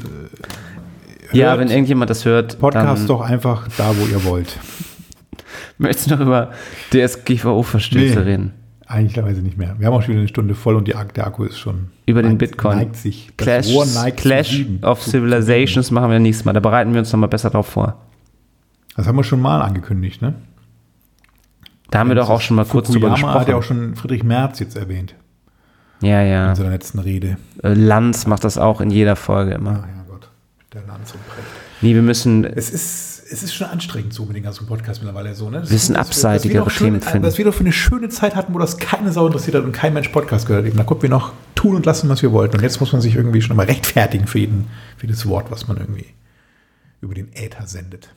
Ja, 1.32 1.58
wenn 1.58 1.68
irgendjemand 1.68 2.10
das 2.10 2.24
hört. 2.24 2.58
Podcast 2.58 3.08
doch 3.08 3.20
einfach 3.20 3.68
da, 3.76 3.94
wo 3.96 4.06
ihr 4.06 4.24
wollt. 4.24 4.58
Möchtest 5.78 6.10
du 6.10 6.14
noch 6.14 6.20
über 6.20 6.52
DSGVO-Verstöße 6.92 8.20
nee. 8.20 8.30
reden? 8.30 8.52
Eigentlich 8.88 9.42
nicht 9.42 9.58
mehr. 9.58 9.74
Wir 9.78 9.88
haben 9.88 9.94
auch 9.94 10.02
schon 10.02 10.10
wieder 10.10 10.20
eine 10.20 10.28
Stunde 10.28 10.54
voll 10.54 10.76
und 10.76 10.86
die, 10.86 10.94
der 11.16 11.26
Akku 11.26 11.44
ist 11.44 11.58
schon. 11.58 11.88
Über 12.06 12.22
den 12.22 12.38
Bitcoin. 12.38 12.78
Neigt 12.78 12.96
sich. 12.96 13.32
Clash, 13.36 13.68
neigt 13.94 14.18
Clash 14.18 14.64
of 14.82 15.02
Civilizations 15.02 15.90
machen 15.90 16.10
wir 16.10 16.20
nächstes 16.20 16.44
Mal. 16.44 16.52
Da 16.52 16.60
bereiten 16.60 16.92
wir 16.92 17.00
uns 17.00 17.12
nochmal 17.12 17.28
besser 17.28 17.50
drauf 17.50 17.66
vor. 17.66 18.00
Das 18.96 19.06
haben 19.06 19.16
wir 19.16 19.24
schon 19.24 19.40
mal 19.40 19.60
angekündigt, 19.60 20.22
ne? 20.22 20.34
Da 21.90 21.98
haben 21.98 22.08
wir 22.08 22.14
doch 22.14 22.30
auch 22.30 22.40
schon 22.40 22.56
mal 22.56 22.64
kurz 22.64 22.90
drüber 22.90 23.10
gesprochen. 23.10 23.40
hat 23.40 23.48
ja 23.48 23.56
auch 23.56 23.62
schon 23.62 23.96
Friedrich 23.96 24.22
Merz 24.22 24.58
jetzt 24.60 24.76
erwähnt. 24.76 25.14
Ja, 26.00 26.22
ja. 26.22 26.50
In 26.50 26.54
seiner 26.56 26.70
letzten 26.70 26.98
Rede. 26.98 27.38
Äh, 27.62 27.74
Lanz 27.74 28.26
macht 28.26 28.44
das 28.44 28.58
auch 28.58 28.80
in 28.80 28.90
jeder 28.90 29.16
Folge 29.16 29.52
immer. 29.52 29.82
Ach 29.82 29.88
ja 29.88 30.04
Gott, 30.08 30.28
der 30.72 30.82
Lanz 30.82 31.12
und 31.12 31.26
Precht. 31.28 31.46
Nee, 31.80 31.94
wir 31.94 32.02
müssen. 32.02 32.44
Es 32.44 32.70
ist, 32.70 33.15
es 33.30 33.42
ist 33.42 33.54
schon 33.54 33.66
anstrengend 33.66 34.12
so 34.12 34.24
mit 34.24 34.36
den 34.36 34.42
ganzen 34.42 34.66
Podcasts 34.66 35.02
mittlerweile 35.02 35.34
so, 35.34 35.50
ne? 35.50 35.60
Das 35.60 35.70
wir 35.70 35.74
müssen 35.74 35.96
abseitigere 35.96 36.68
Themen 36.68 37.00
finden. 37.00 37.26
Was 37.26 37.38
wir 37.38 37.44
doch 37.44 37.54
für 37.54 37.60
eine 37.60 37.72
schöne 37.72 38.08
Zeit 38.08 38.36
hatten, 38.36 38.54
wo 38.54 38.58
das 38.58 38.78
keine 38.78 39.12
Sau 39.12 39.26
interessiert 39.26 39.56
hat 39.56 39.64
und 39.64 39.72
kein 39.72 39.94
Mensch 39.94 40.08
Podcast 40.08 40.46
gehört 40.46 40.66
hat. 40.66 40.78
Da 40.78 40.84
konnten 40.84 41.02
wir 41.02 41.10
noch 41.10 41.32
tun 41.54 41.76
und 41.76 41.86
lassen, 41.86 42.08
was 42.08 42.22
wir 42.22 42.32
wollten. 42.32 42.56
Und 42.56 42.62
jetzt 42.62 42.80
muss 42.80 42.92
man 42.92 43.00
sich 43.00 43.16
irgendwie 43.16 43.42
schon 43.42 43.56
mal 43.56 43.66
rechtfertigen 43.66 44.26
für, 44.26 44.38
jeden, 44.38 44.68
für 44.96 45.06
jedes 45.06 45.26
Wort, 45.26 45.50
was 45.50 45.66
man 45.66 45.76
irgendwie 45.76 46.06
über 47.00 47.14
den 47.14 47.32
Äther 47.34 47.66
sendet. 47.66 48.08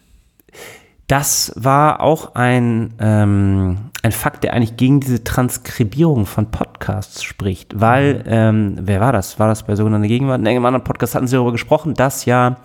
Das 1.07 1.51
war 1.55 2.01
auch 2.01 2.35
ein, 2.35 2.93
ähm, 2.99 3.77
ein 4.03 4.11
Fakt, 4.11 4.43
der 4.43 4.53
eigentlich 4.53 4.77
gegen 4.77 4.99
diese 4.99 5.23
Transkribierung 5.23 6.27
von 6.27 6.51
Podcasts 6.51 7.23
spricht, 7.23 7.79
weil, 7.79 8.23
ähm, 8.27 8.75
wer 8.79 8.99
war 8.99 9.11
das? 9.11 9.39
War 9.39 9.47
das 9.47 9.63
bei 9.63 9.75
sogenannter 9.75 10.07
Gegenwart? 10.07 10.39
In 10.39 10.47
einem 10.47 10.65
anderen 10.65 10.83
Podcast 10.83 11.15
hatten 11.15 11.25
sie 11.25 11.35
darüber 11.35 11.51
gesprochen, 11.51 11.95
dass 11.95 12.25
ja 12.25 12.57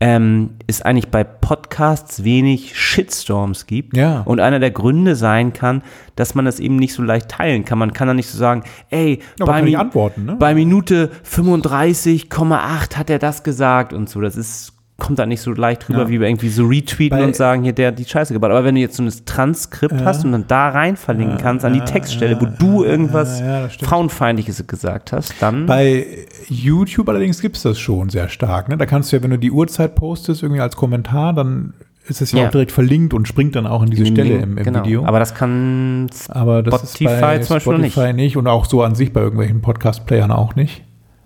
ähm, 0.00 0.56
es 0.66 0.80
eigentlich 0.80 1.08
bei 1.08 1.24
Podcasts 1.24 2.24
wenig 2.24 2.78
Shitstorms 2.78 3.66
gibt. 3.66 3.96
Ja. 3.96 4.22
Und 4.22 4.40
einer 4.40 4.58
der 4.58 4.70
Gründe 4.70 5.14
sein 5.14 5.52
kann, 5.52 5.82
dass 6.16 6.34
man 6.34 6.46
das 6.46 6.58
eben 6.58 6.76
nicht 6.76 6.94
so 6.94 7.02
leicht 7.02 7.28
teilen 7.28 7.66
kann. 7.66 7.78
Man 7.78 7.92
kann 7.92 8.08
da 8.08 8.14
nicht 8.14 8.28
so 8.28 8.38
sagen, 8.38 8.64
ey, 8.88 9.20
ja, 9.38 9.44
bei, 9.44 9.62
Mi 9.62 9.76
antworten, 9.76 10.24
ne? 10.24 10.36
bei 10.38 10.54
Minute 10.54 11.10
35,8 11.30 12.96
hat 12.96 13.10
er 13.10 13.18
das 13.18 13.42
gesagt 13.42 13.92
und 13.92 14.08
so. 14.08 14.22
Das 14.22 14.36
ist 14.36 14.72
kommt 15.00 15.18
da 15.18 15.26
nicht 15.26 15.40
so 15.40 15.50
leicht 15.52 15.88
drüber, 15.88 16.02
ja. 16.02 16.08
wie 16.08 16.20
wir 16.20 16.28
irgendwie 16.28 16.48
so 16.48 16.66
retweeten 16.66 17.18
Bei, 17.18 17.24
und 17.24 17.34
sagen, 17.34 17.64
hier, 17.64 17.72
der 17.72 17.88
hat 17.88 17.98
die 17.98 18.04
Scheiße 18.04 18.32
gebaut. 18.32 18.52
Aber 18.52 18.64
wenn 18.64 18.76
du 18.76 18.80
jetzt 18.80 18.96
so 18.96 19.02
ein 19.02 19.12
Transkript 19.24 20.00
äh, 20.00 20.04
hast 20.04 20.24
und 20.24 20.32
dann 20.32 20.44
da 20.46 20.68
rein 20.68 20.96
verlinken 20.96 21.38
äh, 21.38 21.42
kannst 21.42 21.64
an 21.64 21.72
die 21.72 21.80
Textstelle, 21.80 22.40
wo 22.40 22.46
du 22.46 22.84
irgendwas 22.84 23.42
Frauenfeindliches 23.80 24.66
gesagt 24.68 25.12
hast, 25.12 25.34
dann. 25.40 25.66
Bei 25.66 26.06
YouTube 26.48 27.08
allerdings 27.08 27.40
gibt 27.40 27.56
es 27.56 27.62
das 27.62 27.78
schon 27.78 28.10
sehr 28.10 28.28
stark. 28.28 28.68
Ne? 28.68 28.76
Da 28.76 28.86
kannst 28.86 29.10
du 29.10 29.16
ja, 29.16 29.22
wenn 29.22 29.30
du 29.30 29.38
die 29.38 29.50
Uhrzeit 29.50 29.96
postest, 29.96 30.42
irgendwie 30.42 30.60
als 30.60 30.76
Kommentar, 30.76 31.32
dann 31.32 31.74
ist 32.06 32.20
es 32.20 32.32
ja, 32.32 32.40
ja, 32.40 32.46
auch 32.46 32.50
direkt 32.50 32.72
verlinkt 32.72 33.14
und 33.14 33.28
springt 33.28 33.56
dann 33.56 33.66
auch 33.66 33.82
an 33.82 33.90
diese 33.90 34.06
Stelle 34.06 34.38
im, 34.38 34.58
im 34.58 34.64
genau. 34.64 34.84
Video. 34.84 35.04
Aber 35.04 35.18
das 35.18 35.34
kann 35.34 36.10
Aber 36.28 36.62
das 36.62 36.74
Spotify 36.74 37.04
ist 37.04 37.20
bei 37.20 37.38
zum 37.38 37.56
Beispiel 37.56 37.72
Spotify 37.74 38.00
nicht. 38.06 38.16
nicht. 38.16 38.36
und 38.36 38.46
auch 38.46 38.64
so 38.64 38.82
an 38.82 38.94
sich 38.94 39.12
bei 39.12 39.20
irgendwelchen 39.20 39.60
Podcast-Playern 39.60 40.30
auch 40.30 40.56
nicht. 40.56 40.82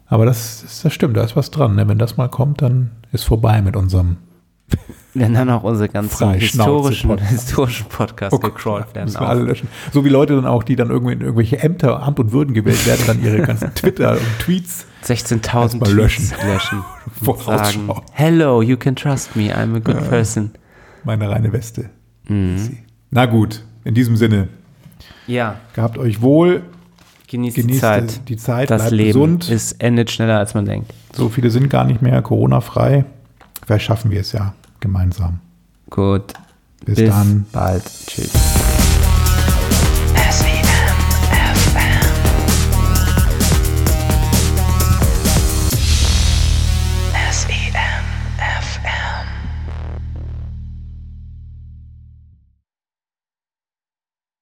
Aber 0.07 0.27
das, 0.27 0.81
das 0.83 0.93
stimmt, 0.93 1.17
da 1.17 1.25
ist 1.25 1.37
was 1.37 1.51
dran. 1.51 1.77
Ne? 1.77 1.89
Wenn 1.89 1.99
das 1.99 2.17
mal 2.17 2.29
kommt, 2.29 2.63
dann 2.63 2.91
ist 3.13 3.25
vorbei 3.25 3.63
mit 3.63 3.77
unserem. 3.77 4.17
Wenn 5.15 5.35
dann 5.35 5.49
auch 5.51 5.63
unsere 5.63 5.89
ganzen 5.89 6.33
historischen, 6.33 7.11
Podcast. 7.11 7.31
historischen 7.33 7.87
Podcasts 7.87 8.37
oh 8.37 8.41
gecrawlt 8.41 8.95
werden. 8.95 9.07
Müssen 9.07 9.21
wir 9.21 9.29
alle 9.29 9.43
löschen. 9.43 9.69
So 9.93 10.05
wie 10.05 10.09
Leute 10.09 10.35
dann 10.35 10.47
auch, 10.47 10.65
die 10.65 10.75
dann 10.75 10.91
irgendwie 10.91 11.13
in 11.13 11.21
irgendwelche 11.21 11.61
Ämter, 11.61 12.03
Amt 12.03 12.19
und 12.19 12.33
Würden 12.33 12.55
gewählt 12.55 12.85
werden, 12.87 13.03
dann 13.07 13.23
ihre 13.23 13.43
ganzen 13.43 13.73
Twitter 13.75 14.13
und 14.13 14.39
Tweets 14.41 14.87
16.000 15.05 15.79
Tweets 15.79 15.93
löschen. 15.93 16.31
löschen 16.45 16.85
sagen, 17.45 17.91
Hello, 18.13 18.63
you 18.63 18.77
can 18.77 18.97
trust 18.97 19.37
me, 19.37 19.55
I'm 19.55 19.77
a 19.77 19.79
good 19.79 19.97
äh, 19.97 20.09
person. 20.09 20.51
Meine 21.05 21.29
reine 21.29 21.53
Weste. 21.53 21.91
Mhm. 22.27 22.79
Na 23.11 23.27
gut, 23.27 23.65
in 23.85 23.95
diesem 23.95 24.17
Sinne. 24.17 24.49
Ja. 25.27 25.57
Gehabt 25.75 25.99
euch 25.99 26.21
wohl. 26.23 26.63
Genießt, 27.29 27.57
Genießt 27.57 27.77
die 27.77 27.81
Zeit. 27.81 28.29
Die 28.29 28.37
Zeit, 28.37 28.71
das 28.71 28.91
Leben 28.91 29.39
gesund. 29.39 29.51
Es 29.51 29.73
endet 29.73 30.11
schneller, 30.11 30.39
als 30.39 30.55
man 30.55 30.65
denkt. 30.65 30.93
So 31.15 31.29
viele 31.29 31.51
sind 31.51 31.71
gar 31.71 31.85
nicht 31.85 32.03
mehr 32.03 32.21
Corona-frei. 32.23 33.05
Vielleicht 33.65 33.87
schaffen 33.87 34.11
wir 34.11 34.21
es 34.21 34.33
ja 34.33 34.55
gemeinsam. 34.81 35.41
Gut. 35.91 36.35
Bis, 36.85 36.97
Bis 36.97 37.09
dann. 37.09 37.47
bald. 37.51 37.85
Tschüss. 38.07 38.31